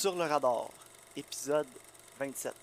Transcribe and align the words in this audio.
Sur 0.00 0.16
le 0.16 0.24
radar, 0.24 0.70
épisode 1.14 1.66
27. 2.18 2.54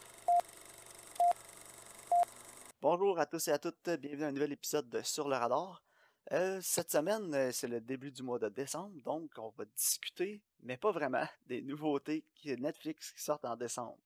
Bonjour 2.82 3.20
à 3.20 3.28
tous 3.28 3.48
et 3.48 3.52
à 3.52 3.60
toutes, 3.60 3.92
bienvenue 4.00 4.24
à 4.24 4.28
un 4.30 4.32
nouvel 4.32 4.54
épisode 4.54 4.90
de 4.90 5.04
Sur 5.04 5.30
le 5.30 5.36
radar. 5.36 5.84
Euh, 6.32 6.60
cette 6.64 6.90
semaine, 6.90 7.32
euh, 7.36 7.52
c'est 7.52 7.68
le 7.68 7.80
début 7.80 8.12
du 8.12 8.24
mois 8.24 8.40
de 8.40 8.50
décembre, 8.50 9.00
donc 9.04 9.30
on 9.38 9.50
va 9.50 9.66
discuter, 9.66 10.42
mais 10.62 10.78
pas 10.78 10.90
vraiment, 10.90 11.28
des 11.46 11.62
nouveautés 11.62 12.26
qui 12.34 12.50
Netflix 12.58 13.12
qui 13.12 13.22
sortent 13.22 13.46
en 13.46 13.56
décembre. 13.56 14.00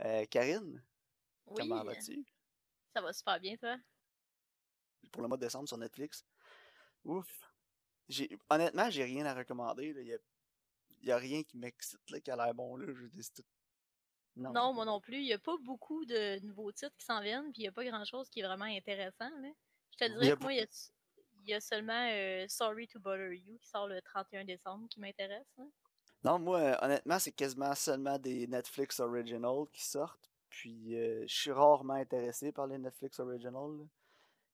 Euh, 0.00 0.24
Karine, 0.26 0.82
Oui, 1.46 1.54
comment 1.58 1.84
vas-tu? 1.84 2.26
Ça 2.92 3.00
va 3.00 3.12
super 3.12 3.38
bien, 3.38 3.56
toi? 3.56 3.76
pour 5.12 5.22
le 5.22 5.28
mois 5.28 5.36
de 5.36 5.44
décembre 5.44 5.68
sur 5.68 5.78
Netflix? 5.78 6.24
Ouf. 7.04 7.52
J'ai, 8.08 8.36
honnêtement, 8.50 8.90
j'ai 8.90 9.04
rien 9.04 9.26
à 9.26 9.32
recommander. 9.32 9.94
Il 9.96 10.12
a, 10.12 10.18
y 11.08 11.12
a 11.12 11.16
rien 11.16 11.42
qui 11.42 11.56
m'excite, 11.56 12.00
là, 12.10 12.20
qui 12.20 12.30
a 12.30 12.36
l'air 12.36 12.54
bon. 12.54 12.76
Là. 12.76 12.86
Je 12.92 13.28
tout- 13.34 13.42
Non. 14.36 14.52
Non, 14.52 14.72
moi 14.72 14.84
non 14.84 15.00
plus. 15.00 15.16
Il 15.18 15.24
n'y 15.24 15.32
a 15.32 15.38
pas 15.38 15.56
beaucoup 15.62 16.04
de 16.04 16.40
nouveaux 16.44 16.72
titres 16.72 16.96
qui 16.96 17.04
s'en 17.04 17.20
viennent, 17.20 17.52
puis 17.52 17.62
il 17.62 17.64
n'y 17.64 17.68
a 17.68 17.72
pas 17.72 17.84
grand-chose 17.84 18.28
qui 18.30 18.40
est 18.40 18.44
vraiment 18.44 18.64
intéressant. 18.64 19.30
Là. 19.40 19.48
Je 19.92 19.96
te 19.98 20.04
Il 20.10 20.18
dirais 20.18 20.36
que 20.36 20.42
moi, 20.42 20.52
il 20.52 20.58
y 20.58 20.62
a, 20.62 20.66
il 21.42 21.48
y 21.50 21.54
a 21.54 21.60
seulement 21.60 22.08
euh, 22.10 22.46
Sorry 22.48 22.88
to 22.88 22.98
Bother 22.98 23.32
You 23.34 23.58
qui 23.58 23.68
sort 23.68 23.86
le 23.86 24.00
31 24.02 24.44
décembre 24.44 24.88
qui 24.88 24.98
m'intéresse. 25.00 25.46
Non, 26.24 26.38
moi, 26.38 26.58
euh, 26.60 26.76
honnêtement, 26.80 27.18
c'est 27.18 27.32
quasiment 27.32 27.74
seulement 27.74 28.18
des 28.18 28.46
Netflix 28.46 28.98
Original 28.98 29.66
qui 29.72 29.84
sortent. 29.84 30.30
Puis, 30.48 30.96
euh, 30.96 31.24
je 31.26 31.34
suis 31.34 31.50
rarement 31.52 31.94
intéressé 31.94 32.50
par 32.50 32.66
les 32.66 32.78
Netflix 32.78 33.18
Original. 33.20 33.86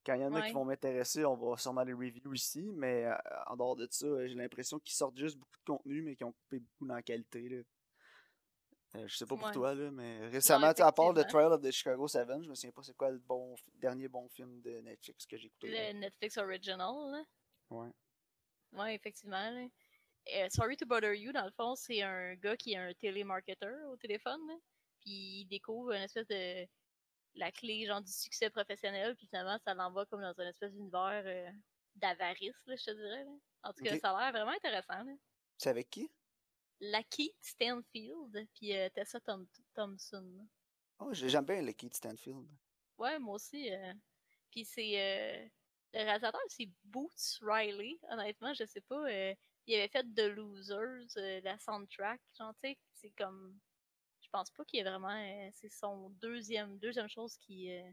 Quand 0.04 0.14
il 0.14 0.22
y 0.22 0.24
en 0.24 0.32
a 0.34 0.40
qui 0.42 0.52
vont 0.52 0.64
m'intéresser, 0.64 1.24
on 1.26 1.36
va 1.36 1.56
sûrement 1.58 1.82
les 1.82 1.92
review 1.92 2.32
ici. 2.32 2.70
Mais 2.74 3.04
euh, 3.04 3.14
en 3.46 3.56
dehors 3.56 3.76
de 3.76 3.86
ça, 3.90 4.06
euh, 4.06 4.26
j'ai 4.26 4.34
l'impression 4.34 4.78
qu'ils 4.78 4.94
sortent 4.96 5.18
juste 5.18 5.36
beaucoup 5.36 5.58
de 5.58 5.64
contenu, 5.64 6.02
mais 6.02 6.16
qu'ils 6.16 6.26
ont 6.26 6.32
coupé 6.32 6.58
beaucoup 6.58 6.86
dans 6.86 6.94
la 6.94 7.02
qualité. 7.02 7.48
Là. 7.48 7.62
Euh, 8.96 9.06
je 9.06 9.16
sais 9.16 9.26
pas 9.26 9.36
pour 9.36 9.46
Ouais. 9.46 9.52
toi, 9.52 9.74
là, 9.74 9.90
mais 9.90 10.26
récemment, 10.28 10.70
tu 10.72 10.78
sais, 10.78 10.82
à 10.82 10.90
part 10.90 11.12
The 11.14 11.18
effectivement. 11.18 11.40
Trial 11.42 11.52
of 11.52 11.62
the 11.62 11.70
Chicago 11.70 12.08
7, 12.08 12.28
je 12.42 12.48
me 12.48 12.54
souviens 12.54 12.72
pas 12.72 12.82
c'est 12.82 12.96
quoi 12.96 13.10
le 13.10 13.18
bon 13.18 13.54
dernier 13.74 14.08
bon 14.08 14.28
film 14.30 14.60
de 14.62 14.80
Netflix 14.80 15.26
que 15.26 15.36
j'ai 15.36 15.46
écouté. 15.46 15.68
là. 15.70 15.92
Le 15.92 15.98
Netflix 16.00 16.38
Original. 16.38 16.92
Là. 17.12 17.22
Ouais. 17.70 17.90
Ouais, 18.72 18.94
effectivement. 18.94 19.50
là. 19.50 19.66
Euh, 20.34 20.48
Sorry 20.50 20.76
to 20.76 20.86
Bother 20.86 21.14
You, 21.14 21.30
dans 21.32 21.44
le 21.44 21.50
fond, 21.52 21.74
c'est 21.76 22.02
un 22.02 22.34
gars 22.34 22.56
qui 22.56 22.72
est 22.72 22.76
un 22.78 22.92
télémarketeur 22.94 23.88
au 23.90 23.96
téléphone. 23.96 24.40
là. 24.48 24.54
Puis 25.02 25.42
il 25.42 25.46
découvre 25.46 25.92
une 25.92 26.02
espèce 26.02 26.26
de. 26.26 26.66
La 27.34 27.50
clé 27.52 27.86
genre 27.86 28.00
du 28.02 28.12
succès 28.12 28.50
professionnel. 28.50 29.14
Puis 29.16 29.26
finalement, 29.26 29.58
ça 29.64 29.74
l'envoie 29.74 30.06
comme 30.06 30.20
dans 30.22 30.34
une 30.34 30.48
espèce 30.48 30.72
d'univers 30.72 31.22
euh, 31.26 31.50
d'avarice, 31.96 32.56
là, 32.66 32.76
je 32.76 32.84
te 32.84 32.90
dirais. 32.92 33.24
là. 33.24 33.30
En 33.62 33.72
tout 33.72 33.84
cas, 33.84 33.90
ça 34.00 34.16
a 34.16 34.20
l'air 34.22 34.32
vraiment 34.32 34.56
intéressant. 34.56 35.04
C'est 35.58 35.70
avec 35.70 35.90
qui? 35.90 36.10
Lakeith 36.80 37.36
Stanfield, 37.42 38.48
puis 38.54 38.74
euh, 38.76 38.88
Tessa 38.90 39.20
Thom- 39.20 39.46
Thompson. 39.74 40.46
Oh, 40.98 41.12
j'ai- 41.12 41.28
j'aime 41.28 41.44
bien 41.44 41.72
Keith 41.72 41.94
Stanfield. 41.94 42.46
Ouais, 42.98 43.18
moi 43.18 43.34
aussi. 43.34 43.70
euh, 43.72 43.92
Puis 44.50 44.64
c'est. 44.64 44.98
euh, 45.00 45.48
Le 45.92 46.04
réalisateur, 46.04 46.40
c'est 46.48 46.70
Boots 46.84 47.38
Riley. 47.42 47.98
Honnêtement, 48.10 48.54
je 48.54 48.64
sais 48.64 48.80
pas. 48.82 49.08
euh, 49.10 49.34
Il 49.66 49.74
avait 49.74 49.88
fait 49.88 50.04
The 50.14 50.28
Losers, 50.28 51.06
la 51.42 51.58
soundtrack. 51.58 52.20
Genre, 52.38 52.54
tu 52.62 52.68
sais, 52.70 52.78
c'est 52.94 53.10
comme. 53.10 53.58
Je 54.32 54.38
pense 54.38 54.50
pas 54.52 54.64
qu'il 54.64 54.78
est 54.78 54.84
vraiment. 54.84 55.08
euh, 55.10 55.50
C'est 55.54 55.72
son 55.72 56.10
deuxième, 56.10 56.78
deuxième 56.78 57.08
chose 57.08 57.36
qu'il 57.38 57.68
euh, 57.68 57.90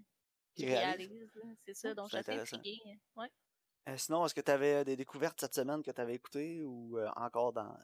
Il 0.56 0.66
qu'il 0.66 0.68
réalise. 0.68 1.32
C'est 1.66 1.74
ça, 1.74 1.96
donc 1.96 2.14
intéressant. 2.14 2.58
intriguée. 2.58 3.00
Ouais. 3.16 3.32
Euh, 3.90 3.98
sinon, 3.98 4.24
est-ce 4.24 4.36
que 4.36 4.42
tu 4.42 4.52
avais 4.52 4.86
des 4.86 4.96
découvertes 4.96 5.40
cette 5.40 5.56
semaine 5.56 5.82
que 5.82 5.90
tu 5.90 6.00
avais 6.00 6.14
écoutées 6.14 6.62
ou 6.64 7.00
encore 7.16 7.54
dans, 7.54 7.76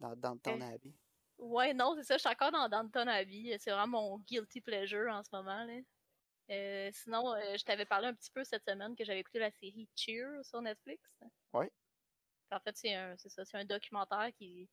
dans, 0.00 0.14
dans 0.16 0.36
ton 0.36 0.60
habit? 0.60 0.94
Ouais, 1.38 1.72
non, 1.72 1.94
c'est 1.96 2.02
ça. 2.02 2.16
Je 2.16 2.20
suis 2.20 2.28
encore 2.28 2.52
dans 2.52 2.68
Downton 2.68 3.08
Abbey. 3.08 3.56
C'est 3.58 3.70
vraiment 3.70 4.02
mon 4.02 4.18
guilty 4.18 4.60
pleasure 4.60 5.10
en 5.10 5.22
ce 5.24 5.30
moment. 5.32 5.64
Là. 5.64 6.92
Sinon, 6.92 7.34
je 7.56 7.64
t'avais 7.64 7.86
parlé 7.86 8.08
un 8.08 8.14
petit 8.14 8.32
peu 8.32 8.44
cette 8.44 8.64
semaine 8.68 8.94
que 8.94 9.04
j'avais 9.04 9.20
écouté 9.20 9.38
la 9.38 9.50
série 9.50 9.88
Cheer 9.96 10.44
sur 10.44 10.60
Netflix. 10.60 11.02
Ouais. 11.54 11.72
En 12.50 12.60
fait, 12.60 12.76
c'est 12.76 12.94
un, 12.94 13.16
c'est 13.16 13.30
ça, 13.30 13.46
c'est 13.46 13.56
un 13.56 13.64
documentaire 13.64 14.30
qui, 14.36 14.68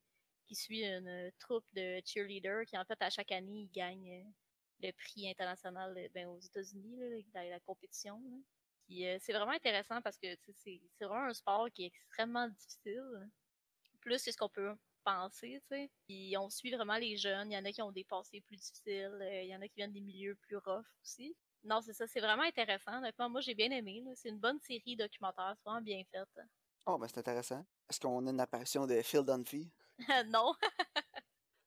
qui 0.52 0.60
suit 0.60 0.84
une 0.84 1.32
troupe 1.38 1.64
de 1.72 2.00
cheerleaders 2.04 2.66
qui, 2.66 2.76
en 2.76 2.84
fait, 2.84 3.00
à 3.00 3.08
chaque 3.08 3.32
année, 3.32 3.62
ils 3.62 3.70
gagnent 3.70 4.12
euh, 4.12 4.86
le 4.86 4.92
prix 4.92 5.28
international 5.30 5.96
euh, 5.96 6.08
ben, 6.14 6.26
aux 6.28 6.40
États-Unis, 6.40 7.24
dans 7.32 7.48
la 7.48 7.60
compétition. 7.60 8.20
Puis, 8.86 9.06
euh, 9.06 9.16
c'est 9.20 9.32
vraiment 9.32 9.52
intéressant 9.52 10.02
parce 10.02 10.18
que 10.18 10.26
c'est 10.58 10.80
vraiment 11.00 11.28
un 11.28 11.34
sport 11.34 11.70
qui 11.70 11.84
est 11.84 11.86
extrêmement 11.86 12.48
difficile. 12.48 13.30
Plus 14.00 14.22
que 14.22 14.32
ce 14.32 14.36
qu'on 14.36 14.48
peut 14.48 14.74
penser, 15.04 15.60
tu 15.62 15.68
sais. 15.68 15.90
Puis 16.06 16.34
on 16.36 16.50
suit 16.50 16.70
vraiment 16.70 16.96
les 16.96 17.16
jeunes. 17.16 17.50
Il 17.50 17.54
y 17.54 17.58
en 17.58 17.64
a 17.64 17.72
qui 17.72 17.82
ont 17.82 17.92
des 17.92 18.04
passés 18.04 18.40
plus 18.42 18.56
difficiles. 18.56 19.18
euh, 19.20 19.42
Il 19.42 19.48
y 19.48 19.56
en 19.56 19.60
a 19.62 19.68
qui 19.68 19.76
viennent 19.76 19.92
des 19.92 20.00
milieux 20.00 20.34
plus 20.42 20.58
rough 20.58 20.86
aussi. 21.02 21.34
Non, 21.64 21.80
c'est 21.80 21.94
ça, 21.94 22.06
c'est 22.06 22.20
vraiment 22.20 22.42
intéressant. 22.42 22.98
Honnêtement, 22.98 23.30
moi, 23.30 23.40
j'ai 23.40 23.54
bien 23.54 23.70
aimé. 23.70 24.02
C'est 24.16 24.28
une 24.28 24.38
bonne 24.40 24.60
série 24.60 24.96
documentaire, 24.96 25.54
c'est 25.56 25.64
vraiment 25.64 25.80
bien 25.80 26.02
faite. 26.10 26.28
Oh, 26.86 26.98
ben 26.98 27.06
c'est 27.08 27.18
intéressant. 27.18 27.64
Est-ce 27.88 28.00
qu'on 28.00 28.26
a 28.26 28.30
une 28.30 28.40
apparition 28.40 28.86
de 28.86 29.00
Phil 29.02 29.22
Dunphy? 29.22 29.70
non, 30.28 30.54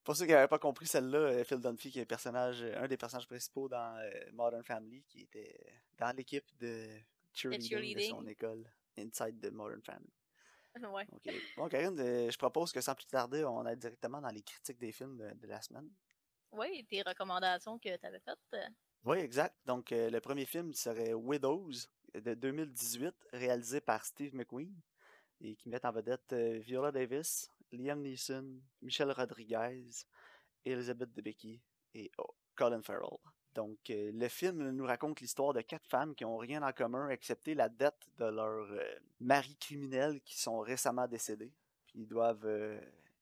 Pour 0.03 0.15
ceux 0.15 0.25
qui 0.25 0.31
n'avaient 0.31 0.47
pas 0.47 0.59
compris 0.59 0.87
celle-là, 0.87 1.17
euh, 1.17 1.43
Phil 1.43 1.59
Dunphy, 1.59 1.91
qui 1.91 1.99
est 1.99 2.03
un, 2.03 2.05
personnage, 2.05 2.61
euh, 2.61 2.83
un 2.83 2.87
des 2.87 2.97
personnages 2.97 3.27
principaux 3.27 3.67
dans 3.67 3.97
euh, 3.97 4.11
Modern 4.33 4.63
Family, 4.63 5.03
qui 5.07 5.21
était 5.21 5.59
dans 5.97 6.15
l'équipe 6.15 6.45
de 6.59 6.87
cheerleading, 7.33 7.95
de 7.95 8.01
son 8.01 8.15
cheerleading. 8.15 8.29
école, 8.29 8.71
Inside 8.97 9.39
the 9.41 9.51
Modern 9.51 9.81
Family. 9.81 10.13
ouais. 10.93 11.07
Bon, 11.57 11.67
Karine, 11.69 11.97
je 11.97 12.37
propose 12.37 12.71
que 12.71 12.81
sans 12.81 12.95
plus 12.95 13.05
tarder, 13.05 13.43
on 13.45 13.65
aille 13.65 13.77
directement 13.77 14.21
dans 14.21 14.29
les 14.29 14.43
critiques 14.43 14.77
des 14.77 14.91
films 14.91 15.17
de, 15.17 15.33
de 15.33 15.47
la 15.47 15.61
semaine. 15.61 15.89
Oui, 16.51 16.85
tes 16.89 17.01
recommandations 17.01 17.77
que 17.79 17.97
tu 17.97 18.05
avais 18.05 18.19
faites. 18.19 18.71
Oui, 19.05 19.19
exact. 19.19 19.55
Donc, 19.65 19.91
euh, 19.91 20.09
le 20.09 20.19
premier 20.19 20.45
film 20.45 20.73
serait 20.73 21.13
Widows 21.13 21.71
de 22.15 22.33
2018, 22.33 23.13
réalisé 23.33 23.79
par 23.79 24.03
Steve 24.03 24.33
McQueen, 24.33 24.73
et 25.41 25.55
qui 25.55 25.69
met 25.69 25.85
en 25.85 25.91
vedette 25.91 26.33
euh, 26.33 26.57
Viola 26.59 26.91
Davis, 26.91 27.51
Liam 27.75 28.01
Neeson, 28.01 28.61
Michelle 28.81 29.11
Rodriguez, 29.11 30.05
Elizabeth 30.65 31.13
Debicki 31.13 31.61
et 31.93 32.11
oh, 32.17 32.35
Colin 32.55 32.81
Farrell. 32.81 33.17
Donc, 33.55 33.89
euh, 33.89 34.11
le 34.13 34.27
film 34.27 34.69
nous 34.71 34.85
raconte 34.85 35.21
l'histoire 35.21 35.53
de 35.53 35.61
quatre 35.61 35.87
femmes 35.87 36.13
qui 36.13 36.25
n'ont 36.25 36.37
rien 36.37 36.61
en 36.61 36.73
commun 36.73 37.09
excepté 37.09 37.55
la 37.55 37.69
dette 37.69 38.09
de 38.17 38.25
leurs 38.25 38.69
euh, 38.71 38.95
maris 39.21 39.55
criminels 39.55 40.19
qui 40.21 40.37
sont 40.37 40.59
récemment 40.59 41.07
décédés. 41.07 41.53
Puis 41.87 42.01
ils 42.01 42.07
doivent, 42.07 42.45
euh, 42.45 42.79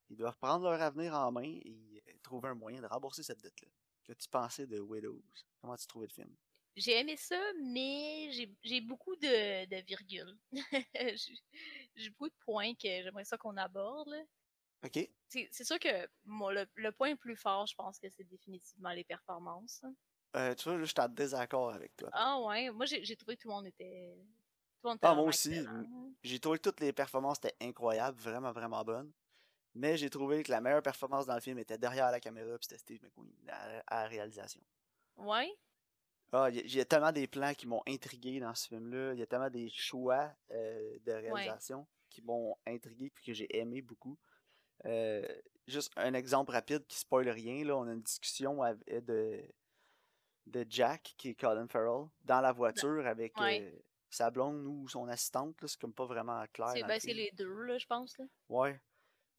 ils 0.09 0.17
doivent 0.17 0.37
prendre 0.37 0.63
leur 0.69 0.81
avenir 0.81 1.13
en 1.13 1.31
main 1.31 1.43
et 1.43 2.03
trouver 2.23 2.49
un 2.49 2.55
moyen 2.55 2.81
de 2.81 2.87
rembourser 2.87 3.21
cette 3.21 3.41
dette-là. 3.41 3.67
Qu'as-tu 4.05 4.27
pensé 4.27 4.65
de 4.65 4.79
Widows? 4.79 5.21
Comment 5.61 5.75
tu 5.75 5.85
trouvais 5.85 6.07
le 6.07 6.13
film? 6.13 6.35
J'ai 6.75 6.99
aimé 6.99 7.15
ça, 7.15 7.39
mais 7.61 8.31
j'ai 8.63 8.81
beaucoup 8.81 9.15
de, 9.17 9.65
de 9.65 9.85
virgules. 9.85 10.35
j'ai 11.95 12.09
beaucoup 12.09 12.29
de 12.29 12.35
points 12.39 12.73
que 12.73 12.87
j'aimerais 12.87 13.25
ça 13.25 13.37
qu'on 13.37 13.55
aborde. 13.57 14.15
OK. 14.83 15.09
C'est 15.29 15.63
sûr 15.63 15.79
que 15.79 16.07
moi, 16.25 16.53
le, 16.53 16.65
le 16.75 16.91
point 16.91 17.09
le 17.11 17.15
plus 17.15 17.35
fort, 17.35 17.65
je 17.65 17.75
pense 17.75 17.99
que 17.99 18.09
c'est 18.09 18.23
définitivement 18.23 18.91
les 18.91 19.03
performances. 19.03 19.83
Euh, 20.35 20.53
tu 20.55 20.69
vois, 20.69 20.79
je 20.79 20.85
suis 20.85 20.93
en 20.99 21.07
désaccord 21.09 21.71
avec 21.71 21.95
toi. 21.95 22.09
Ah 22.11 22.39
ouais, 22.41 22.69
moi 22.71 22.85
j'ai 22.85 23.15
trouvé 23.15 23.35
que 23.37 23.41
tout 23.43 23.47
le 23.49 23.53
monde 23.53 23.67
était. 23.67 24.15
Tout 24.81 24.87
le 24.87 24.89
monde 24.89 24.97
était 24.97 25.07
Ah, 25.07 25.15
moi 25.15 25.23
aussi. 25.25 25.65
J'ai 26.23 26.39
trouvé 26.39 26.57
que 26.57 26.63
toutes 26.69 26.79
les 26.79 26.93
performances 26.93 27.37
étaient 27.39 27.55
incroyables, 27.61 28.17
vraiment, 28.19 28.51
vraiment 28.51 28.83
bonnes. 28.83 29.11
Mais 29.75 29.97
j'ai 29.97 30.09
trouvé 30.09 30.43
que 30.43 30.51
la 30.51 30.61
meilleure 30.61 30.83
performance 30.83 31.25
dans 31.25 31.35
le 31.35 31.41
film 31.41 31.59
était 31.59 31.77
derrière 31.77 32.11
la 32.11 32.19
caméra, 32.19 32.57
puis 32.59 32.67
c'était 32.69 32.77
Steve 32.79 33.03
McQueen 33.03 33.33
à, 33.49 33.83
à 33.87 34.03
la 34.03 34.07
réalisation. 34.09 34.61
Ouais, 35.17 35.51
Ah, 36.31 36.49
il 36.49 36.55
y, 36.55 36.59
a- 36.59 36.63
il 36.63 36.75
y 36.75 36.79
a 36.81 36.85
tellement 36.85 37.11
des 37.11 37.27
plans 37.27 37.53
qui 37.53 37.67
m'ont 37.67 37.83
intrigué 37.87 38.39
dans 38.39 38.53
ce 38.55 38.67
film-là. 38.67 39.13
Il 39.13 39.19
y 39.19 39.21
a 39.21 39.27
tellement 39.27 39.49
des 39.49 39.69
choix 39.69 40.33
euh, 40.51 40.97
de 40.99 41.11
réalisation 41.11 41.87
qui 42.09 42.21
m'ont 42.21 42.55
intrigué 42.65 43.09
puis 43.11 43.23
que 43.25 43.33
j'ai 43.33 43.55
aimé 43.57 43.81
beaucoup. 43.81 44.17
Euh, 44.85 45.27
juste 45.67 45.91
un 45.95 46.13
exemple 46.13 46.51
rapide 46.51 46.85
qui 46.87 46.97
spoil 46.97 47.29
rien. 47.29 47.63
Là, 47.65 47.77
on 47.77 47.87
a 47.87 47.93
une 47.93 48.01
discussion 48.01 48.61
av- 48.61 48.83
euh, 48.89 49.01
de, 49.01 49.43
de 50.47 50.65
Jack, 50.69 51.13
qui 51.17 51.29
est 51.29 51.35
Colin 51.35 51.67
Farrell, 51.67 52.07
dans 52.23 52.41
la 52.41 52.51
voiture 52.51 53.05
avec 53.07 53.37
Ouais. 53.39 53.61
euh, 53.61 53.79
sa 54.09 54.29
blonde 54.29 54.65
ou 54.65 54.87
son 54.87 55.07
assistante. 55.07 55.55
C'est 55.65 55.79
comme 55.79 55.93
pas 55.93 56.05
vraiment 56.05 56.43
clair. 56.53 56.69
c'est 56.73 56.83
ben, 56.83 56.99
le 57.03 57.13
les 57.13 57.31
deux, 57.31 57.63
là, 57.63 57.77
je 57.77 57.85
pense. 57.85 58.17
Là. 58.17 58.25
Ouais. 58.49 58.79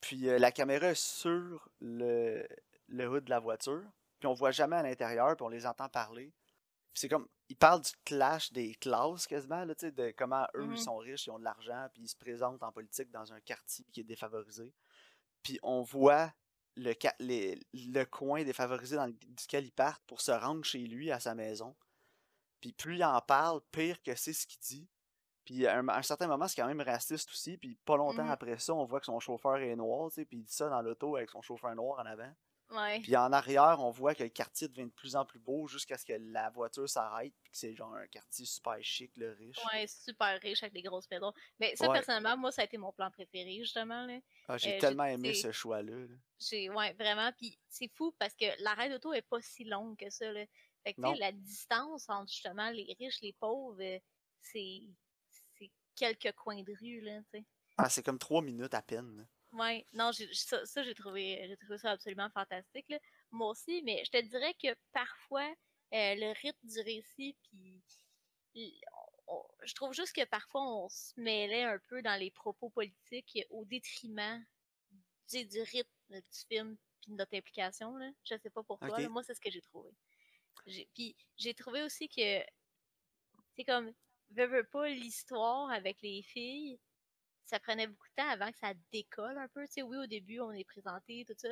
Puis 0.01 0.29
euh, 0.29 0.39
la 0.39 0.51
caméra 0.53 0.89
est 0.89 0.95
sur 1.01 1.69
le, 1.81 2.47
le 2.89 3.09
hood 3.09 3.25
de 3.25 3.31
la 3.31 3.41
voiture. 3.41 3.83
Puis 4.21 4.27
on 4.27 4.35
voit 4.35 4.51
jamais 4.51 4.77
à 4.77 4.83
l'intérieur, 4.83 5.37
puis 5.37 5.45
on 5.45 5.49
les 5.51 5.67
entend 5.67 5.89
parler. 5.89 6.33
C'est 6.95 7.09
comme, 7.09 7.29
ils 7.49 7.57
parlent 7.57 7.81
du 7.83 7.91
clash 8.05 8.53
des 8.53 8.75
classes 8.77 9.27
quasiment, 9.27 9.65
là, 9.65 9.75
de 9.75 10.15
comment 10.17 10.47
eux, 10.55 10.69
ils 10.71 10.79
sont 10.79 10.97
riches, 10.97 11.27
ils 11.27 11.31
ont 11.31 11.39
de 11.41 11.45
l'argent, 11.45 11.89
puis 11.93 12.05
ils 12.05 12.09
se 12.09 12.17
présentent 12.17 12.63
en 12.63 12.71
politique 12.71 13.11
dans 13.11 13.33
un 13.33 13.41
quartier 13.41 13.85
qui 13.93 14.01
est 14.01 14.05
défavorisé. 14.05 14.73
Puis 15.45 15.61
on 15.63 15.83
voit 15.83 16.33
le, 16.77 16.93
ca- 17.01 17.15
les- 17.21 17.61
le 17.73 18.03
coin 18.05 18.43
défavorisé 18.43 18.97
dans 18.97 19.07
duquel 19.09 19.65
ils 19.67 19.73
partent 19.73 20.03
pour 20.07 20.21
se 20.21 20.33
rendre 20.33 20.65
chez 20.65 20.81
lui, 20.81 21.13
à 21.13 21.21
sa 21.21 21.37
maison. 21.37 21.77
Puis 22.61 22.73
plus 22.73 22.97
il 22.97 23.05
en 23.05 23.21
parle, 23.21 23.61
pire 23.71 24.03
que 24.03 24.17
c'est 24.17 24.33
ce 24.33 24.47
qu'il 24.47 24.59
dit. 24.61 24.89
Puis 25.45 25.67
à 25.67 25.79
un, 25.79 25.87
à 25.89 25.99
un 25.99 26.03
certain 26.03 26.27
moment, 26.27 26.49
c'est 26.49 26.61
quand 26.61 26.67
même 26.67 26.81
raciste 26.81 27.31
aussi. 27.31 27.59
Puis 27.59 27.77
pas 27.85 27.97
longtemps 27.97 28.25
Mhm. 28.25 28.31
après 28.31 28.59
ça, 28.59 28.75
on 28.75 28.85
voit 28.87 28.99
que 29.01 29.07
son 29.07 29.21
chauffeur 29.21 29.59
est 29.59 29.77
noir, 29.77 30.09
tu 30.11 30.15
sais. 30.17 30.25
Puis 30.25 30.39
il 30.39 30.43
dit 30.45 30.53
ça 30.53 30.69
dans 30.71 30.81
l'auto 30.83 31.15
avec 31.17 31.31
son 31.31 31.43
chauffeur 31.43 31.75
noir 31.77 32.01
en 32.01 32.07
avant. 32.07 32.33
Ouais. 32.71 33.01
Puis 33.01 33.15
en 33.17 33.33
arrière, 33.33 33.77
on 33.81 33.91
voit 33.91 34.15
que 34.15 34.23
le 34.23 34.31
quartier 34.31 34.69
devient 34.69 34.87
de 34.87 34.91
plus 34.93 35.15
en 35.17 35.25
plus 35.25 35.39
beau 35.39 35.67
jusqu'à 35.69 35.99
ce 35.99 36.05
que 36.05 36.15
la 36.15 36.51
voiture 36.51 36.89
s'arrête. 36.89 37.33
Puis 37.43 37.53
que 37.53 37.59
c'est 37.59 37.75
genre 37.75 37.95
un 37.95 38.07
quartier 38.09 38.47
super 38.47 38.77
chic, 38.83 39.13
le 39.17 39.33
riche. 39.33 39.59
Ouais, 39.73 39.87
super 39.87 40.41
riche 40.41 40.63
avec 40.63 40.73
des 40.73 40.83
grosses 40.83 41.09
maisons. 41.11 41.33
Mais 41.61 41.77
ça, 41.77 41.87
Ouais. 41.89 41.95
personnellement, 41.95 42.37
moi, 42.37 42.51
ça 42.53 42.63
a 42.63 42.65
été 42.65 42.79
mon 42.79 42.93
plan 42.93 43.11
préféré, 43.11 43.59
justement. 43.61 44.07
Là. 44.07 44.19
Ah, 44.49 44.55
Euh, 44.55 44.59
j'ai 44.59 44.71
j'ai- 44.73 44.79
tellement 44.79 45.05
aimé 45.05 45.35
ce 45.35 45.53
choix-là. 45.53 45.95
là. 46.07 46.15
J'ai, 46.41 46.71
ouais, 46.71 46.93
vraiment. 46.95 47.31
Puis 47.39 47.59
c'est 47.69 47.89
fou 47.95 48.13
parce 48.19 48.35
que 48.35 48.47
l'arrêt 48.63 48.89
d'auto 48.89 49.13
est 49.13 49.23
pas 49.23 49.41
si 49.43 49.65
longue 49.65 49.97
que 49.99 50.11
ça. 50.11 50.33
Là. 50.33 50.45
Fait 50.83 50.93
que, 50.95 50.97
tu 50.97 51.03
Non. 51.03 51.13
sais, 51.15 51.21
la 51.21 51.33
distance 51.33 52.09
entre 52.09 52.31
justement 52.33 52.71
les 52.71 52.95
riches, 52.99 53.21
les 53.23 53.33
pauvres, 53.35 53.81
euh, 53.83 53.99
c'est, 54.41 54.81
c'est 55.59 55.71
quelques 55.95 56.33
coins 56.37 56.63
de 56.63 56.75
rue, 56.81 57.01
là, 57.03 57.21
tu 57.33 57.39
sais. 57.39 57.45
Ah, 57.77 57.89
c'est 57.89 58.03
comme 58.03 58.19
trois 58.19 58.43
minutes 58.43 58.75
à 58.75 58.83
peine. 58.83 59.17
là. 59.19 59.25
Ouais, 59.55 59.87
non, 59.93 60.11
j'ai- 60.13 60.33
ça, 60.35 60.65
ça, 60.67 60.83
j'ai 60.83 60.95
trouvé, 60.95 61.45
j'ai 61.49 61.57
trouvé 61.57 61.79
ça 61.79 61.93
absolument 61.93 62.29
fantastique. 62.31 62.89
Là. 62.89 62.99
Moi 63.31 63.51
aussi, 63.51 63.83
mais 63.83 64.05
je 64.05 64.11
te 64.11 64.21
dirais 64.21 64.55
que 64.55 64.75
parfois, 64.93 65.49
euh, 65.93 66.15
le 66.17 66.33
rythme 66.41 66.67
du 66.67 66.81
récit, 66.81 67.37
puis 67.51 67.83
je 69.63 69.75
trouve 69.75 69.93
juste 69.95 70.15
que 70.15 70.25
parfois 70.25 70.63
on 70.85 70.89
se 70.89 71.13
mêlait 71.19 71.65
un 71.65 71.79
peu 71.89 72.03
dans 72.03 72.19
les 72.19 72.31
propos 72.31 72.69
politiques 72.71 73.39
au 73.51 73.65
détriment 73.65 74.45
du, 75.31 75.45
du 75.47 75.61
rythme 75.63 75.91
du 76.11 76.39
film 76.49 76.77
puis 77.01 77.13
de 77.13 77.17
notre 77.17 77.35
implication. 77.37 77.97
Là. 77.97 78.11
Je 78.25 78.37
sais 78.37 78.51
pas 78.51 78.63
pour 78.63 78.79
toi, 78.81 78.91
Ok. 78.97 78.99
là, 79.03 79.09
moi 79.09 79.23
c'est 79.23 79.35
ce 79.35 79.41
que 79.41 79.51
j'ai 79.51 79.63
trouvé. 79.63 79.91
J'ai- 80.67 80.89
Puis 80.95 81.17
j'ai 81.37 81.55
trouvé 81.55 81.83
aussi 81.83 82.09
que 82.09 82.41
c'est 83.57 83.65
comme 83.65 83.93
veux, 84.31 84.47
veux 84.47 84.65
pas 84.65 84.89
l'histoire 84.89 85.71
avec 85.71 86.01
les 86.03 86.23
filles 86.23 86.79
ça 87.45 87.61
prenait 87.61 87.87
beaucoup 87.87 88.09
de 88.09 88.23
temps 88.23 88.29
avant 88.29 88.51
que 88.51 88.59
ça 88.59 88.73
décolle 88.93 89.39
un 89.39 89.49
peu. 89.49 89.67
Tu 89.67 89.75
sais, 89.75 89.83
oui, 89.83 89.97
au 89.97 90.07
début, 90.07 90.41
on 90.41 90.53
est 90.53 90.65
présenté, 90.65 91.25
tout 91.27 91.35
ça, 91.37 91.49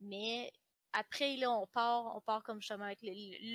mais 0.00 0.50
après, 0.92 1.36
là, 1.36 1.50
on 1.50 1.66
part, 1.66 2.14
on 2.16 2.20
part 2.20 2.42
comme 2.44 2.60
justement 2.60 2.84
avec 2.84 3.00
le, 3.02 3.12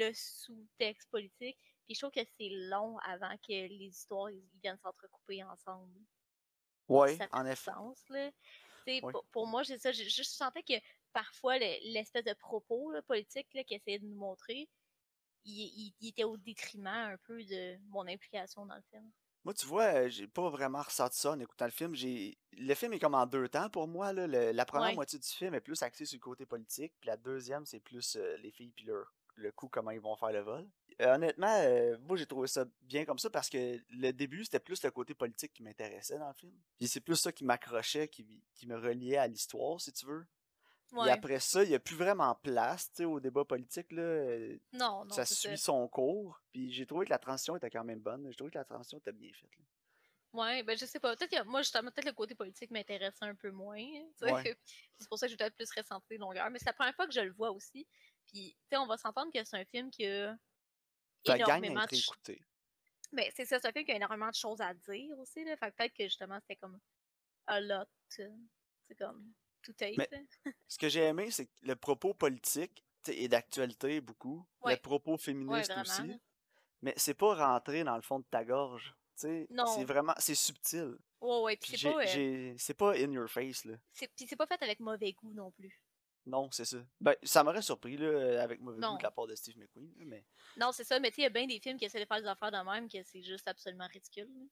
le 0.07 0.13
sous-texte 0.13 1.09
politique. 1.09 1.57
Puis 1.85 1.95
je 1.95 1.99
trouve 1.99 2.11
que 2.11 2.27
c'est 2.37 2.49
long 2.49 2.97
avant 2.99 3.35
que 3.37 3.51
les 3.67 3.87
histoires 3.87 4.29
ils, 4.29 4.43
viennent 4.61 4.77
s'entrecouper 4.79 5.43
ensemble. 5.43 5.99
Fait 7.17 7.29
en 7.31 7.45
effet. 7.45 7.71
sens, 7.71 8.07
là. 8.09 8.31
Pour, 9.01 9.23
pour 9.31 9.47
moi, 9.47 9.63
j'ai 9.63 9.77
ça. 9.77 9.91
Je 9.91 10.23
sentais 10.23 10.63
que 10.63 10.73
parfois, 11.13 11.59
le- 11.59 11.91
l'espèce 11.93 12.25
de 12.25 12.33
propos 12.33 12.91
là, 12.91 13.01
politique 13.03 13.47
qu'ils 13.49 13.63
essayaient 13.77 13.99
de 13.99 14.05
nous 14.05 14.15
montrer, 14.17 14.67
il, 15.45 15.53
il- 15.53 15.93
il 15.99 16.09
était 16.09 16.23
au 16.23 16.37
détriment 16.37 16.87
un 16.87 17.17
peu 17.17 17.43
de 17.43 17.77
mon 17.89 18.07
implication 18.07 18.65
dans 18.65 18.75
le 18.75 18.81
film. 18.91 19.11
Moi, 19.45 19.53
tu 19.53 19.65
vois, 19.65 19.83
euh, 19.85 20.09
j'ai 20.09 20.27
pas 20.27 20.49
vraiment 20.49 20.81
ressenti 20.81 21.17
ça 21.19 21.31
en 21.31 21.39
écoutant 21.39 21.65
le 21.65 21.71
film. 21.71 21.95
J'ai... 21.95 22.37
Le 22.53 22.73
film 22.75 22.93
est 22.93 22.99
comme 22.99 23.15
en 23.15 23.25
deux 23.25 23.47
temps 23.47 23.69
pour 23.69 23.87
moi. 23.87 24.11
Là. 24.13 24.27
Le- 24.27 24.51
La 24.51 24.65
première 24.65 24.89
Ouais. 24.89 24.95
moitié 24.95 25.17
du 25.17 25.27
film 25.27 25.53
est 25.53 25.61
plus 25.61 25.81
axée 25.81 26.05
sur 26.05 26.17
le 26.17 26.21
côté 26.21 26.45
politique, 26.45 26.93
puis 26.99 27.07
la 27.07 27.17
deuxième, 27.17 27.65
c'est 27.65 27.79
plus 27.79 28.15
euh, 28.17 28.35
les 28.37 28.51
filles 28.51 28.71
puis 28.75 28.85
leur 28.85 29.13
le 29.35 29.53
coup, 29.53 29.69
comment 29.69 29.91
ils 29.91 30.01
vont 30.01 30.17
faire 30.17 30.33
le 30.33 30.41
vol. 30.41 30.67
Euh, 31.01 31.15
honnêtement, 31.15 31.55
euh, 31.61 31.97
moi, 32.01 32.17
j'ai 32.17 32.25
trouvé 32.25 32.45
ça 32.49 32.65
bien 32.81 33.05
comme 33.05 33.17
ça 33.19 33.29
parce 33.29 33.49
que 33.49 33.79
le 33.89 34.11
début, 34.11 34.43
c'était 34.43 34.59
plus 34.59 34.83
le 34.83 34.91
côté 34.91 35.13
politique 35.13 35.53
qui 35.53 35.63
m'intéressait 35.63 36.17
dans 36.19 36.27
le 36.27 36.33
film. 36.33 36.51
Puis 36.77 36.89
c'est 36.89 36.99
plus 36.99 37.15
ça 37.15 37.31
qui 37.31 37.45
m'accrochait, 37.45 38.09
qui, 38.09 38.43
qui 38.53 38.67
me 38.67 38.75
reliait 38.77 39.15
à 39.15 39.27
l'histoire, 39.27 39.79
si 39.79 39.93
tu 39.93 40.05
veux. 40.05 40.25
Ouais. 40.91 41.11
après 41.11 41.39
ça, 41.39 41.63
il 41.63 41.69
n'y 41.69 41.75
a 41.75 41.79
plus 41.79 41.95
vraiment 41.95 42.33
place 42.35 42.91
au 43.01 43.19
débat 43.19 43.45
politique. 43.45 43.91
Là. 43.91 44.01
euh, 44.01 44.57
Non, 44.73 45.05
non, 45.05 45.11
ça 45.13 45.25
suit 45.25 45.49
ça. 45.49 45.57
son 45.57 45.87
cours. 45.87 46.41
Puis 46.51 46.71
j'ai 46.71 46.85
trouvé 46.85 47.05
que 47.05 47.11
la 47.11 47.19
transition 47.19 47.55
était 47.55 47.69
quand 47.69 47.83
même 47.83 47.99
bonne. 47.99 48.25
J'ai 48.29 48.35
trouvé 48.35 48.51
que 48.51 48.57
la 48.57 48.65
transition 48.65 48.97
était 48.97 49.11
bien 49.11 49.31
faite. 49.33 49.51
là. 49.57 49.63
Ouais, 50.31 50.61
ben 50.63 50.77
je 50.77 50.85
sais 50.85 50.99
pas. 50.99 51.15
Peut-être 51.15 51.31
que 51.31 51.43
moi, 51.43 51.61
justement, 51.63 51.89
peut-être 51.91 52.05
le 52.05 52.13
côté 52.13 52.35
politique 52.35 52.69
m'intéressait 52.69 53.25
un 53.25 53.33
peu 53.35 53.49
moins. 53.51 53.77
Ouais. 54.21 54.57
C'est 54.99 55.07
pour 55.09 55.17
ça 55.17 55.25
que 55.25 55.31
j'ai 55.31 55.37
peut-être 55.37 55.55
plus 55.55 55.69
ressentir 55.75 56.19
longueur. 56.19 56.49
Mais 56.51 56.59
c'est 56.59 56.65
la 56.67 56.73
première 56.73 56.93
fois 56.95 57.07
que 57.07 57.13
je 57.13 57.21
le 57.21 57.31
vois 57.33 57.51
aussi. 57.51 57.87
Puis, 58.27 58.51
tu 58.51 58.67
sais, 58.69 58.77
on 58.77 58.85
va 58.85 58.97
s'entendre 58.97 59.31
que 59.33 59.43
c'est 59.43 59.57
un 59.57 59.65
film 59.65 59.89
qui 59.89 60.05
a 60.05 60.37
énormément 61.25 61.83
de. 61.85 61.89
ch- 61.95 62.05
écouté. 62.07 62.45
Ben, 63.11 63.25
c'est 63.35 63.45
ça, 63.45 63.59
c'est 63.59 63.67
un 63.69 63.71
film 63.71 63.85
qui 63.85 63.91
a 63.91 63.95
énormément 63.95 64.29
de 64.29 64.35
choses 64.35 64.61
à 64.61 64.71
dire 64.73 65.17
aussi. 65.17 65.43
Là. 65.45 65.57
Fait 65.57 65.71
que 65.71 65.75
peut-être 65.77 65.93
que 65.95 66.03
justement, 66.03 66.37
c'était 66.41 66.57
comme 66.57 66.79
a 67.47 67.59
lot. 67.59 67.87
C'est 68.07 68.29
comme 68.99 69.33
tout. 69.61 69.73
Mais- 69.81 70.09
là. 70.11 70.17
Ce 70.67 70.77
que 70.77 70.89
j'ai 70.89 71.01
aimé, 71.03 71.31
c'est 71.31 71.45
que 71.45 71.51
le 71.63 71.75
propos 71.75 72.13
politique 72.13 72.83
est 73.07 73.27
d'actualité 73.27 74.01
beaucoup. 74.01 74.45
Ouais. 74.61 74.73
Le 74.75 74.79
propos 74.81 75.17
féministe 75.17 75.71
aussi. 75.79 76.19
Mais 76.81 76.93
c'est 76.97 77.13
pas 77.13 77.35
rentré 77.35 77.83
dans 77.83 77.95
le 77.95 78.01
fond 78.01 78.19
de 78.19 78.25
ta 78.29 78.43
gorge. 78.45 78.95
C'est 79.15 79.47
vraiment, 79.85 80.13
c'est 80.17 80.35
subtil. 80.35 80.95
Ouais, 81.19 81.41
ouais. 81.41 81.57
Puis 81.57 81.71
Puis 81.71 81.71
c'est 81.71 81.77
j'ai- 81.77 81.91
pas, 81.93 82.17
euh, 82.17 82.55
c'est 82.57 82.73
pas 82.73 82.91
in 82.95 83.11
your 83.11 83.29
face, 83.29 83.65
là. 83.65 83.75
c'est- 83.91 84.07
puis 84.15 84.25
c'est 84.27 84.37
pas 84.37 84.47
fait 84.47 84.61
avec 84.63 84.79
mauvais 84.79 85.11
goût 85.11 85.33
non 85.33 85.51
plus. 85.51 85.81
Non, 86.25 86.49
c'est 86.51 86.63
ça. 86.65 86.77
Ben, 87.01 87.15
ça 87.23 87.43
m'aurait 87.43 87.61
surpris, 87.61 87.97
là, 87.97 88.41
avec 88.43 88.61
mauvais 88.61 88.79
goût 88.79 88.97
de 88.97 89.03
la 89.03 89.11
part 89.11 89.27
de 89.27 89.35
Steve 89.35 89.57
McQueen, 89.57 89.91
mais... 90.05 90.23
Non, 90.57 90.71
c'est 90.71 90.83
ça. 90.85 90.99
Mais 90.99 91.09
tu 91.09 91.15
sais, 91.15 91.21
il 91.21 91.23
y 91.23 91.27
a 91.27 91.31
bien 91.31 91.47
des 91.47 91.59
films 91.59 91.77
qui 91.77 91.85
essaient 91.85 91.99
de 91.99 92.05
faire 92.05 92.21
des 92.21 92.27
affaires 92.27 92.51
de 92.51 92.57
même 92.71 92.87
que 92.87 93.01
c'est 93.03 93.21
juste 93.23 93.47
absolument 93.47 93.87
ridicule. 93.87 94.29
là. 94.33 94.45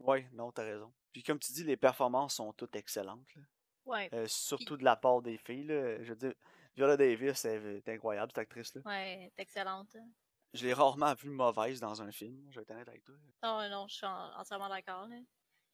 Ouais, 0.00 0.28
non, 0.32 0.50
t'as 0.50 0.64
raison. 0.64 0.92
Puis 1.12 1.22
comme 1.22 1.38
tu 1.38 1.52
dis, 1.52 1.62
les 1.62 1.76
performances 1.76 2.34
sont 2.36 2.52
toutes 2.54 2.74
excellentes, 2.74 3.32
là. 3.36 3.42
Ouais. 3.84 4.08
Euh, 4.12 4.26
surtout 4.28 4.76
de 4.76 4.84
la 4.84 4.96
part 4.96 5.22
des 5.22 5.36
filles, 5.38 5.64
là. 5.64 6.02
Je 6.02 6.10
veux 6.10 6.16
dire, 6.16 6.34
Viola 6.76 6.96
Davis 6.96 7.44
est, 7.44 7.56
est 7.78 7.88
incroyable, 7.88 8.30
cette 8.30 8.38
actrice-là. 8.38 8.82
Ouais, 8.84 9.30
c'est 9.34 9.42
excellente. 9.42 9.94
hein. 9.96 10.08
Je 10.54 10.66
l'ai 10.66 10.72
rarement 10.74 11.14
vue 11.14 11.30
mauvaise 11.30 11.80
dans 11.80 12.02
un 12.02 12.12
film, 12.12 12.46
je 12.50 12.56
vais 12.56 12.62
être 12.62 12.70
honnête 12.72 12.88
avec 12.88 13.04
toi. 13.04 13.14
Non, 13.42 13.68
non, 13.70 13.88
je 13.88 13.94
suis 13.94 14.06
en- 14.06 14.38
entièrement 14.38 14.68
d'accord. 14.68 15.08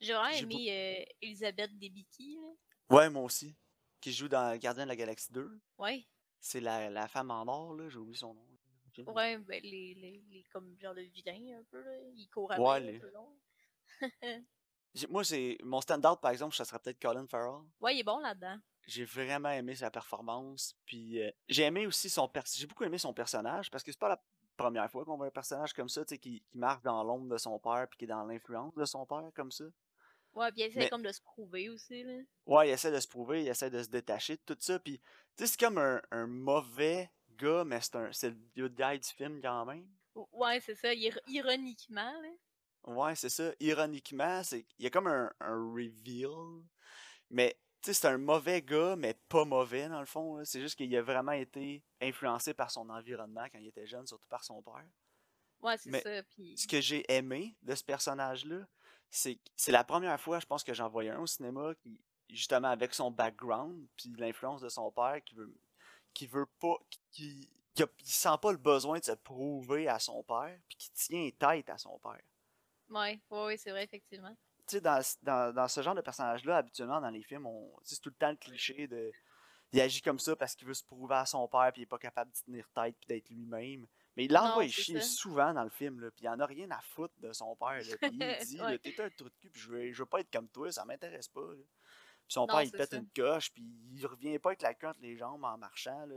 J'ai 0.00 0.12
vraiment 0.12 0.37
aimé 0.37 0.66
euh, 1.00 1.05
Elisabeth 1.20 1.76
Debicki. 1.78 2.37
Là. 2.37 2.96
Ouais, 2.96 3.10
moi 3.10 3.22
aussi. 3.25 3.56
Qui 4.00 4.12
joue 4.12 4.28
dans 4.28 4.56
Gardien 4.56 4.84
de 4.84 4.88
la 4.88 4.94
Galaxie 4.96 5.32
2. 5.32 5.60
Ouais, 5.78 6.06
C'est 6.38 6.60
la, 6.60 6.88
la 6.90 7.08
femme 7.08 7.32
en 7.32 7.43
or, 7.49 7.75
là, 7.75 7.88
j'ai 7.88 7.99
oublié 7.99 8.16
son 8.16 8.34
nom. 8.34 8.44
Ouais, 9.14 9.38
ben 9.38 9.60
les, 9.62 9.94
les, 9.94 10.22
les 10.28 10.43
comme 10.52 10.76
genre 10.81 10.94
le 10.94 11.02
vilain 11.02 11.58
un 11.60 11.64
peu, 11.70 11.81
là. 11.82 11.90
Il 12.14 12.28
court 12.28 12.50
après 12.52 12.64
Ouais, 12.64 12.76
un 12.76 12.81
les- 12.81 12.99
peu 12.99 13.10
long. 13.10 13.38
J'ai- 14.98 15.06
Moi, 15.06 15.24
c'est 15.24 15.56
mon 15.62 15.80
stand-out, 15.80 16.20
par 16.20 16.30
exemple, 16.32 16.54
ça 16.56 16.64
serait 16.64 16.78
peut-être 16.78 17.00
Colin 17.00 17.26
Farrell. 17.26 17.62
Ouais, 17.80 17.94
il 17.96 18.00
est 18.00 18.04
bon 18.04 18.18
là-dedans. 18.18 18.56
J'ai 18.86 19.04
vraiment 19.04 19.50
aimé 19.50 19.74
sa 19.76 19.90
performance. 19.90 20.74
Puis 20.86 21.22
euh, 21.22 21.30
j'ai 21.48 21.62
aimé 21.64 21.86
aussi 21.86 22.08
son 22.08 22.30
j'ai 22.54 22.66
beaucoup 22.66 22.84
aimé 22.84 22.98
son 22.98 23.12
personnage 23.12 23.70
parce 23.70 23.84
que 23.84 23.92
c'est 23.92 23.98
pas 23.98 24.08
la 24.08 24.22
première 24.56 24.90
fois 24.90 25.04
qu'on 25.04 25.16
voit 25.16 25.26
un 25.26 25.30
personnage 25.30 25.72
comme 25.72 25.88
ça, 25.88 26.04
tu 26.04 26.14
sais, 26.14 26.18
qui, 26.18 26.42
qui 26.50 26.58
marche 26.58 26.82
dans 26.82 27.04
l'ombre 27.04 27.28
de 27.28 27.38
son 27.38 27.58
père 27.58 27.86
puis 27.88 27.98
qui 27.98 28.04
est 28.06 28.08
dans 28.08 28.24
l'influence 28.24 28.74
de 28.74 28.84
son 28.84 29.04
père 29.06 29.30
comme 29.34 29.52
ça. 29.52 29.64
Ouais, 30.34 30.50
puis 30.52 30.62
il 30.62 30.64
essaie 30.64 30.78
Mais- 30.80 30.88
comme 30.88 31.02
de 31.02 31.12
se 31.12 31.20
prouver 31.22 31.68
aussi, 31.68 32.02
là. 32.02 32.20
Ouais, 32.46 32.68
il 32.68 32.72
essaie 32.72 32.90
de 32.92 32.98
se 33.00 33.08
prouver, 33.08 33.42
il 33.42 33.48
essaie 33.48 33.70
de 33.70 33.82
se 33.82 33.88
détacher 33.88 34.36
de 34.36 34.42
tout 34.46 34.56
ça. 34.58 34.78
Puis 34.78 34.98
tu 34.98 35.04
sais, 35.36 35.46
c'est 35.46 35.60
comme 35.60 35.78
un, 35.78 36.00
un 36.10 36.26
mauvais 36.26 37.10
gars, 37.36 37.64
mais 37.64 37.81
c'est 37.81 37.96
un 37.96 38.10
c'est 38.12 38.31
le 38.31 38.38
good 38.56 38.74
guy 38.74 38.98
du 38.98 39.08
film 39.08 39.40
quand 39.40 39.64
même. 39.67 39.86
Ou- 40.14 40.28
Ouais, 40.32 40.60
c'est 40.60 40.74
ça, 40.74 40.93
ir- 40.94 41.20
ironiquement, 41.28 42.12
là. 42.22 42.28
Ouais, 42.88 43.14
c'est 43.14 43.28
ça. 43.28 43.52
Ironiquement, 43.60 44.42
c'est 44.42 44.66
il 44.78 44.84
y 44.84 44.86
a 44.86 44.90
comme 44.90 45.06
un, 45.06 45.30
un 45.40 45.72
reveal, 45.72 46.64
mais 47.30 47.58
tu 47.82 47.88
sais, 47.88 47.94
c'est 47.94 48.08
un 48.08 48.18
mauvais 48.18 48.62
gars, 48.62 48.96
mais 48.96 49.14
pas 49.28 49.44
mauvais 49.44 49.88
dans 49.88 50.00
le 50.00 50.06
fond. 50.06 50.42
C'est 50.44 50.60
juste 50.60 50.74
qu'il 50.76 50.94
a 50.96 51.02
vraiment 51.02 51.32
été 51.32 51.84
influencé 52.00 52.54
par 52.54 52.70
son 52.70 52.88
environnement 52.88 53.44
quand 53.52 53.58
il 53.58 53.68
était 53.68 53.86
jeune, 53.86 54.06
surtout 54.06 54.28
par 54.28 54.42
son 54.42 54.62
père. 54.62 54.86
Ouais, 55.60 55.76
c'est 55.76 56.00
ça, 56.00 56.22
puis... 56.24 56.56
Ce 56.56 56.66
que 56.66 56.80
j'ai 56.80 57.04
aimé 57.12 57.56
de 57.62 57.74
ce 57.74 57.84
personnage-là, 57.84 58.66
c'est 59.10 59.36
que 59.36 59.50
c'est 59.54 59.72
la 59.72 59.84
première 59.84 60.20
fois, 60.20 60.40
je 60.40 60.46
pense, 60.46 60.64
que 60.64 60.74
j'en 60.74 60.88
voyais 60.88 61.10
un 61.10 61.20
au 61.20 61.26
cinéma 61.26 61.74
qui, 61.76 62.00
justement, 62.30 62.68
avec 62.68 62.94
son 62.94 63.10
background, 63.10 63.86
puis 63.96 64.12
l'influence 64.16 64.60
de 64.60 64.68
son 64.68 64.90
père, 64.90 65.22
qui 65.24 65.34
veut, 65.34 65.54
qui 66.14 66.26
veut 66.26 66.46
pas, 66.60 66.76
qui, 67.10 67.50
qui, 67.74 67.82
a- 67.82 67.88
il 68.00 68.10
sent 68.10 68.36
pas 68.40 68.50
le 68.52 68.58
besoin 68.58 68.98
de 68.98 69.04
se 69.04 69.12
prouver 69.12 69.88
à 69.88 69.98
son 69.98 70.22
père, 70.24 70.58
puis 70.68 70.78
qui 70.78 70.90
tient 70.92 71.30
tête 71.38 71.68
à 71.70 71.78
son 71.78 71.98
père. 71.98 72.22
Ouais, 72.90 73.20
ouais, 73.30 73.44
ouais, 73.44 73.56
c'est 73.56 73.70
vrai, 73.70 73.84
effectivement. 73.84 74.34
tu 74.66 74.76
sais, 74.76 74.80
dans, 74.80 75.02
dans, 75.22 75.54
dans 75.54 75.68
ce 75.68 75.82
genre 75.82 75.94
de 75.94 76.00
personnage-là, 76.00 76.58
habituellement, 76.58 77.00
dans 77.00 77.10
les 77.10 77.22
films, 77.22 77.46
on, 77.46 77.70
c'est 77.82 78.00
tout 78.00 78.10
le 78.10 78.14
temps 78.16 78.30
le 78.30 78.36
cliché 78.36 78.86
de. 78.86 79.10
Il 79.72 79.80
agit 79.82 80.00
comme 80.00 80.18
ça 80.18 80.34
parce 80.34 80.54
qu'il 80.54 80.66
veut 80.66 80.72
se 80.74 80.82
prouver 80.84 81.14
à 81.16 81.26
son 81.26 81.46
père, 81.46 81.70
puis 81.72 81.82
il 81.82 81.84
est 81.84 81.86
pas 81.86 81.98
capable 81.98 82.32
de 82.32 82.38
tenir 82.38 82.66
tête, 82.74 82.96
puis 82.98 83.06
d'être 83.08 83.28
lui-même. 83.28 83.86
Mais 84.16 84.24
il 84.24 84.32
l'envoie 84.32 84.66
chier 84.66 85.00
souvent 85.02 85.52
dans 85.52 85.62
le 85.62 85.68
film, 85.70 86.00
là, 86.00 86.10
puis 86.10 86.24
il 86.24 86.28
en 86.28 86.40
a 86.40 86.46
rien 86.46 86.70
à 86.70 86.80
foutre 86.80 87.14
de 87.18 87.32
son 87.32 87.54
père. 87.54 87.78
Là, 87.84 87.96
puis 88.00 88.10
il 88.12 88.46
dit 88.46 88.60
Ouais. 88.62 88.78
T'es 88.78 89.00
un 89.00 89.10
trou 89.10 89.28
de 89.28 89.34
cul, 89.40 89.50
puis 89.50 89.60
je 89.60 89.68
veux, 89.70 89.92
je 89.92 89.98
veux 90.02 90.06
pas 90.06 90.20
être 90.20 90.30
comme 90.32 90.48
toi, 90.48 90.72
ça 90.72 90.84
m'intéresse 90.86 91.28
pas. 91.28 91.40
là. 91.42 91.54
Puis 92.26 92.32
son 92.34 92.46
Non, 92.46 92.46
père, 92.48 92.62
il 92.62 92.72
pète 92.72 92.90
ça. 92.90 92.96
une 92.96 93.08
coche, 93.14 93.52
puis 93.52 93.62
il 93.92 94.06
revient 94.06 94.38
pas 94.38 94.50
avec 94.50 94.62
la 94.62 94.74
queue 94.74 94.88
entre 94.88 95.00
les 95.02 95.16
jambes 95.16 95.44
en 95.44 95.56
marchant. 95.58 96.06
Là. 96.06 96.14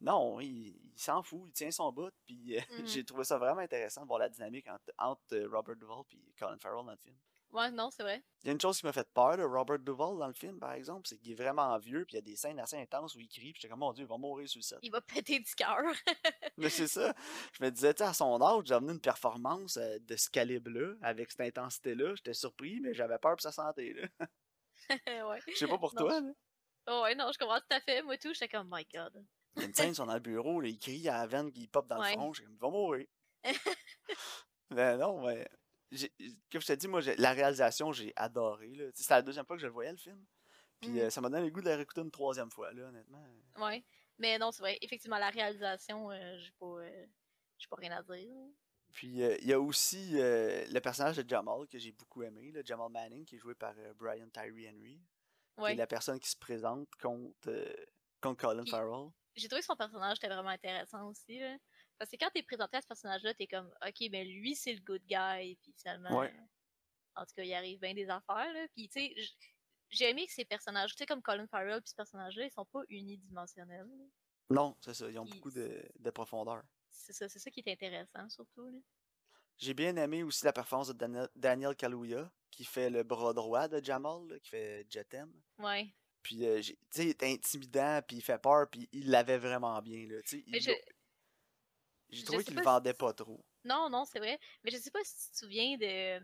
Non, 0.00 0.40
il, 0.40 0.76
il 0.94 0.98
s'en 0.98 1.22
fout, 1.22 1.42
il 1.46 1.52
tient 1.52 1.70
son 1.70 1.90
bout, 1.92 2.10
puis 2.26 2.56
euh, 2.56 2.60
Mhm. 2.82 2.86
j'ai 2.86 3.04
trouvé 3.04 3.24
ça 3.24 3.38
vraiment 3.38 3.60
intéressant 3.60 4.02
de 4.02 4.06
voir 4.06 4.18
la 4.18 4.28
dynamique 4.28 4.68
entre, 4.68 4.92
entre 4.98 5.22
euh, 5.34 5.48
Robert 5.50 5.76
Duvall 5.76 6.02
et 6.12 6.32
Colin 6.38 6.58
Farrell 6.58 6.84
dans 6.84 6.92
le 6.92 6.98
film. 6.98 7.16
Ouais, 7.52 7.70
non, 7.70 7.88
c'est 7.92 8.02
vrai. 8.02 8.20
Il 8.42 8.48
y 8.48 8.50
a 8.50 8.52
une 8.52 8.60
chose 8.60 8.80
qui 8.80 8.84
m'a 8.84 8.92
fait 8.92 9.08
peur 9.14 9.36
de 9.36 9.44
Robert 9.44 9.78
Duvall 9.78 10.18
dans 10.18 10.26
le 10.26 10.32
film, 10.34 10.58
par 10.58 10.72
exemple, 10.72 11.06
c'est 11.06 11.16
qu'il 11.18 11.30
est 11.30 11.34
vraiment 11.36 11.78
vieux, 11.78 12.04
puis 12.04 12.14
il 12.14 12.16
y 12.16 12.18
a 12.18 12.22
des 12.22 12.34
scènes 12.34 12.58
assez 12.58 12.76
intenses 12.76 13.14
où 13.14 13.20
il 13.20 13.28
crie, 13.28 13.52
puis 13.52 13.60
j'étais 13.62 13.68
comme, 13.68 13.78
mon 13.78 13.92
Dieu, 13.92 14.04
il 14.04 14.08
va 14.08 14.18
mourir 14.18 14.48
sur 14.48 14.58
le 14.58 14.62
set. 14.64 14.78
Il 14.82 14.90
va 14.90 15.00
péter 15.00 15.38
du 15.38 15.54
cœur. 15.54 15.78
Mais 16.56 16.68
c'est 16.68 16.88
ça. 16.88 17.14
Je 17.52 17.64
me 17.64 17.70
disais, 17.70 17.94
tu 17.94 17.98
sais, 18.02 18.08
à 18.08 18.12
son 18.12 18.42
âge, 18.42 18.64
j'ai 18.66 18.74
amené 18.74 18.92
une 18.94 19.00
performance 19.00 19.76
euh, 19.76 19.98
de 20.00 20.16
ce 20.16 20.28
calibre-là, 20.30 20.94
avec 21.00 21.30
cette 21.30 21.42
intensité-là. 21.42 22.16
J'étais 22.16 22.34
surpris, 22.34 22.80
mais 22.80 22.92
j'avais 22.92 23.18
peur 23.18 23.32
pour 23.36 23.40
sa 23.42 23.52
santé, 23.52 23.94
là. 23.94 24.08
ouais. 25.28 25.40
Je 25.46 25.54
sais 25.56 25.68
pas 25.68 25.78
pour 25.78 25.94
Non, 25.94 26.06
toi, 26.08 26.18
je- 26.20 26.26
là. 26.26 26.32
Oh, 26.88 27.02
ouais, 27.04 27.14
non, 27.14 27.30
je 27.32 27.38
comprends 27.38 27.60
tout 27.60 27.66
à 27.76 27.80
fait. 27.80 28.02
Moi, 28.02 28.18
tout, 28.18 28.32
j'étais 28.34 28.48
comme, 28.48 28.68
my 28.70 28.84
god. 28.92 29.24
Il 29.56 29.62
y 29.62 29.64
a 29.64 29.68
une 29.68 29.74
scène, 29.74 29.90
ils 29.90 29.94
sont 29.94 30.06
dans 30.06 30.14
le 30.14 30.20
bureau, 30.20 30.60
là, 30.60 30.68
il 30.68 30.78
crie 30.78 31.08
à 31.08 31.18
la 31.18 31.26
veine, 31.26 31.50
il 31.54 31.68
pop 31.68 31.86
dans 31.86 32.00
Ouais. 32.00 32.10
le 32.12 32.16
front, 32.18 32.32
j'ai 32.34 32.44
comme, 32.44 32.56
va 32.58 32.70
mourir. 32.70 33.06
mais 34.70 34.96
non, 34.96 35.24
mais. 35.26 35.48
Comme 36.50 36.60
je 36.60 36.66
t'ai 36.66 36.76
dit, 36.76 36.88
moi, 36.88 37.00
la 37.18 37.32
réalisation, 37.32 37.92
j'ai 37.92 38.12
adoré. 38.16 38.72
C'était 38.94 39.14
la 39.14 39.22
deuxième 39.22 39.46
fois 39.46 39.54
que 39.56 39.62
je 39.62 39.66
le 39.66 39.72
voyais, 39.72 39.92
le 39.92 39.96
film. 39.96 40.24
Puis 40.80 40.90
Mhm. 40.90 40.98
euh, 40.98 41.10
ça 41.10 41.20
m'a 41.20 41.28
donné 41.28 41.44
le 41.44 41.50
goût 41.50 41.60
de 41.60 41.68
le 41.68 41.76
réécouter 41.76 42.00
une 42.00 42.10
troisième 42.10 42.50
fois, 42.50 42.72
là, 42.72 42.88
honnêtement. 42.88 43.24
Ouais. 43.58 43.84
Mais 44.18 44.38
non, 44.38 44.50
c'est 44.50 44.62
vrai. 44.62 44.78
Effectivement, 44.80 45.18
la 45.18 45.30
réalisation, 45.30 46.10
euh, 46.10 46.36
j'ai 46.38 46.50
pas, 46.58 46.66
euh, 46.66 47.06
pas 47.70 47.76
rien 47.76 47.92
à 47.92 48.02
dire. 48.02 48.28
Puis 48.92 49.08
il 49.08 49.46
y 49.46 49.52
a 49.52 49.60
aussi 49.60 50.10
le 50.12 50.78
personnage 50.80 51.16
de 51.16 51.28
Jamal 51.28 51.66
que 51.68 51.78
j'ai 51.78 51.92
beaucoup 51.92 52.22
aimé, 52.22 52.50
là, 52.52 52.60
Jamal 52.64 52.90
Manning, 52.90 53.24
qui 53.24 53.36
est 53.36 53.38
joué 53.38 53.54
par 53.54 53.74
Brian 53.96 54.28
Tyree 54.30 54.68
Henry, 54.68 55.00
qui 55.56 55.62
Ouais. 55.62 55.72
est 55.72 55.76
la 55.76 55.86
personne 55.86 56.18
qui 56.20 56.28
se 56.30 56.36
présente 56.36 56.88
contre, 57.00 57.50
contre 58.20 58.40
Colin 58.40 58.64
Farrell. 58.66 59.10
J'ai 59.36 59.48
trouvé 59.48 59.60
que 59.60 59.66
son 59.66 59.76
personnage 59.76 60.18
était 60.18 60.28
vraiment 60.28 60.50
intéressant 60.50 61.08
aussi. 61.08 61.38
Là. 61.38 61.56
Parce 61.98 62.10
que 62.10 62.16
quand 62.16 62.30
t'es 62.32 62.42
présenté 62.42 62.76
à 62.76 62.82
ce 62.82 62.86
personnage-là, 62.86 63.34
t'es 63.34 63.46
comme, 63.46 63.72
ok, 63.86 64.10
ben 64.10 64.26
lui, 64.26 64.54
c'est 64.54 64.72
le 64.74 64.80
good 64.80 65.02
guy. 65.06 65.56
Puis 65.62 65.72
finalement, 65.76 66.18
Ouais. 66.18 66.32
en 67.16 67.24
tout 67.24 67.32
cas, 67.36 67.42
il 67.42 67.54
arrive 67.54 67.80
bien 67.80 67.94
des 67.94 68.08
affaires. 68.08 68.52
Là. 68.52 68.66
Puis 68.74 68.88
tu 68.88 69.00
sais, 69.00 69.14
j'ai 69.90 70.10
aimé 70.10 70.26
que 70.26 70.32
ces 70.32 70.44
personnages, 70.44 70.92
tu 70.92 70.98
sais, 70.98 71.06
comme 71.06 71.22
Colin 71.22 71.46
Farrell 71.48 71.80
puis 71.82 71.90
ce 71.90 71.94
personnage-là, 71.94 72.44
ils 72.46 72.50
sont 72.52 72.64
pas 72.66 72.82
unidimensionnels. 72.88 73.86
là. 73.86 74.04
Non, 74.50 74.76
c'est 74.80 74.94
ça, 74.94 75.08
ils 75.10 75.18
ont 75.18 75.24
Ils- 75.24 75.34
beaucoup 75.34 75.50
de, 75.50 75.82
de 75.98 76.10
profondeur. 76.10 76.62
C'est 76.90 77.12
ça, 77.12 77.28
c'est 77.28 77.38
ça 77.38 77.50
qui 77.50 77.60
est 77.60 77.72
intéressant, 77.72 78.28
surtout. 78.28 78.68
Là. 78.70 78.78
J'ai 79.56 79.74
bien 79.74 79.96
aimé 79.96 80.22
aussi 80.22 80.44
la 80.44 80.52
performance 80.52 80.88
de 80.88 80.92
Daniel, 80.94 81.28
Daniel 81.34 81.74
Kaluuya, 81.76 82.30
qui 82.50 82.64
fait 82.64 82.90
le 82.90 83.02
bras 83.04 83.32
droit 83.32 83.68
de 83.68 83.82
Jamal, 83.82 84.26
là, 84.28 84.38
qui 84.40 84.50
fait 84.50 84.86
Jetem. 84.90 85.32
Ouais. 85.58 85.92
Puis, 86.24 86.44
euh, 86.46 86.60
tu 86.60 86.74
sais, 86.90 87.04
il 87.04 87.10
est 87.10 87.22
intimidant, 87.22 88.00
puis 88.08 88.16
il 88.16 88.22
fait 88.22 88.38
peur, 88.38 88.66
puis 88.68 88.88
il 88.92 89.10
l'avait 89.10 89.38
vraiment 89.38 89.80
bien, 89.80 90.08
là, 90.08 90.20
tu 90.22 90.42
sais. 90.42 90.60
Je- 90.60 90.72
J'ai 92.10 92.24
trouvé 92.24 92.42
qu'il 92.44 92.54
le 92.54 92.60
si- 92.60 92.64
vendait 92.64 92.94
pas 92.94 93.12
trop. 93.12 93.44
Non, 93.64 93.88
non, 93.90 94.04
c'est 94.04 94.18
vrai. 94.18 94.38
Mais 94.64 94.70
je 94.70 94.76
sais 94.78 94.90
pas 94.90 95.02
si 95.04 95.14
tu 95.26 95.32
te 95.32 95.36
souviens 95.38 95.76
de. 95.76 96.18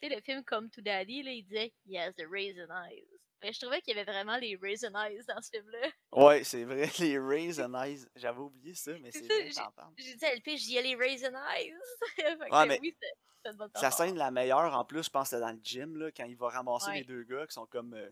Tu 0.00 0.08
sais, 0.08 0.14
le 0.14 0.20
film 0.20 0.44
Come 0.44 0.70
to 0.70 0.80
Daddy, 0.80 1.22
là, 1.22 1.32
il 1.32 1.42
disait 1.44 1.72
He 1.86 1.96
has 1.96 2.12
the 2.14 2.24
raisin 2.30 2.66
eyes. 2.86 3.06
Mais 3.42 3.52
je 3.52 3.60
trouvais 3.60 3.80
qu'il 3.82 3.94
y 3.94 3.98
avait 4.00 4.10
vraiment 4.10 4.38
les 4.38 4.56
raisin 4.56 4.92
eyes 5.04 5.22
dans 5.28 5.40
ce 5.40 5.50
film-là. 5.50 5.88
Ouais, 6.12 6.42
c'est 6.42 6.64
vrai, 6.64 6.86
les 6.98 7.18
Rays 7.18 7.60
and 7.60 7.74
Eyes, 7.82 8.06
j'avais 8.16 8.40
oublié 8.40 8.74
ça, 8.74 8.92
mais 9.00 9.10
C'est 9.12 9.20
vrai, 9.26 9.50
j'ai- 9.96 10.14
dit 10.16 10.24
à 10.24 10.32
LP, 10.34 10.56
j'y 10.56 10.76
ai 10.78 10.82
les 10.82 10.94
raisin 10.96 11.32
eyes. 11.54 11.74
Fait 12.16 12.22
que 12.22 12.54
Ouais, 12.54 12.66
mais 12.66 12.78
oui, 12.80 12.96
c'est 13.44 13.52
Sa 13.78 13.90
scène 13.90 14.16
la 14.16 14.30
meilleure, 14.30 14.74
en 14.74 14.84
plus, 14.84 15.04
je 15.04 15.10
pense 15.10 15.30
que 15.30 15.36
c'est 15.36 15.40
dans 15.40 15.52
le 15.52 15.60
gym, 15.62 15.96
là, 15.96 16.10
quand 16.10 16.24
il 16.24 16.36
va 16.36 16.48
ramasser 16.48 16.90
Ouais. 16.90 16.98
les 16.98 17.04
deux 17.04 17.22
gars 17.24 17.46
qui 17.46 17.52
sont 17.54 17.66
comme 17.66 17.92
euh, 17.94 18.10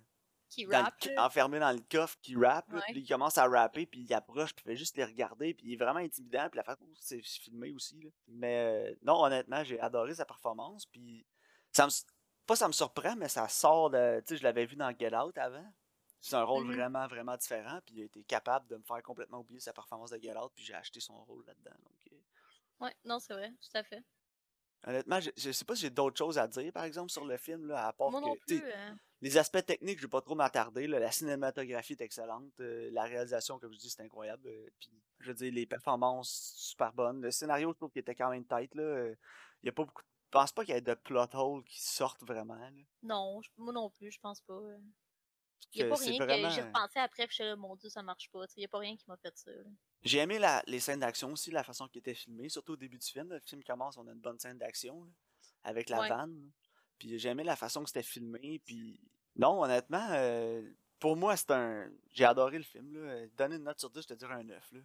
Qui 0.51 0.65
dans 0.67 0.79
le 0.79 0.85
rap. 0.85 0.95
ca- 1.03 1.13
là. 1.15 1.27
enfermés 1.27 1.59
dans 1.59 1.73
le 1.73 1.81
coffre, 1.91 2.17
qui 2.21 2.37
Ouais. 2.37 2.49
puis 2.89 3.01
il 3.01 3.09
commence 3.09 3.39
à 3.39 3.47
rapper, 3.49 3.87
puis 3.87 4.01
il 4.03 4.15
approche, 4.15 4.55
puis 4.55 4.65
il 4.67 4.71
fait 4.71 4.77
juste 4.77 4.97
les 4.97 5.05
regarder, 5.05 5.55
puis 5.55 5.67
il 5.69 5.73
est 5.73 5.77
vraiment 5.77 5.99
intimidant, 6.01 6.49
puis 6.51 6.57
la 6.59 6.65
façon 6.65 6.85
dont 6.85 6.95
c'est 7.01 7.23
filmé 7.23 7.73
aussi. 7.73 8.01
là. 8.03 8.11
Mais 8.29 8.93
euh, 8.93 8.95
non, 9.03 9.23
honnêtement, 9.25 9.65
j'ai 9.65 9.81
adoré 9.81 10.15
sa 10.15 10.25
performance, 10.25 10.87
puis 10.87 11.27
ça 11.73 11.87
me, 11.87 11.91
pas 12.47 12.57
ça 12.57 12.69
me 12.69 12.73
surprend, 12.73 13.17
mais 13.17 13.29
ça 13.29 13.49
sort 13.49 13.91
de. 13.91 14.21
Tu 14.21 14.35
sais, 14.35 14.37
je 14.39 14.43
l'avais 14.45 14.67
vu 14.67 14.77
dans 14.77 14.95
Get 14.97 15.15
Out 15.17 15.37
avant. 15.39 15.73
C'est 16.21 16.37
un 16.37 16.45
rôle 16.45 16.65
Mhm. 16.65 16.75
vraiment, 16.77 17.07
vraiment 17.07 17.37
différent, 17.37 17.81
puis 17.85 17.97
il 17.97 18.03
a 18.03 18.05
été 18.07 18.23
capable 18.25 18.67
de 18.69 18.77
me 18.77 18.83
faire 18.83 19.03
complètement 19.03 19.39
oublier 19.41 19.61
sa 19.61 19.73
performance 19.75 20.11
de 20.11 20.19
Get 20.19 20.37
Out, 20.39 20.53
puis 20.55 20.65
j'ai 20.65 20.75
acheté 20.75 21.01
son 21.01 21.23
rôle 21.25 21.45
là-dedans. 21.47 21.77
Donc, 21.85 22.13
euh, 22.13 22.17
Ouais, 22.81 22.95
non, 23.05 23.19
c'est 23.19 23.35
vrai, 23.35 23.51
tout 23.51 23.77
à 23.79 23.83
fait. 23.83 24.03
Honnêtement, 24.87 25.21
je, 25.21 25.31
je 25.37 25.51
sais 25.53 25.65
pas 25.65 25.75
si 25.75 25.83
j'ai 25.83 25.91
d'autres 25.91 26.17
choses 26.19 26.39
à 26.39 26.47
dire, 26.49 26.73
par 26.73 26.85
exemple, 26.85 27.11
sur 27.11 27.25
le 27.25 27.37
film, 27.37 27.67
là, 27.69 27.89
à 27.89 27.93
part 27.93 28.11
Moi 28.11 28.21
que. 28.21 28.27
non 28.27 28.37
plus. 28.47 28.63
euh, 28.65 28.91
Les 29.21 29.37
aspects 29.39 29.65
techniques, 29.65 29.99
je 29.99 30.05
vais 30.05 30.11
pas 30.11 30.21
trop 30.21 30.35
m'attarder. 30.35 30.87
La 30.87 31.11
cinématographie 31.11 31.93
est 31.95 32.01
excellente. 32.03 32.53
euh, 32.61 32.91
la 32.93 33.05
réalisation, 33.05 33.59
comme 33.59 33.73
je 33.73 33.79
dis, 33.79 33.91
c'est 33.91 34.03
incroyable. 34.03 34.47
euh, 34.49 34.69
puis, 34.79 34.91
je 35.21 35.29
veux 35.29 35.35
dire, 35.35 35.53
les 35.53 35.67
performances, 35.67 36.53
super 36.57 36.93
bonnes. 36.93 37.21
Le 37.23 37.31
scénario, 37.31 37.71
je 37.73 37.77
trouve 37.77 37.91
qu'il 37.91 38.01
était 38.01 38.15
quand 38.15 38.31
même 38.31 38.45
tête. 38.45 38.73
Il 38.75 39.17
y 39.65 39.69
a 39.69 39.73
pas 39.73 39.85
beaucoup. 39.85 40.03
Je 40.03 40.39
pense 40.41 40.51
pas 40.53 40.65
qu'il 40.65 40.75
y 40.75 40.77
ait 40.77 40.81
de 40.81 40.95
plot 40.95 41.29
holes 41.35 41.63
qui 41.65 41.81
sortent 41.81 42.25
vraiment. 42.25 42.57
là. 42.57 42.71
Non, 43.05 43.41
moi 43.57 43.73
non 43.73 43.89
plus, 43.89 44.11
je 44.11 44.19
pense 44.19 44.41
pas. 44.41 44.53
euh. 44.55 44.79
Il 45.73 45.81
y 45.81 45.83
a 45.85 45.89
pas 45.89 45.95
rien 45.97 46.19
que 46.19 46.51
j'ai 46.51 46.61
repensé 46.63 46.99
après, 46.99 47.27
puis 47.27 47.37
je 47.37 47.43
suis 47.43 47.45
là, 47.45 47.57
mon 47.57 47.77
dieu, 47.77 47.89
ça 47.89 48.03
marche 48.03 48.29
pas. 48.31 48.45
Il 48.57 48.63
y 48.63 48.65
a 48.65 48.69
pas 48.69 48.79
rien 48.79 48.97
qui 48.97 49.05
m'a 49.09 49.17
fait 49.17 49.37
ça. 49.39 49.51
là. 49.51 49.63
J'ai 50.05 50.19
aimé 50.19 50.39
la- 50.39 50.63
les 50.67 50.81
scènes 50.81 51.01
d'action 51.01 51.33
aussi, 51.33 51.51
la 51.51 51.65
façon 51.65 51.89
qui 51.89 51.99
était 51.99 52.15
filmée, 52.15 52.49
surtout 52.49 52.73
au 52.73 52.77
début 52.77 52.99
du 52.99 53.07
film. 53.07 53.29
là. 53.31 53.37
Le 53.37 53.41
film 53.41 53.63
commence, 53.65 53.97
on 53.97 54.07
a 54.07 54.13
une 54.13 54.21
bonne 54.21 54.39
scène 54.39 54.59
d'action 54.59 55.11
avec 55.63 55.89
la 55.89 56.01
Ouais. 56.01 56.09
vanne. 56.09 56.51
Puis 56.99 57.19
j'ai 57.19 57.31
aimé 57.31 57.43
la 57.45 57.57
façon 57.57 57.83
que 57.83 57.89
c'était 57.89 58.03
filmé. 58.03 58.61
Puis 58.65 59.01
non, 59.37 59.63
honnêtement, 59.63 60.07
euh, 60.11 60.63
pour 61.01 61.17
moi, 61.17 61.37
c'est 61.37 61.51
un. 61.51 61.91
J'ai 62.13 62.25
adoré 62.25 62.59
le 62.59 62.65
film. 62.65 62.95
Là. 62.95 63.27
Donner 63.37 63.57
une 63.57 63.65
note 63.65 63.81
sur 63.81 63.91
10, 63.91 64.03
je 64.03 64.09
te 64.09 64.15
dirais 64.15 64.35
un 64.35 64.45
9. 64.45 64.73
Là. 64.73 64.81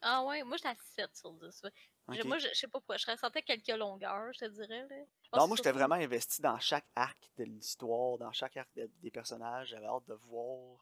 Ah 0.00 0.24
ouais, 0.24 0.42
moi 0.44 0.56
j'étais 0.56 0.68
à 0.68 0.76
7 0.96 1.16
sur 1.16 1.32
10. 1.32 1.62
Moi, 2.08 2.38
je, 2.38 2.48
je 2.48 2.54
sais 2.54 2.66
pas 2.68 2.78
pourquoi, 2.78 2.96
je 2.96 3.06
ressentais 3.10 3.42
quelques 3.42 3.68
longueurs, 3.68 4.32
je 4.32 4.38
te 4.38 4.44
dirais. 4.46 4.86
Là. 4.88 4.96
Non, 5.36 5.46
moi, 5.46 5.56
j'étais 5.56 5.72
vraiment 5.72 5.94
investi 5.96 6.40
dans 6.40 6.58
chaque 6.58 6.86
arc 6.96 7.18
de 7.36 7.44
l'histoire, 7.44 8.16
dans 8.18 8.32
chaque 8.32 8.56
arc 8.56 8.68
de- 8.76 8.90
des 9.02 9.10
personnages. 9.10 9.68
J'avais 9.68 9.86
hâte 9.86 10.06
de 10.08 10.14
voir. 10.14 10.78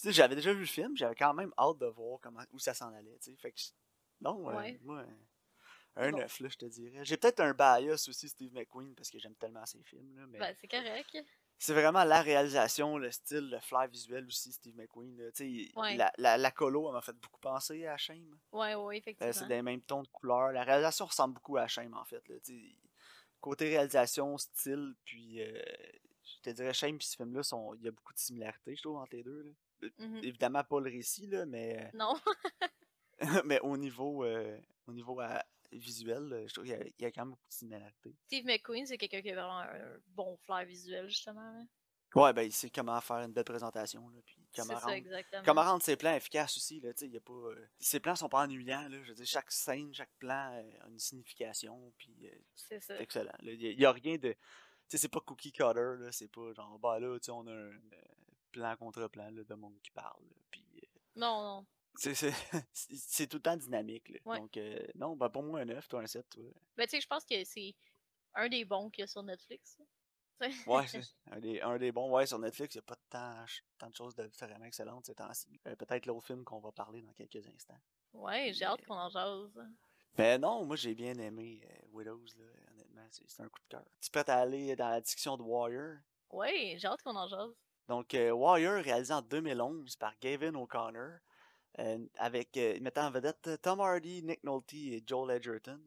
Puis, 0.00 0.12
j'avais 0.12 0.36
déjà 0.36 0.52
vu 0.52 0.60
le 0.60 0.66
film, 0.66 0.96
j'avais 0.96 1.16
quand 1.16 1.34
même 1.34 1.52
hâte 1.58 1.78
de 1.78 1.86
voir 1.86 2.20
comment, 2.20 2.42
où 2.52 2.58
ça 2.58 2.74
s'en 2.74 2.92
allait. 2.94 3.18
Fait 3.38 3.50
que, 3.52 3.60
non, 4.20 4.48
euh, 4.50 4.54
Ouais. 4.54 4.78
moi, 4.82 5.04
un 5.96 6.10
bon. 6.12 6.18
9, 6.18 6.40
là, 6.40 6.48
je 6.48 6.56
te 6.56 6.66
dirais. 6.66 7.04
J'ai 7.04 7.16
peut-être 7.16 7.40
un 7.40 7.52
bias 7.54 8.06
aussi, 8.08 8.28
Steve 8.28 8.52
McQueen, 8.54 8.94
parce 8.94 9.10
que 9.10 9.18
j'aime 9.18 9.34
tellement 9.34 9.66
ses 9.66 9.82
films. 9.82 10.16
Là, 10.16 10.26
mais 10.28 10.38
Ben, 10.38 10.56
c'est 10.60 10.68
correct. 10.68 11.18
C'est 11.58 11.74
vraiment 11.74 12.04
la 12.04 12.22
réalisation, 12.22 12.98
le 12.98 13.10
style, 13.10 13.50
le 13.50 13.58
flair 13.60 13.88
visuel 13.88 14.24
aussi, 14.26 14.52
Steve 14.52 14.76
McQueen. 14.76 15.16
là. 15.16 15.30
Ouais. 15.76 15.96
la, 15.96 16.12
la, 16.16 16.38
la 16.38 16.50
colo, 16.50 16.86
elle 16.88 16.94
m'a 16.94 17.00
fait 17.02 17.12
beaucoup 17.16 17.40
penser 17.40 17.86
à 17.86 17.96
Shame. 17.96 18.38
Ouais, 18.52 18.74
ouais, 18.74 18.96
Euh, 18.96 18.98
effectivement. 18.98 19.32
c'est 19.32 19.48
des 19.48 19.62
mêmes 19.62 19.82
tons 19.82 20.02
de 20.02 20.08
couleurs. 20.08 20.52
La 20.52 20.62
réalisation 20.64 21.06
ressemble 21.06 21.34
beaucoup 21.34 21.56
à 21.56 21.66
Shame, 21.66 21.94
en 21.94 22.04
fait. 22.04 22.26
Là. 22.28 22.36
Côté 23.40 23.68
réalisation, 23.68 24.36
style, 24.38 24.94
puis 25.04 25.40
euh, 25.42 25.62
je 26.24 26.40
te 26.42 26.50
dirais 26.50 26.72
Shame 26.74 26.96
et 26.96 27.00
ce 27.04 27.16
film-là, 27.16 27.42
il 27.78 27.84
y 27.84 27.88
a 27.88 27.92
beaucoup 27.92 28.12
de 28.12 28.18
similarités, 28.18 28.74
je 28.76 28.82
trouve, 28.82 28.96
entre 28.96 29.14
les 29.14 29.22
deux. 29.22 29.42
là. 29.42 29.88
Mhm. 29.98 30.20
Évidemment, 30.24 30.64
pas 30.64 30.80
le 30.80 30.90
récit, 30.90 31.26
là, 31.28 31.46
mais, 31.46 31.90
Non, 31.94 32.14
mais 33.44 33.60
au 33.60 33.76
niveau, 33.76 34.24
euh, 34.24 34.58
au 34.86 34.92
niveau 34.92 35.20
euh, 35.20 35.38
visuel, 35.72 36.32
euh, 36.32 36.46
je 36.48 36.54
trouve 36.54 36.64
qu'il 36.64 36.74
y, 36.74 36.76
a- 36.76 36.86
il 36.86 37.02
y 37.02 37.04
a 37.04 37.12
quand 37.12 37.22
même 37.22 37.30
beaucoup 37.30 37.48
de 37.48 37.52
similarités. 37.54 38.16
Steve 38.26 38.46
McQueen, 38.46 38.86
c'est 38.86 38.98
quelqu'un 38.98 39.22
qui 39.22 39.30
a 39.30 39.34
vraiment 39.34 39.58
un 39.60 39.98
bon 40.08 40.36
flair 40.38 40.64
visuel, 40.64 41.08
justement. 41.08 41.52
là. 41.52 41.64
Ouais, 42.14 42.32
ben, 42.32 42.42
il 42.42 42.52
sait 42.52 42.70
comment 42.70 42.98
faire 43.02 43.18
une 43.18 43.32
belle 43.32 43.44
présentation, 43.44 44.08
là, 44.08 44.20
puis 44.24 44.48
comment 44.56 44.78
rendre, 44.78 45.42
comment 45.44 45.62
rendre 45.62 45.82
ses 45.82 45.96
plans 45.96 46.14
efficaces 46.14 46.56
aussi. 46.56 46.80
Là, 46.80 46.94
tu 46.94 47.00
sais, 47.00 47.06
il 47.06 47.12
y 47.12 47.18
a 47.18 47.20
pas, 47.20 47.32
euh, 47.32 47.68
ses 47.78 48.00
plans 48.00 48.16
sont 48.16 48.30
pas 48.30 48.44
ennuyants. 48.44 48.88
Là, 48.88 49.02
je 49.02 49.08
veux 49.10 49.14
dire, 49.14 49.26
chaque 49.26 49.50
scène, 49.52 49.92
chaque 49.92 50.12
plan 50.18 50.52
euh, 50.54 50.84
a 50.84 50.88
une 50.88 50.98
signification, 50.98 51.92
puis 51.98 52.16
euh, 52.24 52.38
C'est 52.54 52.80
ça. 52.80 52.98
Excellent. 52.98 53.36
là. 53.40 53.52
Il 53.52 53.76
n'y 53.76 53.84
a, 53.84 53.92
rien 53.92 54.16
de. 54.16 54.32
Tu 54.32 54.38
sais, 54.88 54.96
c'est 54.98 55.08
pas 55.08 55.20
cookie 55.20 55.52
cutter, 55.52 55.74
là. 55.74 56.10
C'est 56.10 56.28
pas 56.28 56.50
genre, 56.54 56.78
bah 56.78 56.98
là, 56.98 57.18
tu 57.18 57.26
sais, 57.26 57.30
on 57.30 57.46
a 57.46 57.52
un 57.52 57.78
plan 58.52 58.74
contre 58.76 59.06
plan 59.08 59.30
là, 59.30 59.44
de 59.44 59.54
monde 59.54 59.78
qui 59.82 59.90
parle. 59.90 60.24
là, 60.24 60.36
Puis, 60.50 60.64
Non, 61.14 61.42
non. 61.42 61.66
c'est, 62.72 63.26
tout 63.26 63.38
le 63.38 63.42
temps 63.42 63.56
dynamique, 63.56 64.08
là. 64.08 64.18
Ouais. 64.24 64.38
Donc, 64.38 64.56
euh, 64.56 64.78
non, 64.94 65.16
ben 65.16 65.28
pour 65.28 65.42
moi, 65.42 65.60
un 65.60 65.64
9, 65.64 65.88
toi, 65.88 66.00
un 66.00 66.06
7, 66.06 66.28
toi. 66.28 66.44
Ben, 66.76 66.84
tu 66.84 66.90
sais, 66.90 67.00
je 67.00 67.06
pense 67.08 67.24
que 67.24 67.42
c'est 67.44 67.74
un 68.34 68.48
des 68.48 68.64
bons 68.64 68.88
qu'il 68.90 69.02
y 69.02 69.04
a 69.04 69.06
sur 69.06 69.22
Netflix. 69.22 69.78
Ouais, 70.68 70.86
c'est 70.86 71.02
un 71.32 71.40
des, 71.40 71.60
un 71.60 71.78
des 71.78 71.90
bons. 71.90 72.12
Ouais, 72.12 72.24
sur 72.24 72.38
Netflix, 72.38 72.76
il 72.76 72.78
n'y 72.78 72.82
a 72.82 72.82
pas 72.82 72.96
tant, 73.10 73.44
tant 73.76 73.90
de 73.90 73.96
choses 73.96 74.14
de 74.14 74.30
vraiment 74.40 74.66
excellentes 74.66 75.06
ces 75.06 75.14
temps-ci. 75.16 75.60
Euh, 75.66 75.74
peut-être 75.74 76.06
l'autre 76.06 76.28
film 76.28 76.44
qu'on 76.44 76.60
va 76.60 76.70
parler 76.70 77.02
dans 77.02 77.12
quelques 77.12 77.44
instants. 77.48 77.80
Ouais, 78.12 78.52
j'ai 78.52 78.64
hâte 78.64 78.84
qu'on 78.86 78.94
en 78.94 79.08
jase. 79.08 79.60
Mais 80.16 80.38
non, 80.38 80.64
moi, 80.64 80.76
j'ai 80.76 80.94
bien 80.94 81.14
aimé 81.18 81.60
euh, 81.64 81.86
Widows, 81.90 82.24
là. 82.38 82.44
Honnêtement, 82.70 83.06
c'est, 83.10 83.42
un 83.42 83.48
coup 83.48 83.60
de 83.62 83.68
cœur. 83.68 83.84
Tu 84.00 84.16
à 84.16 84.34
aller 84.36 84.76
dans 84.76 84.90
la 84.90 85.00
discussion 85.00 85.36
de 85.36 85.42
Warrior? 85.42 85.96
Ouais, 86.30 86.76
j'ai 86.78 86.86
hâte 86.86 87.02
qu'on 87.02 87.16
en 87.16 87.26
jase. 87.26 87.56
Donc, 87.88 88.14
euh, 88.14 88.30
Warrior, 88.30 88.82
réalisé 88.82 89.14
en 89.14 89.22
2011 89.22 89.96
par 89.96 90.12
Gavin 90.20 90.54
O'Connor, 90.54 91.00
euh, 91.02 91.18
avec 92.16 92.56
euh, 92.56 92.78
mettant 92.80 93.06
en 93.06 93.10
vedette 93.10 93.46
euh, 93.46 93.56
Tom 93.56 93.80
Hardy, 93.80 94.22
Nick 94.22 94.42
Nolte 94.44 94.74
et 94.74 95.02
Joel 95.06 95.36
Edgerton, 95.36 95.80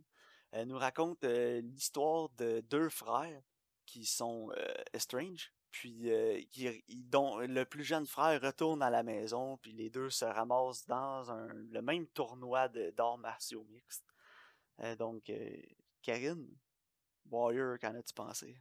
euh, 0.53 0.65
nous 0.65 0.77
raconte 0.77 1.23
euh, 1.23 1.61
l'histoire 1.61 2.29
de 2.37 2.61
deux 2.61 2.89
frères 2.89 3.41
qui 3.85 4.05
sont 4.05 4.51
euh, 4.57 4.73
estranged, 4.93 5.51
puis 5.69 6.11
euh, 6.11 6.41
qui, 6.51 6.83
dont 7.05 7.37
le 7.39 7.63
plus 7.65 7.83
jeune 7.83 8.05
frère 8.05 8.41
retourne 8.41 8.81
à 8.81 8.89
la 8.89 9.03
maison, 9.03 9.57
puis 9.57 9.73
les 9.73 9.89
deux 9.89 10.09
se 10.09 10.25
ramassent 10.25 10.85
dans 10.85 11.31
un, 11.31 11.47
le 11.47 11.81
même 11.81 12.07
tournoi 12.07 12.69
d'arts 12.69 13.17
martiaux 13.17 13.65
mixtes. 13.65 14.05
Euh, 14.79 14.95
donc, 14.95 15.29
euh, 15.29 15.61
Karine, 16.01 16.47
Warrior, 17.29 17.77
qu'en 17.79 17.95
as-tu 17.95 18.13
pensé? 18.13 18.55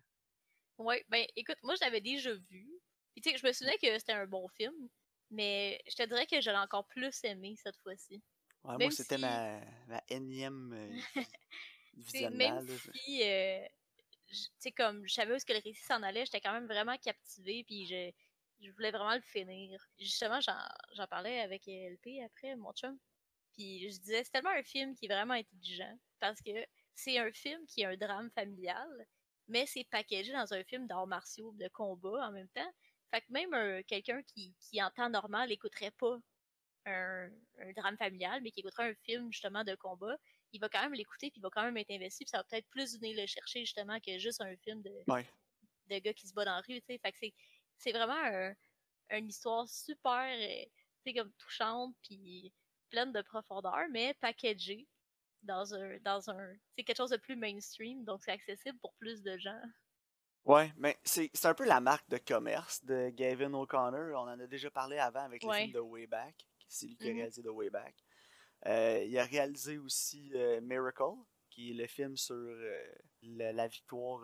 Ouais, 0.79 1.05
ben 1.09 1.25
écoute, 1.37 1.59
moi 1.63 1.75
je 1.77 1.85
l'avais 1.85 2.01
déjà 2.01 2.33
vu. 2.33 2.69
Puis 3.13 3.23
tu 3.23 3.31
sais, 3.31 3.37
je 3.37 3.47
me 3.47 3.53
souvenais 3.53 3.79
que 3.79 3.99
c'était 3.99 4.13
un 4.13 4.27
bon 4.27 4.49
film, 4.49 4.89
mais 5.31 5.81
je 5.89 5.95
te 5.97 6.03
dirais 6.05 6.27
que 6.27 6.41
je 6.41 6.51
l'ai 6.51 6.57
encore 6.59 6.87
plus 6.89 7.25
aimé 7.25 7.55
cette 7.57 7.77
fois-ci. 7.79 8.23
Ouais, 8.65 8.79
moi, 8.79 8.91
c'était 8.91 9.19
si- 9.19 9.19
ma, 9.19 9.61
ma 9.87 10.03
énième 10.09 10.73
euh, 10.73 10.99
visionnement. 11.95 12.61
même 12.61 12.67
là. 12.67 12.77
si, 12.95 13.23
euh, 13.23 13.65
j- 14.29 14.47
tu 14.49 14.55
sais, 14.59 14.73
comme 14.73 15.07
je 15.09 15.15
savais 15.15 15.35
où 15.35 15.39
que 15.39 15.53
le 15.55 15.61
récit 15.61 15.85
s'en 15.85 16.03
allait, 16.05 16.27
j'étais 16.27 16.41
quand 16.41 16.53
même 16.53 16.67
vraiment 16.69 16.97
captivée, 16.99 17.65
puis 17.65 17.87
je, 17.87 18.13
je 18.61 18.73
voulais 18.73 18.91
vraiment 18.91 19.15
le 19.17 19.23
finir. 19.23 19.81
Justement, 19.99 20.41
j'en 20.41 20.59
j'en 20.95 21.07
parlais 21.09 21.41
avec 21.41 21.69
LP 21.69 22.23
après, 22.25 22.57
mon 22.57 22.73
chum, 22.75 22.99
puis 23.55 23.81
je 23.93 23.99
disais, 24.01 24.25
c'est 24.25 24.31
tellement 24.33 24.51
un 24.51 24.65
film 24.65 24.95
qui 24.97 25.07
est 25.07 25.09
vraiment 25.09 25.35
intelligent, 25.35 25.99
parce 26.21 26.41
que 26.43 26.53
c'est 26.95 27.19
un 27.19 27.33
film 27.33 27.67
qui 27.67 27.83
est 27.83 27.87
un 27.87 27.97
drame 27.97 28.31
familial, 28.33 28.89
mais 29.49 29.67
c'est 29.67 29.85
packagé 29.91 30.33
dans 30.33 30.53
un 30.55 30.65
film 30.65 30.87
d'arts 30.89 31.07
martiaux, 31.09 31.53
de 31.57 31.69
combat 31.69 32.29
en 32.29 32.33
même 32.33 32.49
temps. 32.51 32.73
Fait 33.11 33.21
que 33.23 33.27
même 33.33 33.53
un- 33.55 33.83
quelqu'un 33.83 34.23
qui, 34.23 34.55
qui 34.61 34.83
en 34.83 34.91
temps 34.91 35.11
normal 35.11 35.51
écouterait 35.53 35.91
pas 35.93 36.19
un, 36.87 37.29
un 37.59 37.73
drame 37.77 37.97
familial, 37.97 38.41
mais 38.43 38.51
qui 38.51 38.61
écouterait 38.61 38.91
un 38.91 38.95
film 39.05 39.33
justement 39.33 39.65
de 39.65 39.75
combat, 39.75 40.17
il 40.53 40.61
va 40.61 40.69
quand 40.69 40.83
même 40.83 40.95
l'écouter, 40.95 41.31
puis 41.31 41.39
il 41.41 41.43
va 41.43 41.51
quand 41.51 41.63
même 41.63 41.77
être 41.77 41.91
investi, 41.91 42.25
puis 42.25 42.31
ça 42.31 42.39
va 42.39 42.45
peut-être 42.45 42.69
plus 42.71 42.99
venir 42.99 43.21
le 43.21 43.27
chercher 43.27 43.61
justement 43.61 44.01
que 44.01 44.19
juste 44.19 44.41
un 44.41 44.57
film 44.59 44.83
de, 44.83 44.91
Ouais. 45.09 45.27
de 45.89 45.99
gars 45.99 46.15
qui 46.15 46.27
se 46.27 46.35
bat 46.35 46.45
dans 46.45 46.55
la 46.57 46.61
rue, 46.61 46.81
tu 46.81 46.87
sais. 46.87 46.99
Fait 46.99 47.13
que 47.13 47.19
c'est, 47.19 47.35
c'est 47.77 47.93
vraiment 47.93 48.15
un- 48.17 48.55
une 49.11 49.29
histoire 49.29 49.69
super, 49.69 50.25
euh, 50.39 50.65
tu 51.05 51.13
sais, 51.13 51.15
comme 51.15 51.33
touchante, 51.35 51.95
puis 52.03 52.53
pleine 52.91 53.13
de 53.13 53.23
profondeur, 53.23 53.87
mais 53.91 54.15
packagée 54.15 54.89
dans 55.43 55.75
un, 55.75 55.99
dans 56.01 56.31
un, 56.31 56.55
c'est 56.77 56.85
quelque 56.85 56.97
chose 56.97 57.11
de 57.11 57.17
plus 57.17 57.37
mainstream, 57.37 58.05
donc 58.05 58.23
c'est 58.23 58.33
accessible 58.33 58.79
pour 58.81 58.95
plus 58.95 59.23
de 59.23 59.37
gens. 59.39 59.61
Ouais, 60.47 60.73
mais 60.79 60.99
c'est 61.05 61.31
un 61.45 61.55
peu 61.55 61.65
la 61.67 61.81
marque 61.81 62.09
de 62.09 62.19
commerce 62.19 62.85
de 62.85 63.11
Gavin 63.11 63.53
O'Connor. 63.55 64.13
On 64.21 64.29
en 64.29 64.41
a 64.41 64.47
déjà 64.47 64.71
parlé 64.71 64.99
avant 64.99 65.21
avec 65.25 65.43
le 65.43 65.49
Ouais. 65.49 65.61
film 65.63 65.73
de 65.73 65.79
Wayback. 65.81 66.35
C'est 66.69 66.87
lui 66.87 66.97
qui 66.97 67.09
a 67.09 67.11
Mhm. 67.11 67.17
réalisé 67.19 67.43
de 67.43 67.51
Wayback. 67.51 67.95
Euh, 68.67 69.05
il 69.07 69.19
a 69.19 69.25
réalisé 69.25 69.79
aussi 69.79 70.31
euh, 70.35 70.61
Miracle, 70.61 71.17
qui 71.51 71.71
est 71.71 71.75
le 71.75 71.87
film 71.87 72.17
sur 72.17 72.35
euh, 72.37 72.93
la, 73.23 73.53
la 73.53 73.67
victoire 73.69 74.23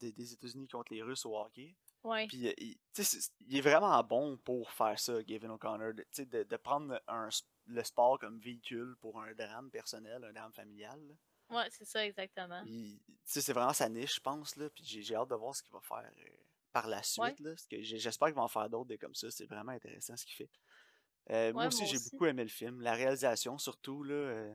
des, 0.00 0.12
des 0.12 0.32
États-Unis 0.32 0.68
contre 0.68 0.92
les 0.92 1.02
Russes 1.02 1.24
au 1.26 1.36
hockey. 1.38 1.74
Ouais, 2.04 2.26
Puis, 2.28 2.38
il, 2.58 2.74
tu 2.94 3.02
sais, 3.02 3.20
c'est- 3.20 3.32
il 3.48 3.56
est 3.56 3.60
vraiment 3.60 4.02
bon 4.04 4.36
pour 4.38 4.70
faire 4.72 4.98
ça, 4.98 5.22
Gavin 5.24 5.50
O'Connor, 5.50 5.94
de, 5.94 6.02
tu 6.02 6.08
sais, 6.12 6.26
de, 6.26 6.42
de 6.44 6.56
prendre 6.56 7.00
un, 7.08 7.28
le 7.66 7.82
sport 7.82 8.18
comme 8.18 8.38
véhicule 8.38 8.94
pour 9.00 9.20
un 9.20 9.32
drame 9.34 9.70
personnel, 9.70 10.22
un 10.22 10.32
drame 10.32 10.52
familial. 10.52 11.00
Ouais, 11.50 11.68
c'est 11.70 11.84
ça 11.84 12.04
exactement. 12.06 12.62
Il- 12.64 12.98
tu 13.06 13.14
sais, 13.24 13.40
c'est 13.40 13.52
vraiment 13.52 13.72
sa 13.72 13.88
niche, 13.88 14.16
je 14.16 14.20
pense, 14.20 14.56
là, 14.56 14.70
puis 14.70 14.84
j'ai 14.84 15.14
hâte 15.14 15.28
de 15.30 15.34
voir 15.34 15.54
ce 15.54 15.62
qu'il 15.62 15.72
va 15.72 15.80
faire 15.80 16.10
euh, 16.18 16.30
par 16.72 16.86
la 16.88 17.02
suite, 17.02 17.22
Ouais. 17.22 17.34
là, 17.40 17.50
parce 17.50 17.66
que 17.66 17.82
j'espère 17.82 18.28
qu'il 18.28 18.36
va 18.36 18.42
en 18.42 18.48
faire 18.48 18.68
d'autres 18.70 18.86
des 18.88 18.98
comme 18.98 19.14
ça, 19.14 19.30
c'est 19.30 19.46
vraiment 19.46 19.72
intéressant 19.72 20.16
ce 20.16 20.24
qu'il 20.26 20.34
fait. 20.36 20.50
Euh, 21.30 21.52
moi 21.54 21.66
aussi, 21.66 21.86
j'ai 21.86 21.98
beaucoup 21.98 22.26
aimé 22.26 22.42
le 22.44 22.50
film, 22.50 22.80
la 22.82 22.94
réalisation 22.94 23.58
surtout, 23.58 24.02
là, 24.04 24.14
euh, 24.14 24.54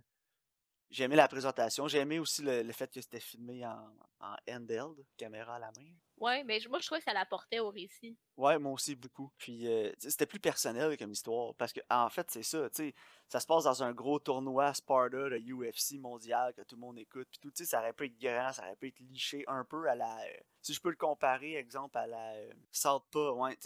j'ai 0.90 1.06
aimé 1.06 1.16
la 1.16 1.28
présentation, 1.28 1.88
j'ai 1.88 2.00
aimé 2.00 2.20
aussi 2.20 2.42
le, 2.44 2.64
le 2.64 2.74
fait 2.74 2.92
que 2.94 3.02
c'était 3.02 3.20
filmé 3.20 3.66
en, 3.66 3.94
en 4.20 4.36
handheld, 4.50 5.06
caméra 5.18 5.56
à 5.56 5.60
la 5.60 5.72
main. 5.74 5.94
Ouais, 6.22 6.44
mais 6.44 6.60
moi 6.70 6.80
je 6.80 6.86
trouvais 6.86 7.00
que 7.00 7.06
ça 7.06 7.14
l'apportait 7.14 7.60
au 7.60 7.70
récit. 7.72 8.16
Ouais, 8.38 8.60
moi 8.60 8.74
aussi 8.74 8.96
beaucoup. 8.96 9.32
Puis 9.40 9.68
euh, 9.68 9.92
c'était 9.98 10.28
plus 10.28 10.40
personnel 10.40 10.96
comme 10.98 11.12
histoire. 11.12 11.56
Parce 11.56 11.74
que 11.74 11.80
en 11.90 12.10
fait, 12.10 12.30
c'est 12.30 12.44
ça, 12.44 12.70
tu 12.70 12.76
sais, 12.90 12.96
ça 13.28 13.40
se 13.40 13.48
passe 13.48 13.64
dans 13.64 13.82
un 13.82 13.92
gros 13.92 14.20
tournoi 14.20 14.72
Sparta 14.74 15.18
de 15.30 15.38
UFC 15.52 16.00
mondial 16.00 16.54
que 16.54 16.62
tout 16.62 16.76
le 16.76 16.82
monde 16.82 17.00
écoute. 17.00 17.28
Puis 17.32 17.40
tout, 17.40 17.50
tu 17.50 17.64
sais, 17.64 17.70
ça 17.70 17.80
aurait 17.80 17.94
pu 17.94 18.06
être 18.06 18.20
grand, 18.20 18.54
ça 18.54 18.62
aurait 18.64 18.76
pu 18.76 18.90
être 18.90 19.00
liché 19.00 19.44
un 19.48 19.66
peu 19.66 19.90
à 19.90 19.96
la. 19.96 20.16
euh, 20.20 20.38
si 20.62 20.74
je 20.76 20.80
peux 20.80 20.92
le 20.92 20.96
comparer, 20.96 21.56
exemple, 21.56 21.98
à 21.98 22.06
la 22.06 22.34
euh, 22.36 22.54
Southpaw. 22.72 23.34
Ouais, 23.44 23.58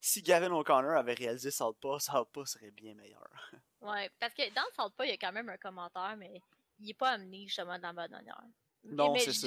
si 0.00 0.22
Gavin 0.22 0.50
O'Connor 0.52 0.96
avait 0.96 1.12
réalisé 1.12 1.50
Southpaw, 1.50 1.98
Southpaw 1.98 2.46
serait 2.46 2.70
bien 2.70 2.94
meilleur. 2.94 3.28
Ouais, 3.82 4.10
parce 4.18 4.34
que 4.34 4.42
dans 4.54 4.60
le 4.60 4.74
Salt 4.76 4.94
pas, 4.94 5.06
il 5.06 5.10
y 5.10 5.14
a 5.14 5.16
quand 5.16 5.32
même 5.32 5.48
un 5.48 5.56
commentaire, 5.56 6.14
mais 6.18 6.42
il 6.80 6.90
est 6.90 6.94
pas 6.94 7.12
amené 7.12 7.46
justement 7.46 7.78
de 7.78 7.82
la 7.82 7.94
bonne. 7.94 8.10
Mais- 8.20 8.92
Non, 8.92 9.14
c'est 9.16 9.32
ça. 9.32 9.46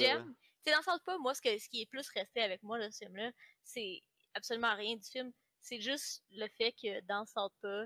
Tu 0.64 0.72
dans 0.72 0.82
Salt 0.82 1.02
pas, 1.04 1.18
moi, 1.18 1.34
ce, 1.34 1.40
que, 1.42 1.58
ce 1.58 1.68
qui 1.68 1.82
est 1.82 1.86
plus 1.86 2.08
resté 2.10 2.40
avec 2.40 2.62
moi, 2.62 2.78
là, 2.78 2.90
ce 2.90 2.98
film-là, 3.04 3.30
c'est 3.62 4.00
absolument 4.34 4.74
rien 4.74 4.96
du 4.96 5.04
film. 5.08 5.32
C'est 5.60 5.80
juste 5.80 6.22
le 6.30 6.46
fait 6.48 6.72
que 6.72 7.00
dans 7.02 7.24
Salt 7.26 7.52
pas, 7.60 7.84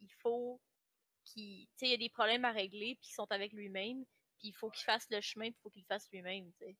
il 0.00 0.10
faut 0.20 0.60
qu'il. 1.24 1.66
Tu 1.66 1.72
sais, 1.76 1.86
il 1.86 1.90
y 1.90 1.94
a 1.94 1.98
des 1.98 2.10
problèmes 2.10 2.44
à 2.44 2.52
régler, 2.52 2.96
puis 2.96 3.08
ils 3.10 3.14
sont 3.14 3.30
avec 3.30 3.52
lui-même, 3.52 4.04
puis 4.38 4.48
il 4.48 4.52
faut 4.54 4.70
qu'il 4.70 4.84
fasse 4.84 5.06
le 5.10 5.20
chemin, 5.20 5.46
puis 5.50 5.56
il 5.58 5.62
faut 5.62 5.70
qu'il 5.70 5.82
le 5.82 5.86
fasse 5.94 6.08
lui-même, 6.12 6.52
tu 6.58 6.64
sais. 6.66 6.76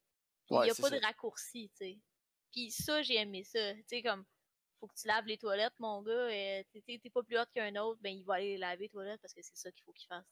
Il 0.51 0.57
Ouais, 0.57 0.65
n'y 0.67 0.71
a 0.71 0.75
pas 0.75 0.91
ça. 0.91 0.99
de 0.99 1.05
raccourci, 1.05 1.71
tu 1.71 1.77
sais. 1.77 1.99
Puis 2.53 2.71
ça, 2.71 3.03
j'ai 3.03 3.17
aimé 3.17 3.43
ça. 3.45 3.75
Tu 3.75 3.85
sais, 3.89 4.03
comme, 4.03 4.25
faut 4.79 4.87
que 4.87 4.95
tu 4.95 5.07
laves 5.09 5.27
les 5.27 5.39
toilettes, 5.39 5.79
mon 5.79 6.03
gars, 6.03 6.29
et 6.31 6.67
t'es- 6.73 7.11
pas 7.11 7.23
plus 7.23 7.39
hot 7.39 7.47
qu'un 7.53 7.75
autre, 7.77 8.01
ben 8.01 8.11
il 8.17 8.25
va 8.25 8.35
aller 8.35 8.57
laver 8.59 8.85
les 8.85 8.89
toilettes 8.91 9.21
parce 9.21 9.33
que 9.35 9.43
c'est 9.43 9.57
ça 9.57 9.73
qu'il 9.73 9.83
faut 9.85 9.93
qu'il 9.93 10.07
fasse. 10.07 10.25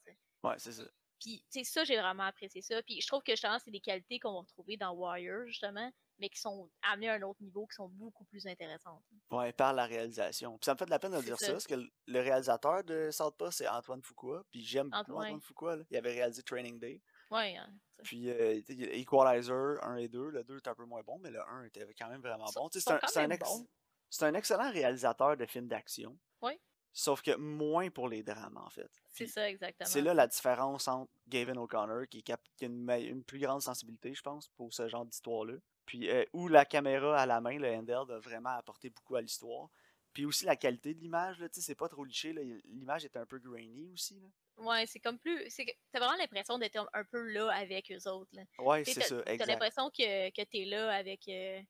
Ouais, 0.43 0.55
c'est 0.59 0.71
ça. 0.71 0.83
Puis, 1.19 1.43
tu 1.51 1.59
sais, 1.59 1.63
ça, 1.63 1.83
j'ai 1.83 1.97
vraiment 1.97 2.23
apprécié 2.23 2.61
ça. 2.61 2.81
Puis, 2.83 3.01
je 3.01 3.07
trouve 3.07 3.23
que 3.23 3.31
justement, 3.33 3.57
c'est 3.63 3.71
des 3.71 3.79
qualités 3.79 4.19
qu'on 4.19 4.33
va 4.33 4.39
retrouver 4.39 4.77
dans 4.77 4.91
Warrior, 4.91 5.45
justement, 5.47 5.91
mais 6.19 6.29
qui 6.29 6.39
sont 6.39 6.69
amenées 6.81 7.09
à 7.09 7.13
un 7.13 7.21
autre 7.23 7.41
niveau, 7.41 7.65
qui 7.67 7.75
sont 7.75 7.89
beaucoup 7.89 8.23
plus 8.25 8.45
intéressantes. 8.47 9.03
Ouais, 9.31 9.51
par 9.53 9.73
la 9.73 9.85
réalisation. 9.85 10.57
Puis 10.57 10.65
ça 10.65 10.73
me 10.73 10.77
fait 10.77 10.85
de 10.85 10.89
la 10.91 10.99
peine 10.99 11.11
de 11.13 11.21
dire 11.21 11.37
ça, 11.37 11.45
ça. 11.47 11.51
parce 11.53 11.67
que 11.67 11.75
le- 12.07 12.19
réalisateur 12.21 12.83
de 12.83 13.09
Southpaw, 13.11 13.51
c'est 13.51 13.67
Antoine 13.67 14.01
Fuqua. 14.01 14.43
Puis 14.51 14.63
j'aime 14.63 14.89
beaucoup 14.89 15.01
Antoine. 15.01 15.25
Antoine 15.27 15.41
Fuqua. 15.41 15.75
là. 15.77 15.83
Il 15.89 15.97
avait 15.97 16.13
réalisé 16.13 16.43
Training 16.43 16.79
Day. 16.79 17.01
Ouais, 17.31 17.55
hein. 17.57 17.69
Puis 18.03 18.29
euh, 18.29 18.61
Equalizer 18.69 19.77
1 19.83 19.95
et 19.97 20.07
2, 20.07 20.29
le 20.29 20.43
2 20.43 20.57
était 20.57 20.69
un 20.69 20.75
peu 20.75 20.85
moins 20.85 21.01
bon, 21.03 21.17
mais 21.19 21.31
le 21.31 21.41
1 21.41 21.63
était 21.65 21.85
quand 21.97 22.09
même 22.09 22.21
vraiment 22.21 22.45
bon. 22.55 22.69
C'est 22.71 22.89
un, 22.91 23.29
ex- 23.31 24.23
un 24.23 24.33
excellent 24.35 24.71
réalisateur 24.71 25.35
de 25.35 25.45
films 25.45 25.67
d'action. 25.67 26.17
Ouais. 26.41 26.59
Sauf 26.97 27.21
que 27.21 27.35
moins 27.35 27.89
pour 27.89 28.07
les 28.07 28.23
drames, 28.23 28.55
en 28.55 28.69
fait. 28.69 28.89
C'est 29.11 29.27
ça, 29.27 29.49
exactement. 29.49 29.85
C'est 29.85 30.01
là 30.01 30.13
la 30.13 30.27
différence 30.27 30.87
entre 30.87 31.11
Gavin 31.27 31.57
O'Connor, 31.57 32.07
qui, 32.07 32.23
qui 32.23 32.31
a 32.31 32.37
une, 32.61 33.21
plus 33.21 33.37
grande 33.37 33.61
sensibilité, 33.61 34.13
je 34.13 34.21
pense, 34.21 34.47
pour 34.55 34.73
ce 34.73 34.87
genre 34.87 35.05
d'histoire-là. 35.05 35.55
Puis 35.85 36.09
euh, 36.09 36.23
où 36.31 36.47
la 36.47 36.63
caméra 36.63 37.19
à 37.19 37.25
la 37.25 37.41
main, 37.41 37.59
le 37.59 37.67
handheld, 37.67 38.09
a 38.11 38.19
vraiment 38.19 38.51
apporté 38.51 38.89
beaucoup 38.89 39.17
à 39.17 39.21
l'histoire. 39.21 39.67
Puis 40.13 40.23
aussi 40.23 40.45
la 40.45 40.55
qualité 40.55 40.93
de 40.93 41.01
l'image, 41.01 41.37
là, 41.39 41.49
tu 41.49 41.55
sais, 41.55 41.65
c'est 41.65 41.75
pas 41.75 41.89
trop 41.89 42.05
liché, 42.05 42.31
l'image 42.63 43.03
est 43.03 43.17
un 43.17 43.25
peu 43.25 43.39
grainy 43.39 43.89
aussi. 43.91 44.17
Là. 44.21 44.63
Ouais, 44.63 44.85
c'est 44.85 45.01
comme 45.01 45.19
plus. 45.19 45.53
T'as 45.91 45.99
vraiment 45.99 46.15
l'impression 46.17 46.57
d'être 46.57 46.87
un- 46.93 47.03
peu 47.03 47.21
là 47.23 47.49
avec 47.51 47.91
eux 47.91 48.09
autres. 48.09 48.31
Là. 48.31 48.43
Ouais, 48.59 48.85
c'est 48.85 49.01
T'as 49.01 49.05
ça, 49.05 49.21
t'as 49.21 49.33
exact. 49.33 49.47
l'impression 49.47 49.89
que, 49.89 50.29
que 50.29 50.43
t'es 50.43 50.63
là 50.63 50.95
avec, 50.95 51.27
euh, 51.27 51.61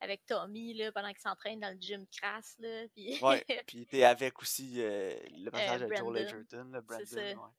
avec 0.00 0.24
Tommy 0.26 0.74
là, 0.74 0.92
pendant 0.92 1.08
qu'il 1.08 1.20
s'entraîne 1.20 1.60
dans 1.60 1.70
le 1.70 1.80
gym 1.80 2.06
crasse. 2.06 2.56
Là, 2.58 2.86
puis... 2.94 3.18
Ouais, 3.22 3.44
puis 3.66 3.86
t'es 3.86 4.04
avec 4.04 4.40
aussi 4.40 4.76
euh, 4.78 5.14
le 5.36 5.50
personnage 5.50 5.80
de 5.80 5.86
Joel 5.86 6.02
Brandon. 6.02 6.16
Edgerton, 6.16 6.70
le 6.72 6.80
Brandon. 6.80 7.16
Ouais. 7.16 7.50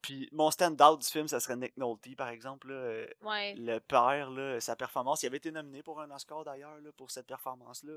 Puis 0.00 0.28
mon 0.32 0.50
stand-out 0.50 1.00
du 1.00 1.06
film, 1.06 1.28
ça 1.28 1.40
serait 1.40 1.56
Nick 1.56 1.76
Nolte, 1.76 2.16
par 2.16 2.28
exemple. 2.28 2.68
là, 2.68 2.74
euh, 2.74 3.06
ouais, 3.22 3.54
le 3.54 3.78
père, 3.80 4.30
là, 4.30 4.60
sa 4.60 4.76
performance, 4.76 5.22
il 5.22 5.26
avait 5.26 5.38
été 5.38 5.50
nominé 5.50 5.82
pour 5.82 6.00
un 6.00 6.10
Oscar 6.10 6.44
d'ailleurs 6.44 6.78
pour 6.96 7.10
cette 7.10 7.26
performance-là. 7.26 7.94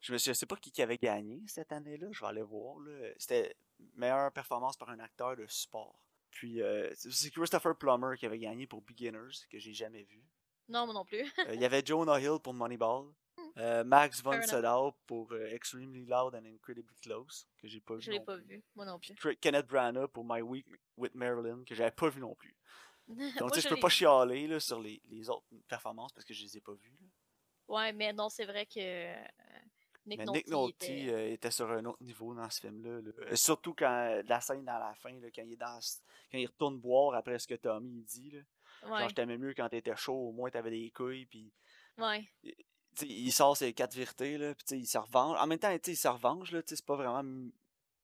Je 0.00 0.12
ne 0.12 0.18
sais 0.18 0.46
pas 0.46 0.56
qui, 0.56 0.72
qui 0.72 0.82
avait 0.82 0.98
gagné 0.98 1.42
cette 1.46 1.72
année-là, 1.72 2.08
je 2.10 2.20
vais 2.20 2.26
aller 2.26 2.42
voir. 2.42 2.76
C'était 3.18 3.54
meilleure 3.96 4.32
performance 4.32 4.76
par 4.76 4.90
un 4.90 4.98
acteur 4.98 5.36
de 5.36 5.46
support. 5.46 6.00
Puis 6.30 6.62
euh, 6.62 6.90
c'est 6.94 7.10
c'est 7.10 7.30
Christopher 7.30 7.76
Plummer 7.76 8.16
qui 8.16 8.26
avait 8.26 8.38
gagné 8.38 8.66
pour 8.66 8.82
Beginners, 8.82 9.46
que 9.50 9.58
j'ai 9.58 9.74
jamais 9.74 10.04
vu. 10.04 10.22
Non, 10.70 10.86
moi 10.86 10.94
non 10.94 11.04
plus. 11.04 11.22
Euh, 11.40 11.54
Il 11.54 11.60
y 11.60 11.64
avait 11.64 11.82
Jonah 11.84 12.18
Hill 12.20 12.38
pour 12.42 12.54
Moneyball. 12.54 13.06
euh, 13.58 13.84
Max 13.84 14.22
von. 14.22 14.40
Sydow 14.42 14.92
pour 15.06 15.32
euh, 15.32 15.46
Extremely 15.52 16.04
Loud 16.06 16.34
and 16.34 16.44
Incredibly 16.46 16.96
Close, 17.02 17.46
que 17.58 17.66
j'ai 17.68 17.80
pas 17.80 17.94
vu. 17.96 18.02
Je 18.02 18.10
l'ai 18.12 18.20
pas 18.20 18.36
plus. 18.36 18.44
vu. 18.46 18.64
Moi 18.76 18.84
non 18.86 18.98
plus. 18.98 19.36
Kenneth 19.36 19.66
Branagh 19.66 20.06
pour 20.08 20.24
My 20.24 20.40
Week 20.40 20.66
with 20.96 21.14
Marilyn, 21.14 21.64
que 21.64 21.74
j'avais 21.74 21.90
pas 21.90 22.08
vu 22.08 22.20
non 22.20 22.34
plus. 22.34 22.56
Donc, 23.40 23.52
tu 23.52 23.60
sais, 23.60 23.68
je 23.68 23.74
peux 23.74 23.80
pas 23.80 23.88
chialer 23.88 24.46
là, 24.46 24.60
sur 24.60 24.80
les, 24.80 25.02
les 25.10 25.28
autres 25.28 25.44
performances 25.66 26.12
parce 26.12 26.24
que 26.24 26.32
je 26.32 26.42
les 26.44 26.56
ai 26.56 26.60
pas 26.60 26.72
vues. 26.74 26.96
là. 27.00 27.06
Ouais, 27.68 27.92
mais 27.92 28.12
non, 28.12 28.28
c'est 28.28 28.44
vrai 28.44 28.66
que 28.66 28.78
euh, 28.80 29.14
Nick 30.06 30.20
Nick 30.28 30.48
Nolte 30.48 30.74
était- 30.82 31.08
euh, 31.12 31.32
était 31.32 31.50
sur 31.50 31.70
un 31.70 31.84
autre 31.84 32.02
niveau 32.02 32.34
dans 32.34 32.48
ce 32.50 32.60
film-là. 32.60 33.00
là. 33.02 33.36
Surtout 33.36 33.74
quand 33.74 34.22
la 34.26 34.40
scène 34.40 34.68
à 34.68 34.78
la 34.78 34.94
fin, 34.94 35.12
là, 35.20 35.28
quand 35.34 35.42
il 35.42 35.52
est 35.52 35.56
dans 35.56 35.78
quand 36.30 36.38
il 36.38 36.46
retourne 36.46 36.78
boire 36.78 37.14
après 37.16 37.38
ce 37.38 37.46
que 37.48 37.54
Tommy 37.54 38.02
dit. 38.02 38.30
Là. 38.30 38.40
Ouais, 38.84 39.00
Genre, 39.00 39.08
je 39.08 39.14
t'aimais 39.14 39.38
mieux 39.38 39.54
quand 39.54 39.68
t'étais 39.68 39.96
chaud, 39.96 40.28
au 40.28 40.32
moins 40.32 40.50
t'avais 40.50 40.70
des 40.70 40.90
couilles, 40.90 41.26
puis 41.26 41.52
ouais, 41.98 42.28
tu 42.42 42.54
sais, 42.94 43.06
il 43.06 43.32
sort 43.32 43.56
ses 43.56 43.72
quatre 43.72 43.94
vérités, 43.94 44.38
là, 44.38 44.54
puis 44.54 44.78
il 44.78 44.86
se 44.86 44.98
revanche. 44.98 45.38
En 45.38 45.46
même 45.46 45.58
temps, 45.58 45.76
il 45.86 45.96
se 45.96 46.08
revanche, 46.08 46.50
là, 46.52 46.62
c'est 46.66 46.84
pas 46.84 46.96
vraiment. 46.96 47.22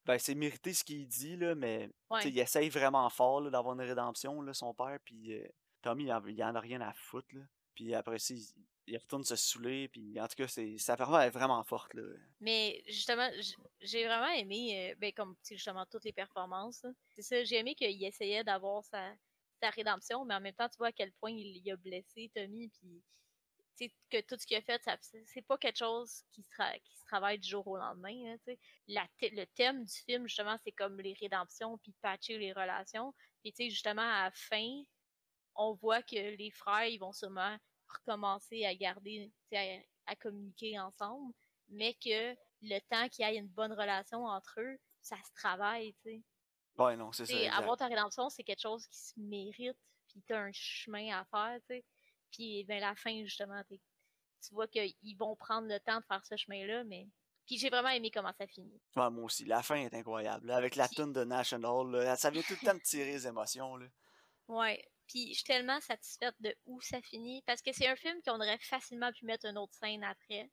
Ben, 0.04 0.18
c'est 0.18 0.36
mérité 0.36 0.72
ce 0.72 0.84
qu'il 0.84 1.06
dit, 1.08 1.36
là, 1.36 1.56
mais 1.56 1.90
ouais. 2.10 2.28
il 2.28 2.38
essaye 2.38 2.68
vraiment 2.68 3.08
fort 3.10 3.40
là, 3.40 3.50
d'avoir 3.50 3.74
une 3.74 3.86
rédemption, 3.86 4.40
là, 4.40 4.54
son 4.54 4.72
père, 4.72 4.98
puis 5.04 5.34
euh, 5.34 5.48
Tommy, 5.82 6.04
il 6.04 6.12
en, 6.12 6.24
il 6.26 6.44
en 6.44 6.54
a 6.54 6.60
rien 6.60 6.80
à 6.80 6.92
foutre, 6.92 7.34
là. 7.34 7.40
Puis 7.74 7.92
après 7.92 8.18
ça, 8.20 8.32
il, 8.32 8.46
il 8.86 8.96
retourne 8.96 9.24
se 9.24 9.34
saouler, 9.34 9.88
puis 9.88 10.20
en 10.20 10.28
tout 10.28 10.36
cas, 10.36 10.46
c'est, 10.46 10.78
sa 10.78 10.96
performance 10.96 11.26
est 11.26 11.30
vraiment 11.30 11.62
forte, 11.64 11.94
là. 11.94 12.02
Mais 12.40 12.82
justement, 12.86 13.28
j'ai 13.80 14.06
vraiment 14.06 14.32
aimé, 14.32 14.92
euh, 14.92 14.94
ben, 14.98 15.12
comme 15.12 15.34
justement 15.50 15.84
toutes 15.86 16.04
les 16.04 16.12
performances. 16.12 16.82
là. 16.84 16.90
C'est 17.08 17.22
ça, 17.22 17.44
j'ai 17.44 17.56
aimé 17.56 17.74
qu'il 17.74 18.04
essayait 18.04 18.44
d'avoir 18.44 18.84
sa, 18.84 19.12
sa 19.60 19.70
rédemption, 19.70 20.24
mais 20.24 20.34
en 20.34 20.40
même 20.40 20.54
temps, 20.54 20.68
tu 20.68 20.76
vois 20.78 20.88
à 20.88 20.92
quel 20.92 21.12
point 21.12 21.30
il, 21.30 21.70
a 21.70 21.76
blessé 21.76 22.30
Tommy. 22.34 22.68
Puis, 22.68 23.92
que 24.10 24.20
tout 24.22 24.36
ce 24.38 24.46
qu'il 24.46 24.56
a 24.56 24.62
fait, 24.62 24.80
c'est 25.26 25.42
pas 25.42 25.58
quelque 25.58 25.78
chose 25.78 26.24
qui 26.32 26.42
se, 26.42 26.78
qui 26.78 26.96
se 26.96 27.04
travaille 27.04 27.38
du 27.38 27.48
jour 27.48 27.66
au 27.66 27.76
lendemain. 27.76 28.36
la 28.88 29.06
le 29.20 29.44
thème 29.44 29.84
du 29.84 29.94
film, 30.06 30.26
justement, 30.26 30.56
c'est 30.64 30.72
comme 30.72 30.98
les 31.00 31.14
rédemptions 31.20 31.76
puis 31.78 31.92
patcher 32.00 32.38
les 32.38 32.52
relations. 32.52 33.14
Puis, 33.42 33.52
tu 33.52 33.64
sais, 33.64 33.70
justement, 33.70 34.02
à 34.02 34.24
la 34.24 34.30
fin, 34.32 34.82
on 35.54 35.74
voit 35.74 36.02
que 36.02 36.36
les 36.36 36.50
frères, 36.50 36.86
ils 36.86 36.98
vont 36.98 37.12
sûrement 37.12 37.56
recommencer 37.88 38.64
à 38.64 38.74
garder, 38.74 39.30
à, 39.52 39.78
à 40.06 40.16
communiquer 40.16 40.78
ensemble, 40.78 41.32
mais 41.68 41.94
que 41.94 42.34
le 42.62 42.78
temps 42.88 43.08
qu'il 43.08 43.26
y 43.26 43.28
ait 43.28 43.38
une 43.38 43.48
bonne 43.48 43.72
relation 43.72 44.24
entre 44.24 44.60
eux, 44.60 44.78
ça 45.02 45.16
se 45.16 45.32
travaille, 45.34 45.94
tu 46.02 46.10
sais. 46.10 46.22
Ouais, 46.78 46.96
non, 46.96 47.12
c'est 47.12 47.26
ça. 47.26 47.56
Avoir 47.56 47.76
ta 47.76 47.86
rédemption, 47.86 48.28
c'est 48.28 48.44
quelque 48.44 48.60
chose 48.60 48.86
qui 48.86 48.98
se 48.98 49.12
mérite, 49.16 49.78
puis 50.08 50.22
t'as 50.26 50.40
un 50.40 50.52
chemin 50.52 51.18
à 51.18 51.24
faire, 51.24 51.58
tu 51.60 51.76
sais. 51.76 51.84
Puis, 52.30 52.64
ben, 52.64 52.80
la 52.80 52.94
fin, 52.94 53.24
justement, 53.24 53.62
tu 53.68 54.54
vois 54.54 54.68
qu'ils 54.68 55.16
vont 55.18 55.36
prendre 55.36 55.68
le 55.68 55.80
temps 55.80 55.98
de 55.98 56.04
faire 56.04 56.24
ce 56.24 56.36
chemin-là, 56.36 56.84
mais. 56.84 57.08
Puis 57.46 57.58
j'ai 57.58 57.70
vraiment 57.70 57.90
aimé 57.90 58.10
comment 58.12 58.32
ça 58.32 58.46
finit. 58.48 58.80
moi 58.96 59.10
aussi, 59.22 59.44
la 59.44 59.62
fin 59.62 59.76
est 59.76 59.94
incroyable. 59.94 60.50
Avec 60.50 60.74
la 60.74 60.88
tune 60.88 61.12
de 61.12 61.22
National, 61.22 62.16
ça 62.18 62.28
vient 62.30 62.42
tout 62.42 62.56
le 62.60 62.66
temps 62.66 62.74
me 62.74 62.80
tirer 62.80 63.12
les 63.12 63.26
émotions. 63.26 63.76
Là. 63.76 63.86
Ouais. 64.48 64.84
Puis 65.06 65.28
je 65.28 65.34
suis 65.34 65.44
tellement 65.44 65.80
satisfaite 65.80 66.34
de 66.40 66.52
où 66.66 66.80
ça 66.80 67.00
finit. 67.02 67.42
Parce 67.46 67.62
que 67.62 67.72
c'est 67.72 67.86
un 67.86 67.94
film 67.94 68.20
qu'on 68.22 68.40
aurait 68.40 68.58
facilement 68.58 69.12
pu 69.12 69.24
mettre 69.26 69.46
une 69.46 69.58
autre 69.58 69.74
scène 69.74 70.02
après. 70.02 70.50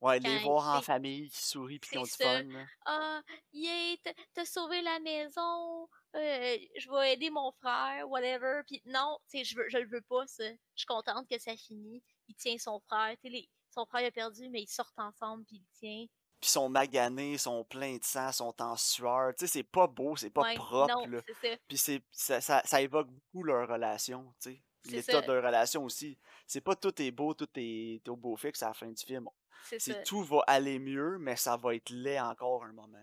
Ouais, 0.00 0.18
les 0.18 0.38
voir 0.40 0.76
en 0.76 0.82
famille 0.82 1.30
qui 1.30 1.44
sourient 1.44 1.78
puis 1.78 1.90
qui 1.90 1.98
ont 1.98 2.02
du 2.02 2.10
fun. 2.10 2.44
Ah, 2.84 3.22
yeah, 3.52 3.96
t'as 4.34 4.44
sauvé 4.44 4.82
la 4.82 4.98
maison, 5.00 5.88
euh, 6.14 6.56
je 6.76 6.90
vais 6.90 7.14
aider 7.14 7.30
mon 7.30 7.50
frère, 7.52 8.08
whatever. 8.08 8.60
Puis 8.66 8.82
non, 8.86 9.18
tu 9.30 9.38
sais, 9.38 9.44
je, 9.44 9.56
veux, 9.56 9.68
je 9.68 9.78
le 9.78 9.88
veux 9.88 10.02
pas, 10.02 10.26
ça. 10.26 10.44
Je 10.48 10.56
suis 10.76 10.86
contente 10.86 11.28
que 11.28 11.38
ça 11.38 11.56
finisse. 11.56 12.02
Il 12.28 12.34
tient 12.34 12.58
son 12.58 12.78
frère, 12.80 13.16
tu 13.22 13.30
sais, 13.30 13.48
son 13.70 13.86
frère 13.86 14.06
a 14.06 14.10
perdu, 14.10 14.48
mais 14.50 14.62
ils 14.62 14.68
sortent 14.68 14.98
ensemble 14.98 15.44
puis 15.44 15.56
il 15.56 15.78
tient. 15.78 16.06
Puis 16.40 16.50
sont 16.50 16.68
maganés, 16.68 17.38
sont 17.38 17.64
pleins 17.64 17.96
de 17.96 18.04
sang, 18.04 18.30
sont 18.32 18.62
en 18.62 18.76
sueur. 18.76 19.34
Tu 19.34 19.46
sais, 19.46 19.52
c'est 19.52 19.62
pas 19.62 19.86
beau, 19.86 20.16
c'est 20.16 20.30
pas 20.30 20.54
propre. 20.54 21.06
Non, 21.06 21.20
ça. 21.42 21.48
Puis 21.66 21.78
ça, 21.78 22.40
ça, 22.40 22.62
ça, 22.64 22.82
évoque 22.82 23.08
beaucoup 23.08 23.42
leur 23.42 23.68
relation, 23.68 24.32
tu 24.40 24.50
sais. 24.50 24.62
L'état 24.90 25.20
de 25.20 25.32
leur 25.32 25.44
relation 25.44 25.82
aussi. 25.84 26.16
C'est 26.46 26.60
pas 26.60 26.76
tout 26.76 27.02
est 27.02 27.10
beau, 27.10 27.34
tout 27.34 27.48
est, 27.56 28.06
au 28.08 28.16
beau 28.16 28.36
fixe 28.36 28.62
à 28.62 28.68
la 28.68 28.74
fin 28.74 28.86
du 28.86 29.04
film 29.04 29.28
c'est 29.64 30.04
tout 30.04 30.22
va 30.22 30.42
aller 30.46 30.78
mieux, 30.78 31.18
mais 31.18 31.36
ça 31.36 31.56
va 31.56 31.74
être 31.74 31.90
laid 31.90 32.20
encore 32.20 32.64
un 32.64 32.72
moment. 32.72 33.02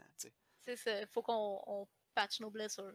C'est 0.61 0.75
ça. 0.75 1.01
Il 1.01 1.07
faut 1.07 1.21
qu'on 1.21 1.87
patche 2.13 2.39
nos 2.39 2.49
blessures. 2.49 2.93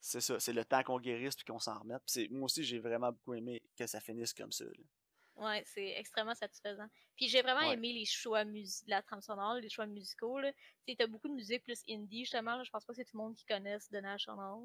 C'est 0.00 0.20
ça. 0.20 0.40
C'est 0.40 0.52
le 0.52 0.64
temps 0.64 0.82
qu'on 0.82 0.98
guérisse 0.98 1.36
puis 1.36 1.44
qu'on 1.44 1.58
s'en 1.58 1.78
remette. 1.78 2.02
moi 2.30 2.44
aussi, 2.44 2.64
j'ai 2.64 2.78
vraiment 2.78 3.12
beaucoup 3.12 3.34
aimé 3.34 3.62
que 3.76 3.86
ça 3.86 4.00
finisse 4.00 4.32
comme 4.32 4.52
ça. 4.52 4.64
Ouais, 5.36 5.62
c'est 5.66 5.98
extrêmement 5.98 6.34
satisfaisant. 6.34 6.88
Puis 7.16 7.28
j'ai 7.28 7.42
vraiment 7.42 7.70
aimé 7.70 7.92
les 7.92 8.04
choix 8.04 8.44
de 8.44 8.62
la 8.88 9.02
trame 9.02 9.22
sonore, 9.22 9.54
les 9.54 9.68
choix 9.68 9.86
musicaux. 9.86 10.38
Tu 10.86 10.96
as 10.98 11.06
beaucoup 11.06 11.28
de 11.28 11.34
musique 11.34 11.62
plus 11.64 11.82
indie, 11.88 12.20
justement. 12.24 12.62
Je 12.64 12.70
pense 12.70 12.84
pas 12.84 12.92
que 12.92 12.96
c'est 12.96 13.04
tout 13.04 13.16
le 13.16 13.22
monde 13.22 13.34
qui 13.34 13.44
connaisse 13.44 13.88
The 13.88 14.02
National. 14.02 14.58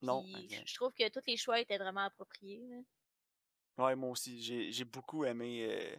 non. 0.00 0.24
Je 0.48 0.74
trouve 0.74 0.92
que 0.92 1.08
tous 1.08 1.26
les 1.26 1.36
choix 1.36 1.60
étaient 1.60 1.78
vraiment 1.78 2.04
appropriés. 2.04 2.62
Ouais, 3.78 3.94
moi 3.96 4.10
aussi. 4.10 4.42
J'ai 4.72 4.84
beaucoup 4.84 5.24
aimé. 5.24 5.66
Euh, 5.70 5.96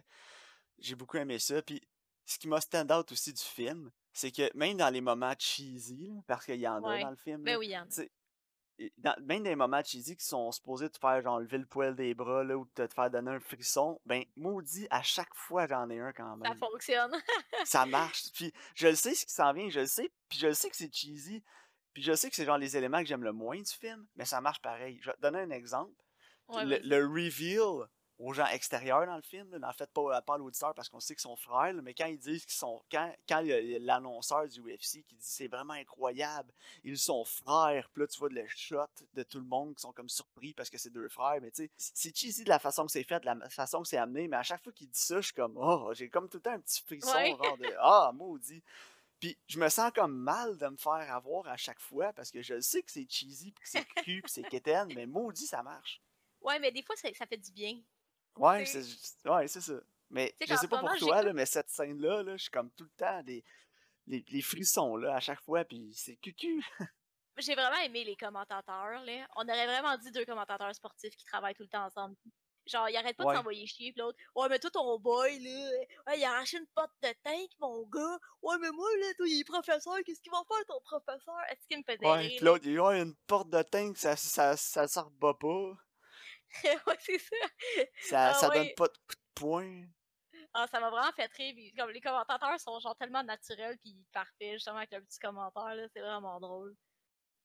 j'ai 0.78 0.94
beaucoup 0.94 1.16
aimé 1.16 1.38
ça. 1.38 1.62
Puis 1.62 1.80
ce 2.26 2.38
qui 2.38 2.48
m'a 2.48 2.60
stand 2.60 2.90
out 2.90 3.10
aussi 3.12 3.32
du 3.32 3.42
film, 3.42 3.90
c'est 4.12 4.30
que 4.30 4.50
même 4.56 4.76
dans 4.76 4.90
les 4.90 5.00
moments 5.00 5.34
cheesy, 5.38 6.12
parce 6.26 6.44
qu'il 6.44 6.60
y 6.60 6.68
en 6.68 6.82
a 6.84 7.00
dans 7.00 7.10
le 7.10 7.16
film, 7.16 7.42
ben 7.42 7.56
oui, 7.56 7.68
y 7.68 7.78
en 7.78 7.82
a. 7.82 9.16
même 9.20 9.42
dans 9.42 9.50
les 9.50 9.56
moments 9.56 9.82
cheesy 9.82 10.16
qui 10.16 10.24
sont 10.24 10.50
supposés 10.52 10.88
te 10.88 10.98
faire 10.98 11.22
genre 11.22 11.40
lever 11.40 11.58
le 11.58 11.66
poil 11.66 11.94
des 11.94 12.14
bras 12.14 12.44
là, 12.44 12.56
ou 12.56 12.64
te, 12.66 12.82
te 12.82 12.94
faire 12.94 13.10
donner 13.10 13.32
un 13.32 13.40
frisson, 13.40 14.00
ben 14.06 14.24
maudit, 14.36 14.86
à 14.90 15.02
chaque 15.02 15.34
fois 15.34 15.66
j'en 15.66 15.88
ai 15.90 16.00
un 16.00 16.12
quand 16.12 16.36
même. 16.36 16.52
Ça 16.52 16.58
fonctionne. 16.58 17.12
ça 17.64 17.86
marche. 17.86 18.30
Puis 18.32 18.52
je 18.74 18.88
le 18.88 18.94
sais 18.94 19.14
ce 19.14 19.26
qui 19.26 19.32
s'en 19.32 19.52
vient, 19.52 19.68
je 19.68 19.80
le 19.80 19.86
sais, 19.86 20.10
puis 20.28 20.38
je 20.38 20.46
le 20.46 20.54
sais 20.54 20.70
que 20.70 20.76
c'est 20.76 20.94
cheesy. 20.94 21.42
Puis 21.92 22.02
je 22.02 22.12
sais 22.14 22.28
que 22.28 22.34
c'est 22.34 22.44
genre 22.44 22.58
les 22.58 22.76
éléments 22.76 22.98
que 22.98 23.06
j'aime 23.06 23.22
le 23.22 23.32
moins 23.32 23.60
du 23.60 23.70
film, 23.70 24.04
mais 24.16 24.24
ça 24.24 24.40
marche 24.40 24.60
pareil. 24.60 24.98
Je 25.00 25.10
vais 25.10 25.16
te 25.16 25.20
donner 25.20 25.38
un 25.38 25.50
exemple. 25.50 25.94
le, 26.48 26.78
le, 26.82 27.06
reveal 27.06 27.88
aux 28.18 28.32
gens 28.32 28.46
extérieurs 28.46 29.06
dans 29.06 29.16
le 29.16 29.22
film. 29.22 29.56
Là. 29.56 29.68
En 29.68 29.72
fait, 29.72 29.90
pas, 29.90 30.22
pas 30.22 30.34
à 30.34 30.38
l'auditeur 30.38 30.74
parce 30.74 30.88
qu'on 30.88 31.00
sait 31.00 31.14
qu'ils 31.14 31.22
sont 31.22 31.36
frères, 31.36 31.74
mais 31.82 31.94
quand 31.94 32.06
ils 32.06 32.18
disent 32.18 32.44
qu'ils 32.44 32.54
sont. 32.54 32.82
Quand, 32.90 33.12
quand 33.28 33.42
l'annonceur 33.80 34.48
du 34.48 34.60
UFC 34.60 35.04
qui 35.04 35.14
dit 35.14 35.18
c'est 35.18 35.48
vraiment 35.48 35.74
incroyable, 35.74 36.52
ils 36.84 36.98
sont 36.98 37.24
frères, 37.24 37.88
puis 37.92 38.02
là 38.02 38.06
tu 38.06 38.18
vois 38.18 38.28
le 38.28 38.46
shot 38.48 38.86
de 39.14 39.22
tout 39.22 39.38
le 39.38 39.46
monde 39.46 39.74
qui 39.74 39.82
sont 39.82 39.92
comme 39.92 40.08
surpris 40.08 40.54
parce 40.54 40.70
que 40.70 40.78
c'est 40.78 40.90
deux 40.90 41.08
frères. 41.08 41.40
Mais 41.40 41.50
tu 41.50 41.64
sais, 41.64 41.70
c'est 41.76 42.16
cheesy 42.16 42.44
de 42.44 42.48
la 42.48 42.58
façon 42.58 42.86
que 42.86 42.92
c'est 42.92 43.04
fait, 43.04 43.20
de 43.20 43.26
la 43.26 43.50
façon 43.50 43.82
que 43.82 43.88
c'est 43.88 43.98
amené, 43.98 44.28
mais 44.28 44.36
à 44.36 44.42
chaque 44.42 44.62
fois 44.62 44.72
qu'il 44.72 44.88
dit 44.88 44.98
ça, 44.98 45.16
je 45.20 45.26
suis 45.26 45.34
comme 45.34 45.56
Oh, 45.56 45.90
j'ai 45.94 46.08
comme 46.08 46.28
tout 46.28 46.38
le 46.38 46.42
temps 46.42 46.52
un 46.52 46.60
petit 46.60 46.82
frisson 46.82 47.36
genre 47.36 47.58
de 47.58 47.68
Ah, 47.80 48.12
maudit. 48.14 48.62
Puis 49.20 49.38
je 49.46 49.58
me 49.58 49.68
sens 49.68 49.90
comme 49.94 50.16
mal 50.16 50.58
de 50.58 50.66
me 50.66 50.76
faire 50.76 51.14
avoir 51.14 51.48
à 51.48 51.56
chaque 51.56 51.80
fois 51.80 52.12
parce 52.12 52.30
que 52.30 52.42
je 52.42 52.60
sais 52.60 52.82
que 52.82 52.92
c'est 52.92 53.06
cheesy, 53.08 53.52
puis 53.52 53.62
que 53.64 53.70
c'est 53.70 53.84
cru, 53.84 54.20
puis 54.22 54.32
c'est 54.32 54.42
quétaine, 54.42 54.92
mais 54.94 55.06
maudit, 55.06 55.46
ça 55.46 55.62
marche. 55.62 56.00
Ouais, 56.42 56.58
mais 56.58 56.70
des 56.70 56.82
fois, 56.82 56.94
ça, 56.96 57.08
ça 57.14 57.26
fait 57.26 57.38
du 57.38 57.50
bien. 57.50 57.80
Ouais, 58.36 58.64
c'est 58.66 58.84
ouais, 59.28 59.48
ça. 59.48 59.74
Mais 60.10 60.34
je 60.46 60.54
sais 60.54 60.68
pas 60.68 60.80
pour 60.80 60.96
toi, 60.96 61.22
là, 61.22 61.32
mais 61.32 61.46
cette 61.46 61.70
scène-là, 61.70 62.22
là, 62.22 62.36
je 62.36 62.42
suis 62.42 62.50
comme 62.50 62.70
tout 62.72 62.84
le 62.84 62.90
temps 62.96 63.22
des 63.22 63.44
les, 64.06 64.24
les 64.28 64.42
frissons 64.42 64.96
là, 64.96 65.16
à 65.16 65.20
chaque 65.20 65.40
fois, 65.42 65.64
puis 65.64 65.92
c'est 65.94 66.16
cucu. 66.16 66.62
J'ai 67.38 67.54
vraiment 67.54 67.78
aimé 67.78 68.04
les 68.04 68.16
commentateurs. 68.16 69.02
Là. 69.04 69.26
On 69.36 69.42
aurait 69.42 69.66
vraiment 69.66 69.96
dit 69.98 70.12
deux 70.12 70.24
commentateurs 70.24 70.74
sportifs 70.74 71.16
qui 71.16 71.24
travaillent 71.24 71.54
tout 71.54 71.64
le 71.64 71.68
temps 71.68 71.86
ensemble. 71.86 72.16
Genre, 72.66 72.88
ils 72.88 72.96
arrêtent 72.96 73.16
pas 73.16 73.30
de 73.30 73.36
s'envoyer 73.36 73.66
chier, 73.66 73.92
pis 73.92 73.98
l'autre, 73.98 74.16
ouais, 74.36 74.48
mais 74.48 74.58
toi, 74.58 74.70
ton 74.70 74.98
boy, 74.98 75.38
là, 75.38 75.70
ouais, 76.06 76.18
il 76.18 76.24
a 76.24 76.32
arraché 76.32 76.56
une 76.56 76.66
pote 76.74 76.90
de 77.02 77.08
tank, 77.22 77.50
mon 77.60 77.82
gars. 77.88 78.18
Ouais, 78.40 78.56
mais 78.58 78.70
moi, 78.70 78.88
là, 79.00 79.12
toi, 79.18 79.28
il 79.28 79.40
est 79.40 79.44
professeur, 79.44 79.96
qu'est-ce 80.06 80.22
qu'il 80.22 80.32
va 80.32 80.42
faire, 80.48 80.64
ton 80.66 80.80
professeur? 80.80 81.36
Est-ce 81.50 81.66
qu'il 81.66 81.76
me 81.76 81.82
fait 81.82 81.98
des 81.98 82.06
Ouais, 82.06 82.28
pis 82.28 82.42
l'autre, 82.42 82.64
il 82.66 82.80
a 82.80 83.02
une 83.02 83.14
porte 83.26 83.50
de 83.50 83.60
tank, 83.60 83.98
ça, 83.98 84.16
ça, 84.16 84.56
ça, 84.56 84.88
ça 84.88 85.06
bat 85.20 85.34
pas. 85.34 85.72
ouais, 86.86 86.96
c'est 87.00 87.18
ça. 87.18 87.36
Ça, 88.00 88.28
ah 88.30 88.34
ça 88.34 88.48
donne 88.48 88.74
pas 88.76 88.86
de 88.86 88.92
coup 88.92 89.14
de 89.14 89.34
poing. 89.34 89.84
Ah, 90.52 90.66
ça 90.68 90.78
m'a 90.78 90.90
vraiment 90.90 91.12
fait 91.12 91.30
rire. 91.32 91.72
Comme 91.76 91.90
les 91.90 92.00
commentateurs 92.00 92.60
sont 92.60 92.78
genre 92.78 92.96
tellement 92.96 93.24
naturels 93.24 93.76
puis 93.78 93.96
parfaits, 94.12 94.54
justement, 94.54 94.76
avec 94.76 94.92
un 94.92 95.00
petit 95.00 95.18
commentaire, 95.18 95.74
là, 95.74 95.88
c'est 95.92 96.00
vraiment 96.00 96.38
drôle. 96.38 96.76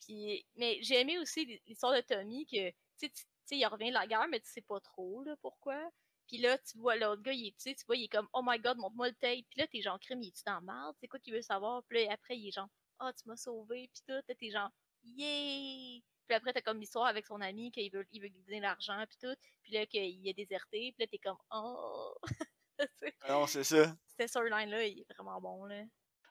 Puis, 0.02 0.46
mais 0.56 0.78
j'ai 0.82 1.02
aimé 1.02 1.18
aussi 1.18 1.60
l'histoire 1.66 1.94
de 1.96 2.02
Tommy, 2.02 2.46
que, 2.46 2.70
tu 3.00 3.12
sais, 3.46 3.58
il 3.58 3.66
revient 3.66 3.90
de 3.90 3.96
la 3.96 4.08
guerre, 4.08 4.28
mais 4.30 4.40
tu 4.40 4.50
sais 4.50 4.62
pas 4.62 4.80
trop, 4.80 5.24
là, 5.24 5.36
pourquoi. 5.42 5.90
Puis 6.28 6.38
là, 6.38 6.60
tu 6.60 6.78
vois 6.78 6.96
l'autre 6.96 7.24
gars, 7.24 7.34
il 7.34 7.48
est, 7.48 7.58
tu 7.58 7.86
vois, 7.88 7.96
il 7.96 8.04
est 8.04 8.08
comme, 8.08 8.28
oh 8.34 8.42
my 8.46 8.60
god, 8.60 8.78
montre-moi 8.78 9.10
le 9.10 9.16
tape. 9.16 9.46
Puis 9.50 9.60
là, 9.60 9.68
t'es 9.68 9.82
genre, 9.82 10.00
crime, 10.00 10.22
il 10.22 10.28
est-tu 10.28 10.44
dans 10.46 10.62
merde? 10.62 10.96
C'est 11.00 11.08
quoi 11.08 11.20
qu'il 11.20 11.34
veut 11.34 11.42
savoir? 11.42 11.84
Puis 11.90 12.06
là, 12.06 12.14
après, 12.14 12.38
il 12.38 12.48
est 12.48 12.52
genre, 12.52 12.70
oh, 13.02 13.10
tu 13.18 13.28
m'as 13.28 13.36
sauvé. 13.36 13.90
Puis 13.92 14.04
tout, 14.08 14.22
t'es 14.36 14.52
genre, 14.52 14.70
yeah! 15.04 16.00
Puis 16.30 16.36
après, 16.36 16.54
t'as 16.54 16.62
comme 16.62 16.80
l'histoire 16.80 17.08
avec 17.08 17.26
son 17.26 17.42
ami 17.42 17.72
qu'il 17.72 17.92
veut, 17.92 18.06
il 18.12 18.22
veut 18.22 18.28
lui 18.28 18.44
donner 18.44 18.60
l'argent, 18.60 19.04
puis 19.08 19.18
tout. 19.20 19.36
Puis 19.64 19.74
là, 19.74 19.88
qu'il 19.88 20.30
a 20.30 20.34
déserté. 20.34 20.94
Puis 20.96 20.96
là, 21.00 21.08
t'es 21.08 21.18
comme, 21.18 21.40
oh. 21.52 22.14
Ah 23.22 23.34
non, 23.34 23.48
c'est 23.48 23.64
ça. 23.64 23.98
Cette 24.16 24.30
storyline-là, 24.30 24.86
il 24.86 25.00
est 25.00 25.12
vraiment 25.12 25.42
bon, 25.42 25.66
là. 25.66 25.84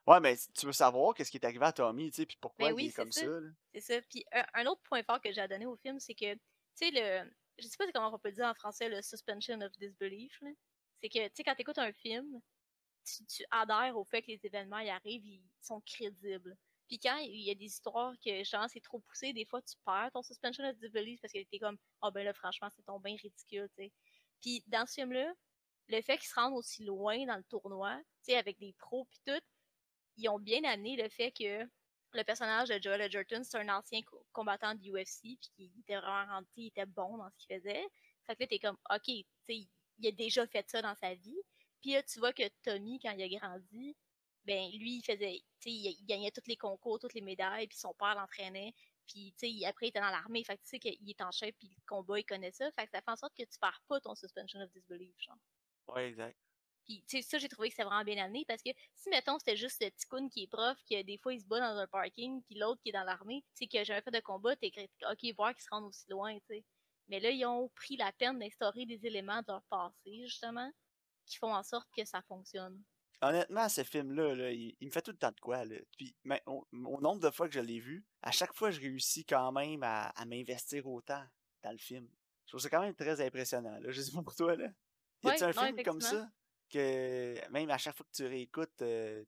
Ouais, 0.07 0.21
mais 0.21 0.37
tu 0.55 0.67
veux 0.67 0.73
savoir 0.73 1.15
qu'est-ce 1.15 1.33
qui 1.33 1.39
est 1.39 1.45
arrivé 1.45 1.67
à 1.67 1.73
Tommy, 1.73 2.11
tu 2.13 2.19
sais, 2.19 2.27
puis 2.27 2.39
pourquoi 2.41 2.71
ben 2.71 2.79
il 2.79 2.89
est, 2.89 2.93
comme 2.93 3.11
ça. 3.11 3.27
c'est 3.75 3.81
ça. 3.81 4.01
Puis 4.03 4.25
un, 4.55 4.67
autre 4.67 4.81
point 4.85 5.03
fort 5.03 5.21
que 5.21 5.33
j'ai 5.33 5.41
à 5.41 5.49
donner 5.49 5.67
au 5.67 5.77
film, 5.77 5.99
c'est 5.99 6.15
que, 6.15 6.33
tu 6.35 6.41
sais, 6.77 6.91
le. 6.93 7.29
Je 7.59 7.67
sais 7.67 7.77
pas 7.77 7.91
comment 7.93 8.15
on 8.15 8.19
peut 8.21 8.31
dire 8.31 8.47
en 8.47 8.55
français 8.55 8.89
le 8.89 9.03
suspension 9.03 9.61
of 9.61 9.73
disbelief, 9.79 10.41
là. 10.43 10.51
C'est 11.03 11.09
que, 11.09 11.27
tu 11.27 11.35
sais, 11.35 11.43
quand 11.43 11.57
t'écoutes 11.57 11.79
un 11.79 11.93
film, 11.93 12.41
tu, 13.05 13.27
tu, 13.27 13.45
adhères 13.51 13.99
au 13.99 14.05
fait 14.05 14.23
que 14.23 14.29
les 14.29 14.41
événements 14.47 14.79
y 14.79 14.91
arrivent, 14.91 15.27
ils 15.27 15.43
sont 15.61 15.81
crédibles. 15.81 16.57
Puis 16.89 16.99
quand 16.99 17.19
il 17.19 17.43
y 17.43 17.51
a 17.51 17.55
des 17.55 17.67
histoires 17.67 18.15
que 18.25 18.43
genre 18.45 18.67
c'est 18.69 18.81
trop 18.81 18.99
poussé, 19.01 19.33
des 19.35 19.45
fois 19.45 19.61
tu 19.63 19.75
perds 19.85 20.11
ton 20.13 20.23
suspension 20.23 20.65
of 20.65 20.77
disbelief 20.79 21.21
parce 21.21 21.33
que 21.33 21.45
t'es 21.45 21.59
comme 21.59 21.77
ah 22.01 22.09
oh, 22.09 22.11
ben 22.11 22.25
là 22.25 22.33
franchement 22.33 22.69
c'est 22.75 22.85
bien 23.03 23.17
ridicule, 23.17 23.69
tu 23.77 23.85
sais. 23.85 23.93
Puis 24.41 24.63
dans 24.67 24.87
ce 24.87 24.95
film-là, 24.95 25.33
le 25.89 26.01
fait 26.03 26.17
qu'ils 26.19 26.29
se 26.29 26.35
rendent 26.35 26.55
aussi 26.57 26.85
loin 26.85 27.27
dans 27.27 27.37
le 27.37 27.45
tournoi, 27.45 27.97
tu 27.99 28.33
sais 28.33 28.37
avec 28.37 28.59
des 28.59 28.73
pros 28.79 29.05
puis 29.07 29.21
tout, 29.27 29.43
ils 30.17 30.29
ont 30.31 30.39
bien 30.39 30.65
amené 30.65 30.97
le 30.97 31.09
fait 31.11 31.31
que 31.31 31.69
le 32.13 32.25
personnage 32.25 32.71
de 32.71 32.81
Joel 32.83 33.03
Edgerton, 33.03 33.43
c'est 33.45 33.59
un 33.59 33.69
ancien 33.69 34.01
combattant 34.33 34.75
du 34.75 34.91
UFC 34.91 35.21
puis 35.23 35.51
qui 35.55 35.81
était 35.81 35.97
vraiment 35.97 36.33
rendu, 36.33 36.49
il 36.57 36.67
était 36.69 36.87
bon 36.87 37.19
dans 37.19 37.29
ce 37.31 37.37
qu'il 37.37 37.57
faisait. 37.57 37.87
Fait 38.27 38.35
que 38.35 38.43
là 38.43 38.47
t'es 38.47 38.59
comme 38.59 38.79
OK, 38.91 39.05
tu 39.05 39.25
sais 39.47 39.69
il 40.01 40.07
a 40.07 40.13
déjà 40.13 40.47
fait 40.47 40.69
ça 40.71 40.81
dans 40.81 40.95
sa 40.95 41.15
vie. 41.15 41.41
Puis 41.83 41.93
là 41.93 42.03
tu 42.03 42.19
vois 42.19 42.33
que 42.33 42.49
Tommy 42.63 42.99
quand 42.99 43.13
il 43.13 43.23
a 43.23 43.39
grandi, 43.39 43.95
ben 44.49 44.71
lui, 44.71 44.97
il 44.97 45.05
faisait, 45.05 45.43
il, 45.67 46.07
gagnait 46.07 46.31
tous 46.31 46.47
les 46.47 46.57
concours, 46.57 46.99
toutes 46.99 47.13
les 47.13 47.21
médailles, 47.21 47.67
puis 47.69 47.77
son 47.77 47.93
père 47.93 48.15
l'entraînait. 48.15 48.73
Puis, 49.07 49.35
après, 49.67 49.87
il 49.87 49.89
était 49.91 50.01
dans 50.01 50.11
l'armée. 50.11 50.43
Fait 50.43 50.57
que 50.57 50.63
tu 50.63 50.71
sais 50.71 50.79
qu'il 50.79 51.09
est 51.09 51.21
en 51.21 51.31
chef, 51.31 51.55
puis 51.59 51.69
le 51.69 51.83
combat, 51.87 52.19
il 52.19 52.25
connaît 52.25 52.51
ça. 52.53 52.71
Fait 52.73 52.87
que 52.87 52.91
ça 52.91 53.03
fait 53.03 53.11
en 53.11 53.17
sorte 53.17 53.35
que 53.37 53.43
tu 53.43 53.59
perds 53.61 53.83
pas 53.89 54.01
ton 54.01 54.15
suspension 54.15 54.61
of 54.61 54.71
disbelief, 54.73 55.15
genre. 55.19 55.37
Ouais, 55.89 56.09
exact. 56.09 56.39
Puis, 56.87 57.05
tu 57.07 57.19
sais, 57.19 57.23
ça, 57.23 57.37
j'ai 57.37 57.49
trouvé 57.51 57.69
que 57.69 57.75
c'est 57.75 57.85
vraiment 57.85 58.05
bien 58.05 58.23
amené 58.25 58.47
parce 58.49 58.63
que 58.63 58.71
si, 58.95 59.11
mettons, 59.11 59.39
c'était 59.39 59.57
juste 59.57 59.83
le 59.83 59.91
petit 59.91 60.31
qui 60.31 60.45
est 60.45 60.47
prof, 60.47 60.79
que 60.91 61.03
des 61.03 61.19
fois, 61.19 61.35
il 61.35 61.41
se 61.41 61.47
bat 61.47 61.61
dans 61.61 61.79
un 61.79 61.87
parking, 61.87 62.43
puis 62.45 62.55
l'autre 62.55 62.81
qui 62.83 62.89
est 62.89 62.93
dans 62.93 63.05
l'armée, 63.05 63.45
tu 63.55 63.65
sais, 63.65 63.67
que 63.67 63.85
jamais 63.85 64.01
fait 64.01 64.11
de 64.11 64.21
combat, 64.21 64.57
t'es 64.57 64.73
OK, 65.11 65.35
voir 65.37 65.55
qu'ils 65.55 65.65
se 65.65 65.69
rendent 65.71 65.89
aussi 65.89 66.09
loin, 66.09 66.35
tu 66.39 66.47
sais. 66.49 66.65
Mais 67.09 67.21
là, 67.21 67.31
ils 67.31 67.45
ont 67.45 67.69
pris 67.75 67.97
la 67.99 68.13
peine 68.13 68.39
d'instaurer 68.39 68.87
des 68.87 69.05
éléments 69.07 69.41
de 69.41 69.49
leur 69.49 69.63
passé, 69.65 70.25
justement, 70.25 70.71
qui 71.27 71.37
font 71.37 71.55
en 71.55 71.63
sorte 71.63 71.89
que 71.95 72.07
ça 72.07 72.23
fonctionne. 72.23 72.83
Honnêtement, 73.21 73.69
ce 73.69 73.83
film-là, 73.83 74.35
là, 74.35 74.51
il, 74.53 74.77
il 74.81 74.87
me 74.87 74.93
fait 74.93 75.03
tout 75.03 75.11
le 75.11 75.17
temps 75.17 75.33
de 75.33 75.41
quoi. 75.41 75.65
Là. 75.65 75.77
Puis, 75.97 76.15
mais, 76.25 76.43
au, 76.47 76.67
au 76.73 77.01
nombre 77.01 77.21
de 77.21 77.31
fois 77.31 77.49
que 77.49 77.55
je 77.55 77.61
l'ai 77.61 77.81
vu, 77.81 78.07
à 78.23 78.31
chaque 78.31 78.55
fois, 78.55 78.71
je 78.71 78.81
réussis 78.81 79.25
quand 79.25 79.51
même 79.53 79.83
à, 79.83 80.11
à 80.11 80.25
m'investir 80.25 80.87
autant 80.87 81.25
dans 81.63 81.73
le 81.73 81.79
film. 81.79 82.09
Je 82.47 82.53
trouve 82.53 82.61
ça 82.61 82.71
quand 82.71 82.81
même 82.81 82.95
très 82.95 83.21
impressionnant. 83.21 83.79
Là. 83.81 83.91
Je 83.91 84.01
sais 84.01 84.13
pas 84.13 84.23
pour 84.23 84.35
toi. 84.37 84.55
Là. 84.57 84.69
Y 85.25 85.27
Ouais, 85.27 85.33
a-tu 85.33 85.45
un 85.45 85.53
non, 85.53 85.67
film 85.67 85.83
comme 85.83 86.01
ça 86.01 86.31
que 86.71 87.51
même 87.51 87.71
à 87.71 87.79
chaque 87.79 87.97
fois 87.97 88.07
que 88.07 88.15
tu 88.17 88.25
réécoutes, 88.27 88.83
euh, 88.83 89.25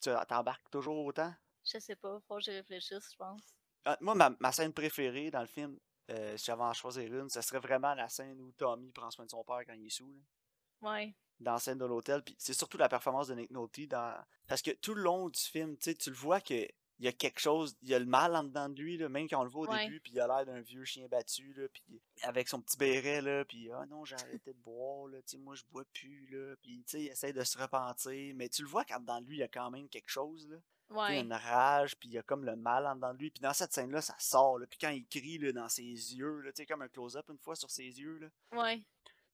tu- 0.00 0.10
t'embarques 0.28 0.68
toujours 0.70 1.04
autant? 1.04 1.32
Je 1.64 1.78
sais 1.78 1.96
pas, 1.96 2.18
faut 2.26 2.36
que 2.36 2.40
j'y 2.42 2.50
réfléchisse, 2.50 3.12
je 3.12 3.16
pense. 3.16 3.42
Ah, 3.84 3.96
moi, 4.00 4.14
ma, 4.14 4.34
ma 4.40 4.50
scène 4.50 4.72
préférée 4.72 5.30
dans 5.30 5.40
le 5.42 5.46
film, 5.46 5.78
euh, 6.10 6.36
si 6.36 6.46
j'avais 6.46 6.62
à 6.62 6.66
en 6.66 6.72
choisir 6.72 7.14
une, 7.14 7.28
ce 7.28 7.40
serait 7.42 7.60
vraiment 7.60 7.94
la 7.94 8.08
scène 8.08 8.40
où 8.40 8.50
Tommy 8.52 8.90
prend 8.92 9.10
soin 9.10 9.24
de 9.26 9.30
son 9.30 9.44
père 9.44 9.60
quand 9.66 9.74
il 9.74 9.86
est 9.86 9.90
sous. 9.90 10.10
là. 10.12 10.90
Ouais, 10.90 11.14
dans 11.40 11.52
la 11.54 11.58
scène 11.58 11.78
de 11.78 11.84
l'hôtel. 11.84 12.22
Puis 12.22 12.36
c'est 12.38 12.54
surtout 12.54 12.78
la 12.78 12.88
performance 12.88 13.28
de 13.28 13.34
Nick 13.34 13.50
Nolte 13.50 13.88
dans. 13.88 14.14
Parce 14.46 14.62
que 14.62 14.70
tout 14.70 14.94
le 14.94 15.02
long 15.02 15.28
du 15.28 15.40
film, 15.40 15.76
tu 15.76 15.90
sais, 15.90 15.94
tu 15.94 16.10
le 16.10 16.16
vois 16.16 16.40
que. 16.40 16.66
Il 17.02 17.06
y 17.06 17.08
a 17.08 17.12
quelque 17.12 17.40
chose, 17.40 17.78
il 17.80 17.88
y 17.88 17.94
a 17.94 17.98
le 17.98 18.04
mal 18.04 18.36
en 18.36 18.44
dedans 18.44 18.68
de 18.68 18.78
lui, 18.78 18.98
là, 18.98 19.08
même 19.08 19.26
quand 19.26 19.40
on 19.40 19.44
le 19.44 19.48
voit 19.48 19.66
au 19.66 19.72
Ouais. 19.72 19.86
début, 19.86 20.00
puis 20.00 20.12
il 20.12 20.20
a 20.20 20.26
l'air 20.26 20.44
d'un 20.44 20.60
vieux 20.60 20.84
chien 20.84 21.08
battu, 21.08 21.54
là, 21.54 21.66
puis 21.72 21.82
avec 22.20 22.46
son 22.46 22.60
petit 22.60 22.76
béret, 22.76 23.22
là, 23.22 23.42
puis 23.46 23.70
ah 23.72 23.86
non, 23.86 24.04
j'ai 24.04 24.16
arrêté 24.16 24.52
de 24.52 24.58
boire, 24.58 25.08
là, 25.08 25.16
tu 25.22 25.28
sais, 25.28 25.38
moi 25.38 25.54
je 25.54 25.62
bois 25.70 25.84
plus, 25.94 26.26
là, 26.30 26.56
puis 26.60 26.84
tu 26.86 26.90
sais, 26.90 27.02
il 27.04 27.08
essaie 27.08 27.32
de 27.32 27.42
se 27.42 27.56
repentir, 27.56 28.34
mais 28.36 28.50
tu 28.50 28.60
le 28.60 28.68
vois 28.68 28.84
quand 28.84 29.00
dans 29.00 29.18
lui, 29.20 29.36
il 29.36 29.38
y 29.38 29.42
a 29.42 29.48
quand 29.48 29.70
même 29.70 29.88
quelque 29.88 30.10
chose, 30.10 30.46
là. 30.50 30.58
Tu 30.58 30.94
sais, 30.94 31.00
ouais, 31.00 31.20
une 31.22 31.32
rage, 31.32 31.96
puis 31.96 32.10
il 32.10 32.12
y 32.12 32.18
a 32.18 32.22
comme 32.22 32.44
le 32.44 32.54
mal 32.54 32.86
en 32.86 32.94
dedans 32.96 33.14
de 33.14 33.18
lui, 33.18 33.30
puis 33.30 33.40
dans 33.40 33.54
cette 33.54 33.72
scène-là, 33.72 34.02
ça 34.02 34.16
sort, 34.18 34.58
là, 34.58 34.66
puis 34.66 34.78
quand 34.78 34.90
il 34.90 35.06
crie, 35.06 35.38
là, 35.38 35.52
dans 35.52 35.70
ses 35.70 35.82
yeux, 35.84 36.40
là, 36.40 36.52
tu 36.52 36.56
sais, 36.58 36.66
comme 36.66 36.82
un 36.82 36.88
close-up 36.88 37.26
une 37.30 37.38
fois 37.38 37.56
sur 37.56 37.70
ses 37.70 37.84
yeux, 37.98 38.18
là 38.18 38.60
ouais, 38.62 38.82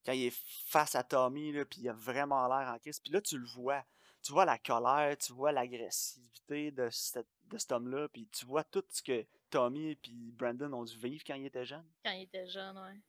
quand 0.07 0.13
il 0.13 0.27
est 0.27 0.37
face 0.67 0.95
à 0.95 1.03
Tommy, 1.03 1.53
là, 1.53 1.65
puis 1.67 1.81
il 1.83 1.89
a 1.89 1.93
vraiment 1.93 2.47
l'air 2.49 2.69
en 2.73 2.79
crise. 2.79 3.01
Puis 3.01 3.11
là, 3.13 3.21
tu 3.21 3.37
le 3.39 3.47
vois. 3.47 3.85
Tu 4.23 4.33
vois 4.33 4.45
la 4.45 4.59
colère, 4.59 5.17
tu 5.19 5.33
vois 5.33 5.53
l'agressivité 5.53 6.71
de, 6.71 6.89
cet- 6.91 7.29
de 7.45 7.59
cet 7.59 7.73
homme-là, 7.73 8.09
puis 8.09 8.27
tu 8.29 8.45
vois 8.47 8.65
tout 8.65 8.85
ce 8.91 9.03
que 9.03 9.27
Tommy 9.51 9.91
et 9.91 9.99
Brandon 10.11 10.73
ont 10.73 10.85
dû 10.85 10.97
vivre 10.99 11.23
quand 11.27 11.35
ils 11.35 11.47
étaient 11.47 11.67
jeunes. 11.67 11.87
quand 12.05 12.13
il 12.13 12.23
était 12.23 12.47
jeune, 12.49 12.77
ouais. 12.79 13.01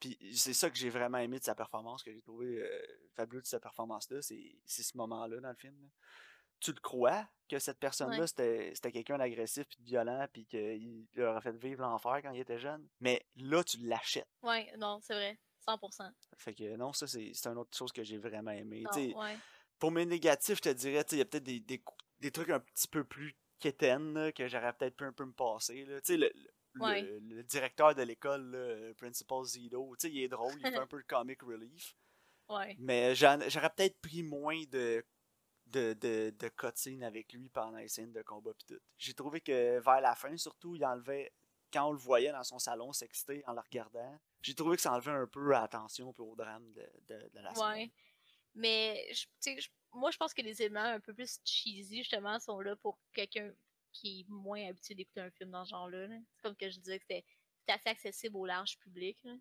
Puis 0.00 0.16
c'est 0.32 0.52
ça 0.54 0.70
que 0.70 0.76
j'ai 0.76 0.90
vraiment 0.90 1.18
aimé 1.18 1.38
de 1.38 1.44
sa 1.44 1.54
performance, 1.54 2.02
que 2.02 2.12
j'ai 2.12 2.20
trouvé 2.22 2.46
euh, 2.62 2.86
fabuleux 3.16 3.42
de 3.42 3.46
sa 3.46 3.58
performance-là, 3.58 4.20
c'est 4.22 4.54
ce 4.66 4.96
moment-là 4.96 5.40
dans 5.40 5.48
le 5.48 5.56
film. 5.56 5.74
là. 5.80 5.88
Tu 6.60 6.72
le 6.72 6.80
crois 6.80 7.26
que 7.48 7.58
cette 7.58 7.78
personne-là, 7.78 8.18
Ouais. 8.20 8.26
c'était 8.26 8.72
c'était 8.74 8.92
quelqu'un 8.92 9.16
d'agressif 9.18 9.66
puis 9.68 9.78
de 9.78 9.84
violent, 9.84 10.26
puis 10.32 10.44
qu'il 10.44 11.06
leur 11.14 11.36
a 11.36 11.40
fait 11.40 11.56
vivre 11.56 11.82
l'enfer 11.82 12.20
quand 12.22 12.30
il 12.32 12.40
était 12.40 12.58
jeune? 12.58 12.86
Mais 13.00 13.24
là, 13.36 13.64
tu 13.64 13.78
l'achètes. 13.78 14.28
Ouais, 14.42 14.70
non, 14.76 15.00
c'est 15.02 15.14
vrai, 15.14 15.38
100%. 15.68 16.10
Fait 16.36 16.54
que 16.54 16.76
non, 16.76 16.92
ça, 16.92 17.06
c'est 17.06 17.32
une 17.46 17.58
autre 17.58 17.76
chose 17.76 17.92
que 17.92 18.02
j'ai 18.02 18.18
vraiment 18.18 18.50
aimé. 18.52 18.82
Non, 18.82 19.20
ouais, 19.20 19.36
pour 19.78 19.90
mes 19.92 20.06
négatifs, 20.06 20.56
je 20.58 20.62
te 20.62 20.68
dirais, 20.70 21.04
il 21.12 21.18
y 21.18 21.20
a 21.20 21.24
peut-être 21.24 21.44
des, 21.44 21.60
des, 21.60 21.82
des 22.20 22.30
trucs 22.30 22.50
un 22.50 22.60
petit 22.60 22.88
peu 22.88 23.04
plus 23.04 23.36
quétaines 23.58 24.32
que 24.32 24.48
j'aurais 24.48 24.72
peut-être 24.72 24.96
pu 24.96 25.04
un 25.04 25.12
peu 25.12 25.24
me 25.24 25.32
passer. 25.32 25.84
Là. 25.84 26.00
Le, 26.08 26.16
le, 26.16 26.82
Ouais. 26.82 27.02
le- 27.02 27.18
le 27.18 27.42
directeur 27.42 27.94
de 27.94 28.02
l'école, 28.02 28.94
Principal 28.98 29.44
Zito, 29.44 29.94
il 30.04 30.18
est 30.22 30.28
drôle, 30.28 30.52
il 30.58 30.66
fait 30.70 30.76
un 30.82 30.86
peu 30.86 30.98
de 30.98 31.06
comic 31.06 31.42
relief. 31.42 31.96
ouais, 32.48 32.76
Mais 32.78 33.14
j'aurais 33.14 33.70
peut-être 33.76 34.00
pris 34.00 34.22
moins 34.22 34.62
de, 34.70 35.04
de, 35.66 35.92
de, 35.94 36.30
de 36.38 36.48
cutscenes 36.48 37.02
avec 37.02 37.32
lui 37.32 37.48
pendant 37.48 37.78
les 37.78 37.88
scènes 37.88 38.12
de 38.12 38.22
combat 38.22 38.52
pis 38.54 38.64
tout. 38.66 38.80
J'ai 38.96 39.14
trouvé 39.14 39.40
que 39.40 39.80
vers 39.80 40.00
la 40.00 40.14
fin, 40.14 40.36
surtout, 40.36 40.74
il 40.76 40.84
enlevait, 40.84 41.32
quand 41.72 41.88
on 41.88 41.92
le 41.92 41.98
voyait 41.98 42.32
dans 42.32 42.44
son 42.44 42.58
salon 42.58 42.92
s'exciter 42.92 43.42
en 43.46 43.52
le 43.52 43.60
regardant, 43.60 44.18
j'ai 44.42 44.54
trouvé 44.54 44.76
que 44.76 44.82
ça 44.82 44.92
enlevait 44.92 45.10
un 45.12 45.26
peu 45.26 45.54
à 45.54 45.60
l'attention 45.62 46.12
puis 46.12 46.22
au 46.22 46.34
drame 46.36 46.72
de, 46.72 46.88
de, 47.08 47.28
de 47.34 47.40
la 47.40 47.54
scène. 47.54 47.64
ouais. 47.64 47.90
Mais, 48.54 49.06
je- 49.12 49.26
je- 49.60 49.68
moi, 49.92 50.10
je 50.10 50.16
pense 50.16 50.34
que 50.34 50.42
les 50.42 50.60
éléments 50.62 50.80
un 50.82 51.00
peu 51.00 51.14
plus 51.14 51.38
cheesy, 51.44 51.98
justement, 51.98 52.38
sont 52.40 52.60
là 52.60 52.74
pour 52.76 52.98
quelqu'un 53.12 53.52
qui 53.92 54.20
est 54.20 54.28
moins 54.28 54.68
habitué 54.68 54.94
d'écouter 54.94 55.20
un 55.20 55.30
film 55.30 55.50
dans 55.50 55.64
ce 55.64 55.70
genre-là. 55.70 56.06
là. 56.06 56.16
C'est 56.36 56.42
comme 56.42 56.56
que 56.56 56.68
je 56.68 56.78
disais 56.78 56.98
que 56.98 57.04
c'était 57.08 57.24
assez 57.68 57.88
accessible 57.88 58.36
au 58.36 58.46
large 58.46 58.78
public. 58.78 59.18
là. 59.24 59.34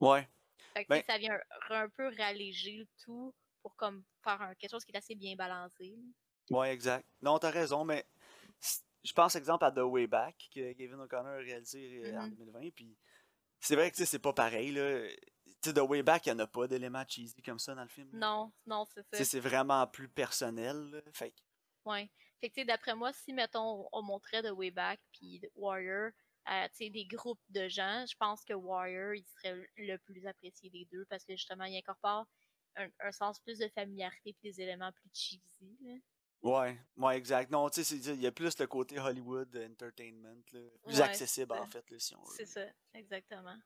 Ouais. 0.00 0.28
Fait 0.74 0.84
que, 0.84 0.88
Ben- 0.88 1.02
ça 1.06 1.18
vient 1.18 1.34
un, 1.70 1.74
un 1.74 1.88
peu 1.88 2.08
ralléger 2.16 2.76
le 2.78 2.86
tout 3.02 3.34
pour 3.62 3.76
comme 3.76 4.04
faire 4.24 4.40
un- 4.42 4.54
quelque 4.54 4.70
chose 4.70 4.84
qui 4.84 4.92
est 4.92 4.96
assez 4.96 5.14
bien 5.14 5.34
balancé. 5.36 5.90
là. 5.96 6.58
Ouais, 6.58 6.72
exact. 6.72 7.06
Non, 7.20 7.38
t'as 7.38 7.50
raison, 7.50 7.84
mais 7.84 8.04
je 9.04 9.12
pense, 9.12 9.34
exemple, 9.36 9.64
à 9.64 9.72
The 9.72 9.78
Way 9.78 10.06
Back, 10.06 10.48
que 10.54 10.72
Kevin 10.72 11.00
O'Connor 11.00 11.32
a 11.32 11.36
réalisé 11.38 12.02
euh, 12.04 12.18
en 12.18 12.26
Mhm. 12.28 12.36
2020, 12.36 12.70
puis 12.74 12.96
c'est 13.60 13.76
vrai 13.76 13.90
que 13.90 14.04
c'est 14.04 14.18
pas 14.18 14.32
pareil, 14.32 14.72
là. 14.72 15.06
The 15.62 15.78
Way 15.78 16.02
Back, 16.02 16.26
il 16.26 16.30
y 16.30 16.32
en 16.32 16.38
a 16.40 16.46
pas 16.46 16.66
d'éléments 16.66 17.04
cheesy 17.06 17.40
comme 17.42 17.58
ça 17.58 17.74
dans 17.74 17.82
le 17.82 17.88
film. 17.88 18.10
Non, 18.12 18.52
non, 18.66 18.84
c'est 18.92 19.02
ça. 19.16 19.24
c'est 19.24 19.40
vraiment 19.40 19.86
plus 19.86 20.08
personnel, 20.08 20.76
là. 20.90 21.00
Fait 21.12 21.30
que, 21.30 21.36
Ouais. 21.84 22.10
Fait 22.40 22.50
que, 22.50 22.64
d'après 22.64 22.94
moi, 22.94 23.12
si, 23.12 23.32
mettons, 23.32 23.88
on 23.92 24.02
montrait 24.02 24.42
The 24.42 24.50
Way 24.52 24.70
Back 24.72 25.00
puis 25.12 25.40
Warrior 25.54 26.10
à, 26.44 26.68
des 26.78 27.06
groupes 27.06 27.40
de 27.50 27.68
gens, 27.68 28.04
je 28.08 28.16
pense 28.16 28.44
que 28.44 28.52
Warrior, 28.52 29.14
il 29.14 29.24
serait 29.24 29.64
le 29.76 29.96
plus 29.98 30.26
apprécié 30.26 30.70
des 30.70 30.84
deux 30.92 31.04
parce 31.06 31.24
que, 31.24 31.32
justement, 31.34 31.64
il 31.64 31.76
incorpore 31.76 32.26
un, 32.76 32.88
un 33.00 33.12
sens 33.12 33.38
plus 33.40 33.58
de 33.58 33.68
familiarité 33.68 34.32
puis 34.40 34.50
des 34.50 34.60
éléments 34.60 34.90
plus 34.92 35.10
cheesy, 35.12 35.76
là. 35.82 35.94
Ouais, 36.42 36.78
ouais, 36.96 37.16
exact. 37.16 37.50
Non, 37.50 37.68
tu 37.70 37.84
sais, 37.84 37.96
il 37.96 38.20
y 38.20 38.26
a 38.26 38.32
plus 38.32 38.58
le 38.58 38.66
côté 38.66 38.98
Hollywood 38.98 39.56
Entertainment, 39.70 40.42
là. 40.52 40.60
Plus 40.84 40.96
Ouais, 40.96 41.02
accessible, 41.02 41.52
en 41.52 41.66
fait, 41.66 41.88
là, 41.90 41.98
si 41.98 42.14
on 42.14 42.22
veut. 42.22 42.34
C'est 42.36 42.46
ça, 42.46 42.64
exactement. 42.94 43.56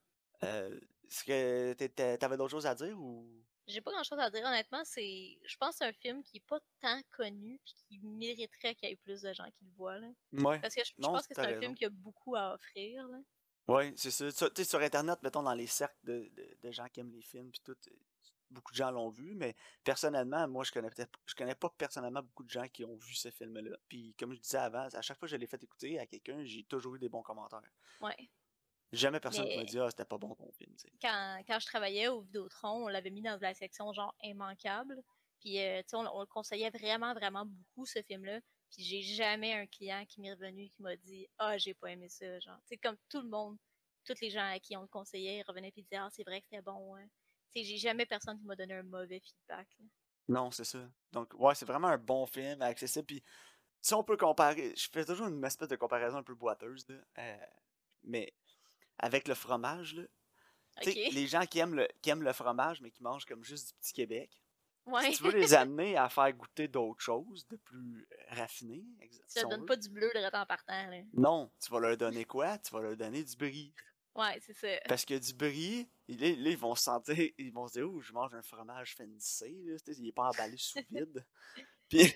Euh, 0.44 0.78
Est-ce 1.08 1.24
que 1.24 2.16
t'avais 2.16 2.36
d'autres 2.36 2.50
choses 2.50 2.66
à 2.66 2.74
dire 2.74 2.98
ou? 2.98 3.26
J'ai 3.68 3.80
pas 3.80 3.90
grand 3.90 4.04
chose 4.04 4.18
à 4.20 4.30
dire, 4.30 4.44
honnêtement. 4.46 4.82
C'est, 4.84 5.38
je 5.44 5.56
pense 5.56 5.70
que 5.70 5.76
c'est 5.78 5.86
un 5.86 5.92
film 5.92 6.22
qui 6.22 6.36
est 6.36 6.46
pas 6.46 6.60
tant 6.80 7.00
connu 7.10 7.58
puis 7.64 7.74
qui 7.88 7.98
mériterait 7.98 8.76
qu'il 8.76 8.88
y 8.88 8.92
ait 8.92 8.96
plus 8.96 9.22
de 9.22 9.32
gens 9.32 9.50
qui 9.58 9.64
le 9.64 9.72
voient, 9.76 9.98
là. 9.98 10.08
Ouais. 10.32 10.60
Parce 10.60 10.74
que 10.74 10.84
je, 10.84 10.92
pense 11.02 11.26
que 11.26 11.34
c'est 11.34 11.40
un 11.40 11.46
raison. 11.46 11.60
film 11.60 11.74
qui 11.74 11.84
a 11.84 11.90
beaucoup 11.90 12.36
à 12.36 12.54
offrir, 12.54 13.08
là. 13.08 13.18
Ouais, 13.66 13.92
c'est 13.96 14.12
ça. 14.12 14.30
Tu 14.30 14.62
sais, 14.62 14.64
sur 14.64 14.78
Internet, 14.80 15.18
mettons, 15.22 15.42
dans 15.42 15.54
les 15.54 15.66
cercles 15.66 15.96
de, 16.04 16.30
de- 16.36 16.56
de 16.62 16.70
gens 16.70 16.86
qui 16.88 17.00
aiment 17.00 17.10
les 17.10 17.22
films, 17.22 17.50
puis 17.50 17.60
tout, 17.64 17.76
beaucoup 18.50 18.72
de 18.72 18.76
gens 18.76 18.90
l'ont 18.90 19.08
vu, 19.08 19.34
mais 19.34 19.54
personnellement, 19.84 20.46
moi, 20.48 20.64
je 20.64 20.72
connais 20.72 20.90
peut-être, 20.90 21.18
je 21.26 21.34
connais 21.34 21.54
pas 21.54 21.70
personnellement 21.70 22.22
beaucoup 22.22 22.44
de 22.44 22.50
gens 22.50 22.68
qui 22.68 22.84
ont 22.84 22.96
vu 22.96 23.14
ce 23.14 23.30
film-là. 23.30 23.76
Puis, 23.88 24.14
comme 24.18 24.32
je 24.34 24.40
disais 24.40 24.58
avant, 24.58 24.86
à 24.92 25.02
chaque 25.02 25.18
fois 25.18 25.26
que 25.26 25.30
je 25.32 25.36
l'ai 25.36 25.46
fait 25.46 25.62
écouter 25.62 25.98
à 25.98 26.06
quelqu'un, 26.06 26.44
j'ai 26.44 26.64
toujours 26.64 26.94
eu 26.96 26.98
des 26.98 27.08
bons 27.08 27.22
commentaires. 27.22 27.62
Ouais. 28.00 28.16
Jamais 28.92 29.18
personne 29.20 29.48
qui 29.48 29.56
m'a 29.56 29.64
dit, 29.64 29.78
ah, 29.80 29.90
c'était 29.90 30.04
pas 30.04 30.16
bon 30.16 30.34
ton 30.34 30.50
film, 30.52 30.74
quand, 31.02 31.42
quand 31.46 31.58
je 31.58 31.66
travaillais 31.66 32.08
au 32.08 32.20
Vidéotron, 32.22 32.84
on 32.84 32.88
l'avait 32.88 33.10
mis 33.10 33.22
dans 33.22 33.36
la 33.40 33.54
section 33.54 33.92
genre 33.92 34.14
immanquable. 34.22 35.02
Puis, 35.40 35.58
euh, 35.60 35.82
tu 35.82 35.88
sais, 35.88 35.96
on, 35.96 36.16
on 36.16 36.20
le 36.20 36.26
conseillait 36.26 36.70
vraiment, 36.70 37.12
vraiment 37.12 37.44
beaucoup, 37.44 37.84
ce 37.84 38.00
film-là. 38.02 38.40
Puis, 38.70 38.82
j'ai 38.84 39.02
jamais 39.02 39.52
un 39.54 39.66
client 39.66 40.04
qui 40.06 40.20
m'est 40.20 40.32
revenu 40.32 40.70
qui 40.70 40.82
m'a 40.82 40.96
dit 40.96 41.28
Ah, 41.38 41.58
j'ai 41.58 41.74
pas 41.74 41.90
aimé 41.90 42.08
ça. 42.08 42.38
Genre, 42.40 42.58
tu 42.62 42.68
sais, 42.68 42.76
comme 42.78 42.96
tout 43.08 43.20
le 43.20 43.28
monde, 43.28 43.58
tous 44.04 44.20
les 44.20 44.30
gens 44.30 44.48
à 44.48 44.58
qui 44.60 44.76
on 44.76 44.82
le 44.82 44.88
conseillait, 44.88 45.38
ils 45.38 45.42
revenaient 45.42 45.72
et 45.76 45.82
disaient 45.82 45.96
Ah, 45.96 46.08
c'est 46.10 46.24
vrai 46.24 46.40
que 46.40 46.46
c'était 46.48 46.62
bon. 46.62 46.96
hein. 46.96 47.06
J'ai 47.54 47.76
jamais 47.78 48.06
personne 48.06 48.38
qui 48.38 48.44
m'a 48.44 48.56
donné 48.56 48.74
un 48.74 48.82
mauvais 48.82 49.20
feedback. 49.20 49.68
là. 49.78 49.86
Non, 50.28 50.50
c'est 50.50 50.64
ça. 50.64 50.78
Donc, 51.12 51.32
ouais, 51.34 51.54
c'est 51.54 51.64
vraiment 51.66 51.88
un 51.88 51.98
bon 51.98 52.26
film, 52.26 52.60
accessible. 52.60 53.06
Puis, 53.06 53.22
si 53.80 53.94
on 53.94 54.02
peut 54.02 54.16
comparer, 54.16 54.74
je 54.76 54.88
fais 54.92 55.04
toujours 55.04 55.28
une 55.28 55.44
espèce 55.44 55.68
de 55.68 55.76
comparaison 55.76 56.16
un 56.18 56.22
peu 56.22 56.34
boiteuse, 56.34 56.86
là. 56.88 56.96
euh, 57.18 57.46
mais 58.04 58.34
avec 58.98 59.28
le 59.28 59.34
fromage, 59.34 59.94
là. 59.94 60.02
Les 60.84 61.26
gens 61.26 61.46
qui 61.46 61.58
aiment, 61.58 61.74
le, 61.74 61.88
qui 62.02 62.10
aiment 62.10 62.22
le 62.22 62.32
fromage, 62.34 62.80
mais 62.82 62.90
qui 62.90 63.02
mangent 63.02 63.24
comme 63.24 63.42
juste 63.44 63.68
du 63.68 63.74
petit 63.74 63.92
Québec, 63.94 64.42
Ouais. 64.84 65.10
si 65.10 65.16
tu 65.16 65.24
veux 65.24 65.30
les 65.32 65.54
amener 65.54 65.96
à 65.96 66.08
faire 66.08 66.32
goûter 66.32 66.68
d'autres 66.68 67.00
choses, 67.02 67.46
de 67.48 67.56
plus 67.56 68.06
euh, 68.12 68.34
raffinées, 68.36 68.84
tu 69.00 69.40
leur 69.40 69.46
on 69.46 69.48
donnes 69.50 69.66
pas 69.66 69.76
du 69.76 69.88
bleu 69.88 70.10
de 70.14 70.36
en 70.36 70.46
partant. 70.46 70.90
Là. 70.90 71.02
non, 71.14 71.50
tu 71.60 71.70
vas 71.72 71.80
leur 71.80 71.96
donner 71.96 72.24
quoi? 72.24 72.58
Tu 72.58 72.72
vas 72.72 72.80
leur 72.80 72.96
donner 72.96 73.24
du 73.24 73.36
brie. 73.36 73.72
Ouais, 74.16 74.38
c'est 74.40 74.54
ça. 74.54 74.68
Parce 74.88 75.04
que 75.04 75.18
du 75.18 75.34
brie, 75.34 75.88
là, 76.08 76.26
ils 76.28 76.56
vont 76.56 76.74
se 76.74 76.84
sentir, 76.84 77.16
ils 77.38 77.52
vont 77.52 77.68
se 77.68 77.74
dire, 77.74 77.88
oh, 77.88 78.00
je 78.00 78.12
mange 78.12 78.34
un 78.34 78.42
fromage 78.42 78.94
fancy, 78.94 79.64
là, 79.64 79.76
il 79.98 80.08
est 80.08 80.12
pas 80.12 80.28
emballé 80.28 80.56
sous 80.56 80.78
vide. 80.90 81.24
Puis 81.88 82.12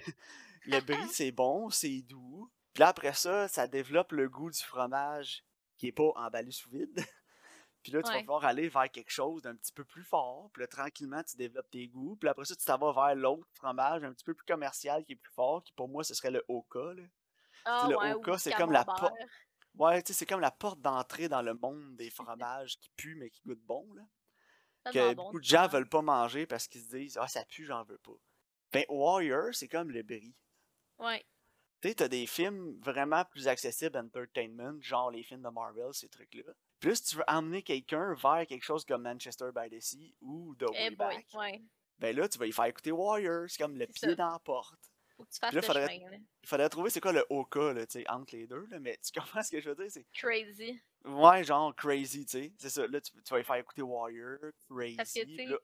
le 0.66 0.80
brie, 0.80 1.08
c'est 1.10 1.32
bon, 1.32 1.70
c'est 1.70 2.02
doux. 2.02 2.50
Puis 2.72 2.80
là, 2.80 2.88
après 2.88 3.14
ça, 3.14 3.48
ça 3.48 3.66
développe 3.66 4.12
le 4.12 4.28
goût 4.28 4.50
du 4.50 4.62
fromage 4.62 5.44
qui 5.76 5.88
est 5.88 5.92
pas 5.92 6.12
emballé 6.16 6.50
sous 6.50 6.70
vide. 6.70 6.94
Puis 7.82 7.92
là, 7.92 8.02
tu 8.02 8.12
vas 8.12 8.18
pouvoir 8.20 8.44
aller 8.44 8.68
vers 8.68 8.90
quelque 8.90 9.10
chose 9.10 9.40
d'un 9.40 9.56
petit 9.56 9.72
peu 9.72 9.84
plus 9.84 10.04
fort. 10.04 10.50
Puis 10.52 10.60
là, 10.60 10.66
tranquillement, 10.66 11.22
tu 11.22 11.38
développes 11.38 11.70
tes 11.70 11.88
goûts. 11.88 12.14
Puis 12.16 12.28
après 12.28 12.44
ça, 12.44 12.54
tu 12.54 12.62
t'en 12.62 12.76
vas 12.76 12.92
vers 12.92 13.14
l'autre 13.14 13.48
fromage 13.54 14.04
un 14.04 14.12
petit 14.12 14.24
peu 14.24 14.34
plus 14.34 14.44
commercial 14.44 15.02
qui 15.04 15.12
est 15.12 15.16
plus 15.16 15.32
fort, 15.32 15.64
qui 15.64 15.72
pour 15.72 15.88
moi, 15.88 16.04
ce 16.04 16.12
serait 16.12 16.30
le 16.30 16.44
Oka. 16.46 16.92
Là. 16.94 17.02
Ah, 17.64 17.86
le 17.88 18.16
Oka, 18.16 18.36
c'est 18.36 18.52
comme 18.52 18.72
la 18.72 18.84
porte. 18.84 19.14
Ouais, 19.74 20.02
tu 20.02 20.12
sais, 20.12 20.18
c'est 20.18 20.26
comme 20.26 20.40
la 20.40 20.50
porte 20.50 20.80
d'entrée 20.80 21.28
dans 21.28 21.42
le 21.42 21.54
monde 21.54 21.96
des 21.96 22.10
fromages 22.10 22.78
qui 22.78 22.90
puent 22.96 23.16
mais 23.16 23.30
qui 23.30 23.42
goûtent 23.42 23.64
bon. 23.64 23.92
Là. 23.94 24.02
Que 24.92 25.14
bon, 25.14 25.24
beaucoup 25.24 25.40
de 25.40 25.44
gens 25.44 25.68
veulent 25.68 25.88
pas 25.88 26.02
manger 26.02 26.46
parce 26.46 26.66
qu'ils 26.66 26.82
se 26.82 26.96
disent 26.96 27.18
Ah, 27.20 27.28
ça 27.28 27.44
pue, 27.44 27.66
j'en 27.66 27.84
veux 27.84 27.98
pas. 27.98 28.16
Ben, 28.72 28.84
Warrior, 28.88 29.54
c'est 29.54 29.68
comme 29.68 29.90
le 29.90 30.02
brie. 30.02 30.34
Ouais, 30.98 31.24
Tu 31.80 31.88
sais, 31.88 31.94
t'as 31.94 32.08
des 32.08 32.26
films 32.26 32.78
vraiment 32.80 33.24
plus 33.24 33.48
accessibles 33.48 33.96
entertainment, 33.96 34.80
genre 34.80 35.10
les 35.10 35.22
films 35.22 35.42
de 35.42 35.48
Marvel, 35.48 35.92
ces 35.92 36.08
trucs-là. 36.08 36.52
Plus 36.78 37.02
tu 37.02 37.16
veux 37.16 37.24
emmener 37.26 37.62
quelqu'un 37.62 38.14
vers 38.14 38.46
quelque 38.46 38.64
chose 38.64 38.84
comme 38.84 39.02
Manchester 39.02 39.50
by 39.54 39.68
the 39.70 39.80
Sea 39.80 40.14
ou 40.20 40.54
The 40.56 40.66
eh 40.74 40.84
Way 40.84 40.90
boy, 40.90 40.96
Back, 40.96 41.26
ouais. 41.34 41.62
ben 41.98 42.16
là, 42.16 42.28
tu 42.28 42.38
vas 42.38 42.46
y 42.46 42.52
faire 42.52 42.66
écouter 42.66 42.92
Warrior. 42.92 43.48
C'est 43.48 43.62
comme 43.62 43.76
le 43.76 43.86
pied 43.86 44.10
ça. 44.10 44.14
dans 44.14 44.30
la 44.30 44.38
porte. 44.38 44.90
Faut 45.20 45.24
que 45.26 45.30
tu 45.30 45.38
fasses 45.38 45.54
là, 45.54 45.60
le 45.60 45.66
faudrait- 45.66 45.94
chemin. 45.98 46.10
là. 46.10 46.16
Il 46.42 46.48
faudrait 46.48 46.68
trouver 46.68 46.90
c'est 46.90 47.00
quoi 47.00 47.12
le 47.12 47.24
OK, 47.30 47.54
là, 47.56 47.86
tu 47.86 47.92
sais, 48.00 48.08
entre 48.10 48.34
les 48.36 48.46
deux, 48.46 48.66
là, 48.70 48.78
mais 48.80 48.98
tu 48.98 49.12
comprends 49.18 49.42
ce 49.42 49.50
que 49.50 49.60
je 49.60 49.68
veux 49.70 49.76
dire? 49.76 49.90
C'est, 49.90 50.06
Crazy. 50.12 50.80
ouais, 51.04 51.44
genre 51.44 51.74
crazy, 51.76 52.24
tu 52.24 52.30
sais. 52.38 52.52
C'est 52.58 52.70
ça, 52.70 52.86
là, 52.86 53.00
tu, 53.00 53.12
tu 53.12 53.30
vas 53.34 53.40
y 53.40 53.44
faire 53.44 53.56
écouter 53.56 53.82
Warrior, 53.82 54.38
crazy. 54.68 54.96
Parce 54.96 55.12
que, 55.12 55.24
tu 55.24 55.36
sais, 55.36 55.44
là- 55.46 55.58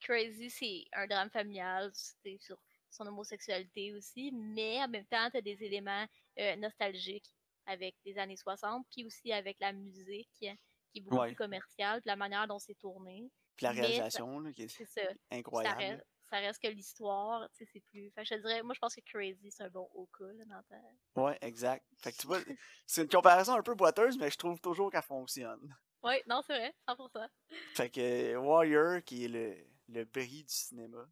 Crazy, 0.00 0.48
c'est 0.50 0.84
un 0.92 1.06
drame 1.08 1.28
familial, 1.30 1.90
c'est 1.94 2.36
sur 2.38 2.56
son 2.90 3.04
homosexualité 3.06 3.92
aussi, 3.94 4.30
mais 4.32 4.78
en 4.82 4.88
même 4.88 5.04
temps, 5.06 5.28
t'as 5.32 5.40
des 5.40 5.62
éléments 5.64 6.06
euh, 6.38 6.54
nostalgiques 6.56 7.28
avec 7.66 7.96
les 8.04 8.16
années 8.16 8.36
60, 8.36 8.86
puis 8.92 9.04
aussi 9.04 9.32
avec 9.32 9.56
la 9.60 9.72
musique 9.72 10.30
qui 10.38 10.46
est 10.46 11.00
beaucoup 11.00 11.16
Ouais. 11.18 11.26
plus 11.28 11.36
commerciale, 11.36 12.00
puis 12.00 12.08
la 12.08 12.16
manière 12.16 12.46
dont 12.46 12.58
c'est 12.60 12.76
tourné. 12.78 13.28
puis 13.56 13.64
la 13.64 13.72
réalisation, 13.72 14.38
là, 14.38 14.52
qui 14.52 14.62
est 14.62 14.68
C'est 14.68 14.84
ça. 14.86 15.02
Ça 15.02 15.12
incroyable. 15.32 15.78
reste, 15.82 16.06
ça 16.30 16.38
reste 16.38 16.62
que 16.62 16.68
l'histoire, 16.68 17.48
tu 17.50 17.64
sais, 17.64 17.70
c'est 17.72 17.80
plus. 17.80 18.10
Fait 18.10 18.22
que 18.22 18.28
je 18.28 18.34
te 18.34 18.40
dirais, 18.40 18.62
moi, 18.62 18.74
je 18.74 18.78
pense 18.80 18.94
que 18.94 19.00
Crazy, 19.00 19.50
c'est 19.50 19.64
un 19.64 19.70
bon 19.70 19.88
Oka, 19.94 20.24
là, 20.24 20.44
dans 20.44 20.62
ta. 20.64 20.76
Ouais, 21.22 21.38
exact. 21.40 21.84
Fait 21.96 22.12
que 22.12 22.18
tu 22.18 22.26
vois, 22.26 22.38
c'est 22.86 23.02
une 23.02 23.08
comparaison 23.08 23.54
un 23.54 23.62
peu 23.62 23.74
boiteuse, 23.74 24.18
mais 24.18 24.30
je 24.30 24.36
trouve 24.36 24.60
toujours 24.60 24.90
qu'elle 24.90 25.02
fonctionne. 25.02 25.74
Ouais, 26.02 26.22
non, 26.28 26.42
c'est 26.46 26.56
vrai, 26.56 26.74
100%. 26.88 27.28
Fait 27.74 27.90
que 27.90 28.36
Warrior, 28.36 29.02
qui 29.04 29.24
est 29.24 29.28
le, 29.28 29.56
le 29.88 30.04
bris 30.04 30.44
du 30.44 30.52
cinéma. 30.54 31.06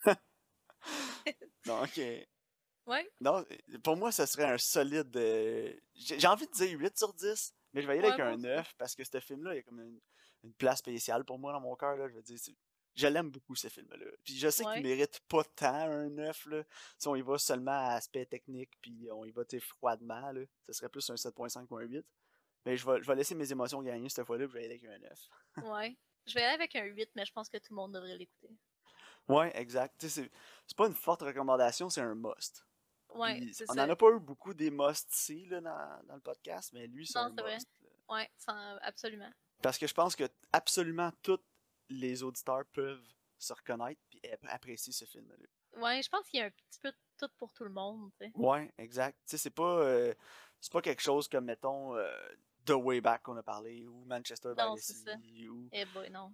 Donc, 1.66 1.98
euh, 1.98 2.20
Ouais, 2.86 3.04
non, 3.20 3.44
pour 3.82 3.96
moi, 3.96 4.12
ce 4.12 4.24
serait 4.26 4.44
un 4.44 4.58
solide. 4.58 5.16
euh, 5.16 5.72
J'ai 5.94 6.26
envie 6.28 6.46
de 6.46 6.52
dire 6.52 6.78
8 6.78 6.96
sur 6.96 7.12
10, 7.12 7.52
mais 7.72 7.82
je 7.82 7.88
vais 7.88 7.96
y 7.96 7.98
aller 7.98 8.08
Ouais, 8.10 8.14
avec 8.14 8.24
un 8.26 8.34
aussi. 8.34 8.42
9 8.42 8.74
parce 8.78 8.94
que 8.94 9.02
ce 9.02 9.18
film-là, 9.18 9.54
il 9.54 9.56
y 9.56 9.58
a 9.58 9.62
comme 9.64 9.80
une, 9.80 10.00
une 10.44 10.54
place 10.54 10.78
spéciale 10.78 11.24
pour 11.24 11.36
moi 11.36 11.52
dans 11.52 11.60
mon 11.60 11.74
cœur. 11.74 11.96
là, 11.96 12.06
Je 12.08 12.14
veux 12.14 12.22
dire, 12.22 12.38
c'est- 12.38 12.54
je 12.96 13.06
l'aime 13.06 13.30
beaucoup, 13.30 13.54
ce 13.54 13.68
film-là. 13.68 14.06
Puis 14.24 14.36
je 14.36 14.48
sais 14.48 14.64
Ouais. 14.66 14.74
qu'il 14.74 14.82
mérite 14.82 15.20
pas 15.28 15.44
tant 15.44 15.74
un 15.90 16.08
9. 16.08 16.46
Là. 16.46 16.64
Si 16.98 17.06
on 17.08 17.14
y 17.14 17.22
va 17.22 17.38
seulement 17.38 17.70
à 17.72 17.94
aspect 17.94 18.26
technique, 18.26 18.70
puis 18.80 19.08
on 19.12 19.24
y 19.24 19.30
va 19.30 19.44
froidement, 19.60 20.32
là, 20.32 20.40
ce 20.62 20.72
serait 20.72 20.88
plus 20.88 21.08
un 21.10 21.14
7.5 21.16 21.66
ou 21.70 21.76
un 21.76 21.82
8. 21.82 22.04
Mais 22.64 22.76
je 22.76 22.84
vais, 22.84 23.00
je 23.02 23.06
vais 23.06 23.14
laisser 23.14 23.34
mes 23.36 23.50
émotions 23.52 23.80
gagner 23.82 24.08
cette 24.08 24.26
fois-là, 24.26 24.46
puis 24.48 24.54
je 24.54 24.58
vais 24.58 24.64
aller 24.74 24.80
avec 24.82 25.02
un 25.02 25.08
9. 25.62 25.70
ouais. 25.70 25.96
Je 26.26 26.34
vais 26.34 26.42
aller 26.42 26.54
avec 26.54 26.74
un 26.74 26.84
8, 26.84 27.10
mais 27.14 27.24
je 27.24 27.32
pense 27.32 27.48
que 27.48 27.56
tout 27.58 27.66
le 27.70 27.76
monde 27.76 27.92
devrait 27.94 28.16
l'écouter. 28.16 28.50
Ouais, 29.28 29.52
exact. 29.56 30.04
C'est 30.08 30.30
pas 30.76 30.86
une 30.88 30.94
forte 30.94 31.22
recommandation, 31.22 31.88
c'est 31.90 32.00
un 32.00 32.14
must. 32.16 32.66
Ouais, 33.14 33.38
Puis, 33.40 33.54
on 33.68 33.74
n'en 33.74 33.88
a 33.88 33.94
pas 33.96 34.10
eu 34.10 34.18
beaucoup 34.18 34.52
des 34.52 34.70
musts-ci 34.70 35.46
là, 35.46 35.60
dans, 35.60 36.06
dans 36.08 36.14
le 36.16 36.20
podcast, 36.20 36.72
mais 36.72 36.86
lui, 36.88 37.06
c'est 37.06 37.18
un 37.18 37.30
vrai. 37.30 37.54
must. 37.54 37.68
là. 37.82 37.88
Ouais, 38.16 38.30
absolument. 38.82 39.30
Parce 39.62 39.78
que 39.78 39.86
je 39.86 39.94
pense 39.94 40.16
que 40.16 40.24
absolument 40.52 41.12
tous 41.22 41.38
les 41.88 42.22
auditeurs 42.22 42.64
peuvent 42.72 43.06
se 43.38 43.52
reconnaître 43.52 44.00
et 44.22 44.32
apprécier 44.48 44.92
ce 44.92 45.04
film-là. 45.04 45.80
Ouais, 45.80 46.02
je 46.02 46.08
pense 46.08 46.26
qu'il 46.28 46.40
y 46.40 46.42
a 46.42 46.46
un 46.46 46.50
petit 46.50 46.80
peu 46.80 46.90
de 46.90 46.96
tout 47.18 47.30
pour 47.36 47.52
tout 47.52 47.64
le 47.64 47.70
monde, 47.70 48.10
tu 48.18 48.26
sais. 48.26 48.32
Ouais, 48.34 48.72
exact. 48.78 49.18
Tu 49.24 49.30
sais, 49.30 49.38
c'est 49.38 49.50
pas, 49.50 49.80
euh, 49.80 50.14
c'est 50.60 50.72
pas 50.72 50.80
quelque 50.80 51.02
chose 51.02 51.28
comme, 51.28 51.44
mettons, 51.44 51.94
euh, 51.96 52.10
The 52.64 52.70
Way 52.70 53.00
Back 53.00 53.22
qu'on 53.22 53.36
a 53.36 53.42
parlé, 53.42 53.86
ou 53.86 54.04
Manchester 54.04 54.52
by 54.56 54.62
Non, 54.62 54.74
the 54.74 54.80
c'est 54.80 54.94
Sea, 54.94 55.48
ou... 55.48 55.68
Eh 55.72 55.84
boy, 55.86 56.10
non. 56.10 56.32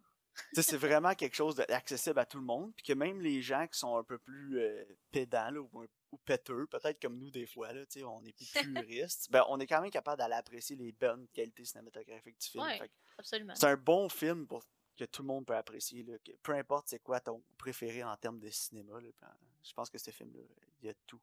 C'est 0.55 0.79
vraiment 0.79 1.15
quelque 1.15 1.35
chose 1.35 1.57
d'accessible 1.57 2.19
à 2.19 2.25
tout 2.25 2.39
le 2.39 2.45
monde, 2.45 2.73
puis 2.75 2.87
que 2.87 2.93
même 2.95 3.21
les 3.21 3.43
gens 3.43 3.67
qui 3.67 3.79
sont 3.79 3.97
un 3.99 4.05
peu 4.05 4.19
plus 4.19 4.61
euh, 4.61 4.85
pédants, 5.11 5.51
là, 5.51 5.61
ou, 5.61 5.85
ou 6.11 6.17
péteux, 6.19 6.67
peut-être 6.69 7.01
comme 7.03 7.19
nous 7.19 7.31
des 7.31 7.47
fois, 7.47 7.73
là, 7.73 7.85
on 8.07 8.25
est 8.25 8.33
plus 8.33 8.53
puristes, 8.87 9.31
ben, 9.31 9.45
on 9.49 9.61
est 9.61 9.67
quand 9.67 9.83
même 9.83 9.91
capable 9.91 10.19
d'aller 10.19 10.35
apprécier 10.35 10.77
les 10.77 10.93
bonnes 10.93 11.29
qualités 11.29 11.65
cinématographiques 11.65 12.41
du 12.41 12.49
film. 12.49 12.65
Ouais. 12.65 12.91
Absolument. 13.19 13.55
c'est 13.55 13.67
un 13.67 13.77
bon 13.77 14.09
film 14.09 14.47
pour 14.47 14.65
que 14.97 15.05
tout 15.05 15.23
le 15.23 15.29
monde 15.29 15.47
peut 15.47 15.57
apprécier, 15.57 16.03
là, 16.03 16.19
que 16.19 16.33
peu 16.43 16.53
importe 16.53 16.89
c'est 16.89 16.99
quoi 17.03 17.21
ton 17.21 17.43
préféré 17.59 18.03
en 18.05 18.17
termes 18.17 18.39
de 18.39 18.49
cinéma, 18.51 19.01
là, 19.01 19.09
ben, 19.21 19.35
je 19.63 19.73
pense 19.73 19.89
que 19.91 19.99
ce 19.99 20.11
film-là, 20.11 20.43
il 20.81 20.87
y 20.87 20.91
a 20.91 20.95
tout. 21.07 21.21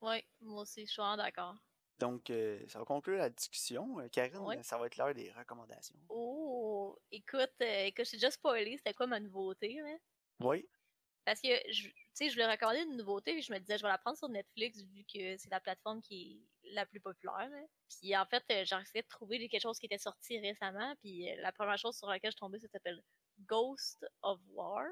Ouais, 0.00 0.24
moi 0.40 0.62
aussi, 0.62 0.86
je 0.86 0.92
suis 0.92 1.02
d'accord. 1.16 1.56
Donc, 1.98 2.30
euh, 2.30 2.64
ça 2.68 2.78
va 2.78 2.84
conclure 2.84 3.18
la 3.18 3.28
discussion. 3.30 3.98
Euh, 3.98 4.08
Karine, 4.08 4.62
ça 4.62 4.78
va 4.78 4.86
être 4.86 4.96
l'heure 4.96 5.12
des 5.14 5.32
recommandations. 5.32 5.96
Oh, 6.08 6.96
écoute, 7.10 7.50
euh, 7.60 7.84
écoute, 7.86 8.04
j'ai 8.04 8.16
déjà 8.16 8.30
spoilé, 8.30 8.76
c'était 8.76 8.94
quoi 8.94 9.08
ma 9.08 9.18
nouveauté, 9.18 9.80
là? 9.82 9.96
Oui, 10.40 10.68
Parce 11.24 11.40
que, 11.42 11.48
je- 11.70 11.88
tu 11.88 11.94
sais, 12.14 12.28
je 12.30 12.34
voulais 12.34 12.50
recommander 12.50 12.82
une 12.82 12.96
nouveauté, 12.96 13.32
puis 13.32 13.42
je 13.42 13.52
me 13.52 13.58
disais, 13.58 13.76
je 13.76 13.82
vais 13.82 13.88
la 13.88 13.98
prendre 13.98 14.16
sur 14.16 14.28
Netflix, 14.28 14.80
vu 14.80 15.04
que 15.04 15.36
c'est 15.36 15.50
la 15.50 15.60
plateforme 15.60 16.00
qui 16.00 16.40
la 16.72 16.86
plus 16.86 17.00
populaire, 17.00 17.48
là. 17.48 17.62
Puis 18.00 18.16
en 18.16 18.26
fait, 18.26 18.44
euh, 18.50 18.64
j'ai 18.64 18.76
essayé 18.76 19.02
de 19.02 19.08
trouver 19.08 19.48
quelque 19.48 19.60
chose 19.62 19.78
qui 19.78 19.86
était 19.86 19.98
sorti 19.98 20.38
récemment, 20.40 20.94
puis 21.00 21.30
euh, 21.30 21.36
la 21.40 21.52
première 21.52 21.78
chose 21.78 21.96
sur 21.96 22.08
laquelle 22.08 22.30
je 22.30 22.36
suis 22.36 22.40
tombée, 22.40 22.58
ça 22.58 22.68
s'appelle 22.68 23.02
Ghost 23.40 24.06
of 24.22 24.40
War. 24.50 24.86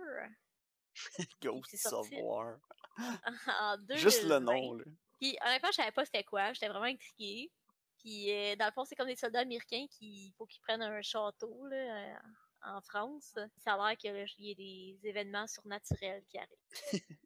Ghost 1.43 1.93
of. 1.93 2.09
War. 2.13 2.59
en 3.61 3.77
Juste 3.97 4.23
le 4.23 4.41
2020. 4.41 4.41
nom, 4.41 4.75
là. 4.75 4.85
Puis 5.21 5.37
honnêtement, 5.45 5.71
je 5.71 5.77
savais 5.77 5.93
pas 5.93 6.05
c'était 6.05 6.25
quoi, 6.25 6.53
j'étais 6.53 6.69
vraiment 6.69 6.85
intriguée. 6.85 7.51
Puis 7.99 8.33
euh, 8.33 8.57
dans 8.57 8.67
le 8.67 8.73
fond, 8.73 8.85
c'est 8.85 8.95
comme 8.95 9.09
des 9.09 9.17
soldats 9.17 9.41
américains 9.41 9.87
qui 9.91 10.33
faut 10.37 10.47
qu'ils 10.47 10.61
prennent 10.63 10.83
un 10.83 11.03
château 11.03 11.67
là, 11.67 11.77
euh, 11.77 12.15
en 12.63 12.81
France. 12.83 13.37
Ça 13.59 13.75
a 13.75 13.89
l'air 13.89 13.97
qu'il 13.97 14.15
y 14.39 14.51
a 14.51 14.55
des 14.55 14.99
événements 15.03 15.47
surnaturels 15.47 16.25
qui 16.29 16.39
arrivent. 16.39 17.17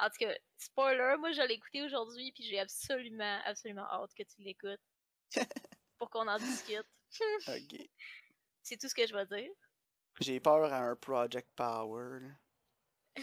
En 0.00 0.08
tout 0.10 0.18
cas, 0.18 0.34
spoiler, 0.58 1.16
moi 1.18 1.32
je 1.32 1.42
l'ai 1.42 1.54
écouté 1.54 1.82
aujourd'hui 1.82 2.32
puis 2.32 2.44
j'ai 2.44 2.58
absolument, 2.60 3.40
absolument 3.44 3.86
hâte 3.90 4.12
que 4.14 4.22
tu 4.22 4.42
l'écoutes. 4.42 4.80
pour 5.98 6.10
qu'on 6.10 6.26
en 6.26 6.38
discute. 6.38 6.86
Ok. 7.46 7.88
C'est 8.62 8.76
tout 8.78 8.88
ce 8.88 8.94
que 8.94 9.06
je 9.06 9.14
vais 9.14 9.26
dire. 9.26 9.50
J'ai 10.20 10.40
peur 10.40 10.72
à 10.72 10.78
un 10.78 10.96
Project 10.96 11.48
Power. 11.54 12.20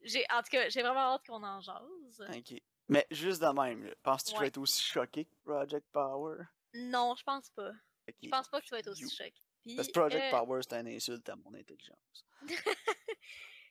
J'ai, 0.00 0.24
en 0.30 0.42
tout 0.42 0.50
cas, 0.50 0.68
j'ai 0.68 0.80
vraiment 0.82 1.14
hâte 1.14 1.26
qu'on 1.26 1.42
en 1.42 1.60
jase. 1.60 2.24
Ok. 2.34 2.54
Mais 2.88 3.06
juste 3.10 3.42
de 3.42 3.48
même, 3.48 3.92
penses-tu 4.02 4.32
que 4.32 4.36
vais 4.36 4.42
Ouais. 4.42 4.48
être 4.48 4.58
aussi 4.58 4.82
choqué 4.82 5.26
que 5.26 5.34
Project 5.44 5.86
Power? 5.92 6.38
Non, 6.72 7.14
je 7.16 7.24
pense 7.24 7.50
pas. 7.50 7.72
Je 8.22 8.28
pense 8.28 8.48
pas 8.48 8.60
que 8.60 8.66
tu 8.66 8.70
vas 8.70 8.78
être 8.78 8.88
aussi 8.88 9.02
You. 9.02 9.10
choqué. 9.10 9.34
Puis, 9.64 9.76
Parce 9.76 9.88
que 9.88 9.92
Project 9.92 10.32
euh, 10.32 10.38
Power, 10.38 10.60
c'est 10.62 10.80
une 10.80 10.88
insulte 10.88 11.28
à 11.28 11.36
mon 11.36 11.52
intelligence. 11.52 12.26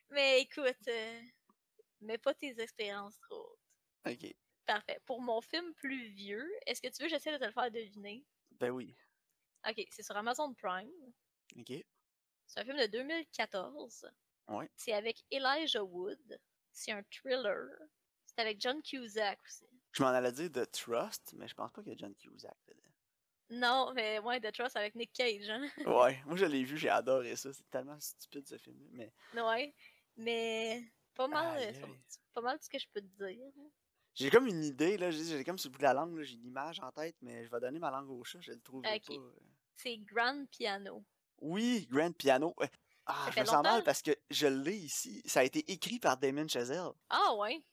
Mais 0.09 0.41
écoute, 0.41 0.87
euh, 0.87 1.21
mets 2.01 2.17
pas 2.17 2.33
tes 2.33 2.59
expériences 2.61 3.19
trop 3.19 3.41
hautes. 3.41 4.13
Ok. 4.13 4.33
Parfait. 4.65 4.99
Pour 5.05 5.21
mon 5.21 5.41
film 5.41 5.73
plus 5.75 6.07
vieux, 6.09 6.49
est-ce 6.65 6.81
que 6.81 6.87
tu 6.87 7.01
veux 7.01 7.07
que 7.07 7.15
j'essaie 7.15 7.31
de 7.31 7.37
te 7.37 7.45
le 7.45 7.51
faire 7.51 7.71
deviner? 7.71 8.25
Ben 8.51 8.69
oui. 8.69 8.95
Ok, 9.67 9.85
c'est 9.91 10.03
sur 10.03 10.15
Amazon 10.15 10.53
Prime. 10.53 10.91
Ok. 11.57 11.73
C'est 12.45 12.59
un 12.59 12.65
film 12.65 12.77
de 12.77 12.87
2014. 12.87 14.09
Ouais. 14.49 14.69
C'est 14.75 14.93
avec 14.93 15.23
Elijah 15.31 15.83
Wood. 15.83 16.39
C'est 16.71 16.91
un 16.91 17.03
thriller. 17.03 17.67
C'est 18.25 18.39
avec 18.39 18.61
John 18.61 18.81
Cusack 18.81 19.39
aussi. 19.45 19.65
Je 19.91 20.03
m'en 20.03 20.09
allais 20.09 20.31
dire 20.31 20.51
The 20.51 20.71
Trust, 20.71 21.33
mais 21.37 21.47
je 21.47 21.55
pense 21.55 21.71
pas 21.71 21.81
qu'il 21.81 21.91
y 21.93 21.95
a 21.95 21.97
John 21.97 22.15
Cusack 22.15 22.57
dedans. 22.67 22.81
Non, 23.49 23.93
mais 23.93 24.19
ouais, 24.19 24.39
The 24.41 24.51
Trust 24.51 24.75
avec 24.75 24.95
Nick 24.95 25.13
Cage, 25.13 25.49
hein? 25.49 25.67
Ouais, 25.85 26.21
moi 26.25 26.35
je 26.35 26.45
l'ai 26.45 26.63
vu, 26.63 26.77
j'ai 26.77 26.89
adoré 26.89 27.35
ça. 27.35 27.51
C'est 27.53 27.69
tellement 27.69 27.99
stupide 27.99 28.47
ce 28.47 28.57
film. 28.57 28.77
Mais 28.91 29.11
ouais. 29.33 29.73
Mais 30.17 30.83
pas 31.13 31.27
mal, 31.27 31.57
euh, 31.61 31.85
pas 32.33 32.41
mal 32.41 32.57
ce 32.61 32.69
que 32.69 32.79
je 32.79 32.87
peux 32.93 33.01
te 33.01 33.25
dire. 33.25 33.51
hein. 33.57 33.69
j'ai 34.15 34.29
comme 34.29 34.47
une 34.47 34.63
idée, 34.63 34.97
là. 34.97 35.11
J'ai 35.11 35.43
comme 35.43 35.57
sur 35.57 35.69
le 35.69 35.73
bout 35.73 35.77
de 35.79 35.83
la 35.83 35.93
langue, 35.93 36.19
j'ai 36.21 36.35
une 36.35 36.45
image 36.45 36.79
en 36.79 36.91
tête, 36.91 37.15
mais 37.21 37.45
je 37.45 37.51
vais 37.51 37.59
donner 37.59 37.79
ma 37.79 37.91
langue 37.91 38.09
au 38.09 38.23
chat, 38.23 38.39
je 38.41 38.51
le 38.51 38.59
trouverai 38.61 38.95
Ok. 38.97 39.07
pas. 39.07 39.13
euh. 39.13 39.31
C'est 39.75 39.97
Grand 39.97 40.45
Piano. 40.49 41.03
Oui, 41.39 41.87
Grand 41.89 42.11
Piano. 42.15 42.55
Ah, 43.05 43.25
Ça 43.25 43.31
je 43.31 43.39
me 43.41 43.45
sens 43.45 43.63
mal 43.63 43.83
parce 43.83 44.01
que 44.01 44.11
je 44.31 44.47
l'ai 44.47 44.75
ici. 44.75 45.21
Ça 45.25 45.41
a 45.41 45.43
été 45.43 45.59
écrit 45.71 45.99
par 45.99 46.17
Damon 46.17 46.47
Chazelle. 46.47 46.89
Ah 47.09 47.35
ouais? 47.35 47.63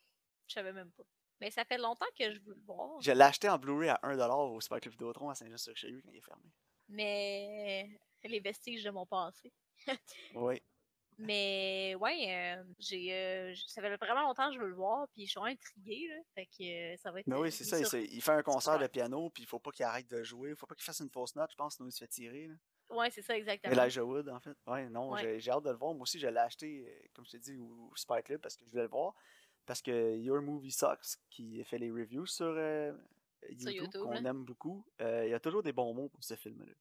Je 0.46 0.52
savais 0.54 0.72
même 0.72 0.92
pas. 0.92 1.02
Mais 1.40 1.50
ça 1.50 1.64
fait 1.64 1.78
longtemps 1.78 2.06
que 2.16 2.30
je 2.32 2.38
veux 2.40 2.54
le 2.54 2.60
voir. 2.64 3.00
Je 3.00 3.10
l'ai 3.10 3.22
acheté 3.22 3.48
en 3.48 3.58
Blu-ray 3.58 3.88
à 3.88 3.98
1$ 4.04 4.54
au 4.54 4.60
Super 4.60 4.80
Club 4.80 4.92
Vidéotron 4.92 5.30
à 5.30 5.34
Saint-Jean-sur-Richelieu 5.34 6.00
quand 6.02 6.10
il 6.12 6.18
est 6.18 6.20
fermé. 6.20 6.44
Mais 6.88 7.88
les 8.22 8.40
vestiges 8.40 8.84
de 8.84 8.90
mon 8.90 9.06
passé. 9.06 9.50
Oui. 10.34 10.62
Mais 11.18 11.94
ouais, 12.00 12.26
euh, 12.58 12.64
j'ai 12.78 13.12
euh, 13.14 13.54
ça 13.66 13.80
fait 13.82 13.96
vraiment 13.96 14.22
longtemps 14.22 14.48
que 14.48 14.54
je 14.54 14.60
veux 14.60 14.68
le 14.68 14.74
voir, 14.74 15.06
puis 15.12 15.26
je 15.26 15.30
suis 15.30 15.40
intriguée, 15.40 16.08
là. 16.08 16.16
Fait 16.34 16.46
que 16.46 16.94
euh, 16.94 16.96
ça 16.98 17.10
va 17.12 17.20
être. 17.20 17.26
Mais 17.26 17.36
oui, 17.36 17.50
c'est 17.52 17.64
il 17.64 17.66
ça. 17.68 17.78
Il, 17.78 17.82
sur- 17.82 17.90
s'est- 17.90 18.08
il 18.10 18.22
fait 18.22 18.32
un 18.32 18.42
concert 18.42 18.78
de 18.78 18.86
piano, 18.86 19.30
puis 19.30 19.42
il 19.42 19.46
faut 19.46 19.58
pas 19.58 19.70
qu'il 19.70 19.84
arrête 19.84 20.08
de 20.10 20.22
jouer. 20.22 20.50
Il 20.50 20.56
faut 20.56 20.66
pas 20.66 20.74
qu'il 20.74 20.84
fasse 20.84 21.00
une 21.00 21.10
fausse 21.10 21.34
note, 21.36 21.50
je 21.50 21.56
pense, 21.56 21.76
sinon 21.76 21.88
il 21.88 21.92
se 21.92 21.98
fait 21.98 22.08
tirer. 22.08 22.48
Là. 22.48 22.54
Ouais, 22.90 23.10
c'est 23.10 23.22
ça, 23.22 23.36
exactement. 23.36 23.72
Elijah 23.82 24.04
Wood, 24.04 24.28
en 24.28 24.40
fait. 24.40 24.56
Ouais, 24.66 24.88
non, 24.90 25.10
Ouais. 25.12 25.40
j'ai- 25.40 25.50
hâte 25.50 25.64
de 25.64 25.70
le 25.70 25.76
voir. 25.76 25.94
Moi 25.94 26.02
aussi, 26.02 26.18
je 26.18 26.26
l'ai 26.28 26.36
acheté, 26.38 26.86
comme 27.14 27.24
je 27.24 27.30
t'ai 27.32 27.38
dit, 27.38 27.56
au, 27.56 27.88
au 27.90 27.96
Super 27.96 28.22
Club 28.22 28.40
parce 28.40 28.56
que 28.56 28.64
je 28.64 28.70
voulais 28.70 28.82
le 28.82 28.88
voir. 28.88 29.14
Parce 29.66 29.80
que 29.80 30.16
Your 30.18 30.42
Movie 30.42 30.70
Sucks, 30.72 31.16
qui 31.30 31.64
fait 31.64 31.78
les 31.78 31.90
reviews 31.90 32.26
sur, 32.26 32.54
YouTube, 33.48 33.68
YouTube, 33.72 34.02
qu'on 34.02 34.12
aime 34.24 34.44
beaucoup, 34.44 34.84
il 35.00 35.28
y 35.28 35.34
a 35.34 35.40
toujours 35.40 35.62
des 35.62 35.72
bons 35.72 35.94
mots 35.94 36.08
pour 36.10 36.22
ce 36.22 36.34
film-là. 36.36 36.72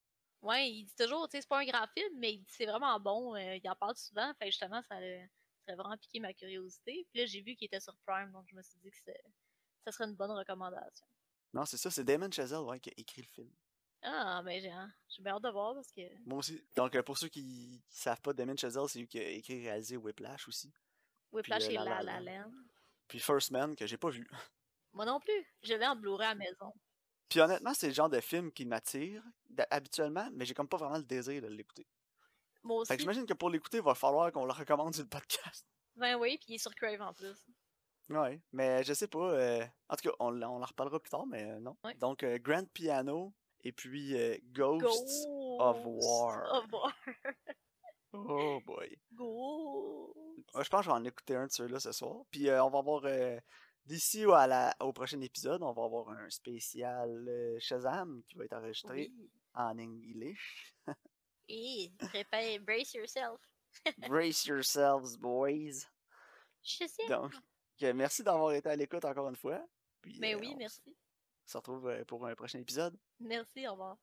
Ouais, 0.44 0.70
il 0.70 0.86
dit 0.86 0.96
toujours, 0.96 1.28
tu 1.28 1.38
sais, 1.38 1.42
c'est 1.42 1.48
pas 1.48 1.60
un 1.62 1.66
grand 1.66 1.88
film, 1.98 2.14
mais 2.20 2.34
il 2.34 2.40
dit 2.40 2.52
c'est 2.52 2.66
vraiment 2.66 3.00
bon. 3.00 3.34
euh, 3.36 3.56
il 3.56 3.70
en 3.70 3.76
parle 3.76 3.96
souvent, 3.96 4.34
fait 4.36 4.48
justement, 4.48 4.82
ça, 4.84 4.96
a- 4.98 5.28
ça 5.66 5.72
a 5.72 5.76
vraiment 5.76 5.98
piqué 5.98 6.20
ma 6.20 6.34
curiosité. 6.34 7.08
Puis 7.12 7.22
là, 7.22 7.26
j'ai 7.26 7.42
vu 7.42 7.56
qu'il 7.56 7.66
était 7.66 7.80
sur 7.80 7.96
Prime, 8.06 8.32
donc 8.32 8.46
je 8.50 8.56
me 8.56 8.62
suis 8.62 8.78
dit 8.80 8.92
que 8.92 9.12
ça 9.86 9.92
serait 9.92 10.06
une 10.10 10.16
bonne 10.16 10.32
recommandation. 10.32 11.08
Non, 11.54 11.66
c'est 11.66 11.78
ça, 11.78 11.90
c'est 11.90 12.04
Damon 12.04 12.30
Chazelle 12.32 12.60
ouais, 12.60 12.80
qui 12.80 12.90
a 12.90 12.94
écrit 12.98 13.22
le 13.22 13.28
film. 13.28 13.50
Ah, 14.02 14.42
mais 14.44 14.60
j'ai 14.60 14.70
hein, 14.70 14.92
j'ai 15.08 15.24
bien 15.24 15.36
hâte 15.36 15.44
de 15.44 15.50
voir 15.50 15.76
parce 15.76 15.92
que. 15.94 16.02
Moi 16.26 16.40
aussi. 16.40 16.62
Donc, 16.76 16.94
euh, 16.96 17.04
pour 17.04 17.18
ceux 17.18 17.30
qui, 17.30 17.82
qui 17.88 17.98
savent 17.98 18.20
pas, 18.22 18.34
Damien 18.34 18.58
Chazelle, 18.58 18.90
c'est 18.90 19.00
lui 19.00 19.08
qui 19.08 19.20
a 19.20 19.30
écrit 19.30 19.54
et 19.54 19.70
réalisé 19.70 19.96
Whiplash 19.96 20.48
aussi. 20.50 20.74
Whiplash 21.32 21.64
euh, 21.68 21.70
et 21.70 21.74
La 21.76 21.86
La 21.86 22.04
La 22.04 22.20
La. 22.20 22.40
Land. 22.42 22.52
Puis 23.08 23.20
First 23.20 23.52
Man, 23.52 23.76
que 23.78 23.88
j'ai 23.88 23.96
pas 23.98 24.10
vu. 24.10 24.28
Moi 24.92 25.06
non 25.06 25.22
plus. 25.22 25.46
Je 25.62 25.74
l'ai 25.76 25.86
en 25.88 25.96
Blu-ray 25.96 26.26
à 26.28 26.30
la 26.32 26.36
maison. 26.36 26.74
Puis 27.30 27.40
honnêtement, 27.40 27.74
c'est 27.74 27.88
le 27.88 27.94
genre 27.94 28.10
de 28.10 28.20
film 28.20 28.52
qui 28.52 28.66
m'attire 28.66 29.24
habituellement, 29.72 30.28
mais 30.34 30.46
j'ai 30.46 30.54
comme 30.54 30.68
pas 30.68 30.78
vraiment 30.78 30.98
le 30.98 31.04
désir 31.04 31.42
de 31.42 31.48
l'écouter. 31.48 31.88
Moi 32.64 32.78
aussi. 32.78 32.88
Fait 32.90 32.96
que 32.98 33.02
j'imagine 33.02 33.26
que 33.26 33.34
pour 33.34 33.50
l'écouter, 33.50 33.78
il 33.78 33.84
va 33.84 33.96
falloir 33.96 34.32
qu'on 34.32 34.46
le 34.46 34.52
recommande 34.54 34.94
sur 34.94 35.04
le 35.04 35.10
podcast. 35.10 35.66
Ben 35.96 36.16
oui, 36.16 36.38
puis 36.38 36.46
il 36.50 36.56
est 36.56 36.58
sur 36.60 36.74
Crave 36.76 37.02
en 37.02 37.14
plus. 37.14 37.46
Ouais, 38.10 38.42
mais 38.52 38.84
je 38.84 38.94
sais 38.94 39.08
pas. 39.08 39.32
euh, 39.32 39.66
En 39.90 39.96
tout 39.96 40.10
cas, 40.10 40.16
on, 40.20 40.42
on 40.42 40.62
en 40.62 40.66
reparlera 40.66 41.00
plus 41.00 41.10
tard, 41.10 41.26
mais 41.26 41.44
euh, 41.44 41.60
non. 41.60 41.78
Ouais. 41.84 41.94
Donc, 41.96 42.24
euh, 42.24 42.38
Grand 42.40 42.68
Piano 42.74 43.34
et 43.64 43.72
puis 43.72 44.16
euh, 44.18 44.38
Ghosts 44.52 45.26
of 45.60 45.78
War. 45.86 46.54
of 46.64 46.72
War. 46.74 46.94
Oh 48.14 48.60
boy. 48.66 48.98
Ouais, 50.54 50.64
je 50.64 50.70
pense 50.70 50.82
que 50.82 50.86
je 50.86 50.90
vais 50.90 50.96
en 50.96 51.04
écouter 51.06 51.36
un 51.36 51.48
de 51.48 51.52
ceux-là 51.52 51.80
ce 51.80 51.92
soir. 51.92 52.18
Puis 52.30 52.48
euh, 52.50 52.64
on 52.64 52.70
va 52.70 52.80
avoir, 52.80 53.02
euh, 53.06 53.40
d'ici 53.86 54.26
au 54.26 54.94
prochain 54.94 55.20
épisode, 55.22 55.62
on 55.64 55.74
va 55.74 55.84
avoir 55.84 56.10
un 56.10 56.30
spécial 56.30 57.10
euh, 57.28 57.58
Shazam 57.60 58.24
qui 58.28 58.36
va 58.36 58.46
être 58.46 58.54
enregistré 58.54 59.12
Oui. 59.16 59.30
en 59.54 59.78
English. 59.78 60.74
Et 61.50 61.92
prépare, 61.98 62.60
brace 62.62 62.94
yourself. 62.94 63.40
Brace 64.10 64.46
yourselves, 64.46 65.18
boys. 65.18 65.88
Je 66.62 66.86
sais. 66.88 67.08
Donc, 67.10 67.34
merci 67.96 68.24
d'avoir 68.24 68.54
été 68.54 68.70
à 68.70 68.76
l'écoute 68.76 69.04
encore 69.04 69.28
une 69.30 69.36
fois. 69.36 69.66
Puis, 70.02 70.20
Mais 70.20 70.36
euh, 70.36 70.40
oui, 70.40 70.52
on 70.54 70.58
merci. 70.58 70.96
se 71.46 71.58
retrouve 71.58 71.88
euh, 71.90 72.06
pour 72.06 72.26
un 72.26 72.36
prochain 72.36 72.60
épisode. 72.60 72.98
Merci, 73.20 73.68
au 73.68 73.72
revoir. 73.72 73.98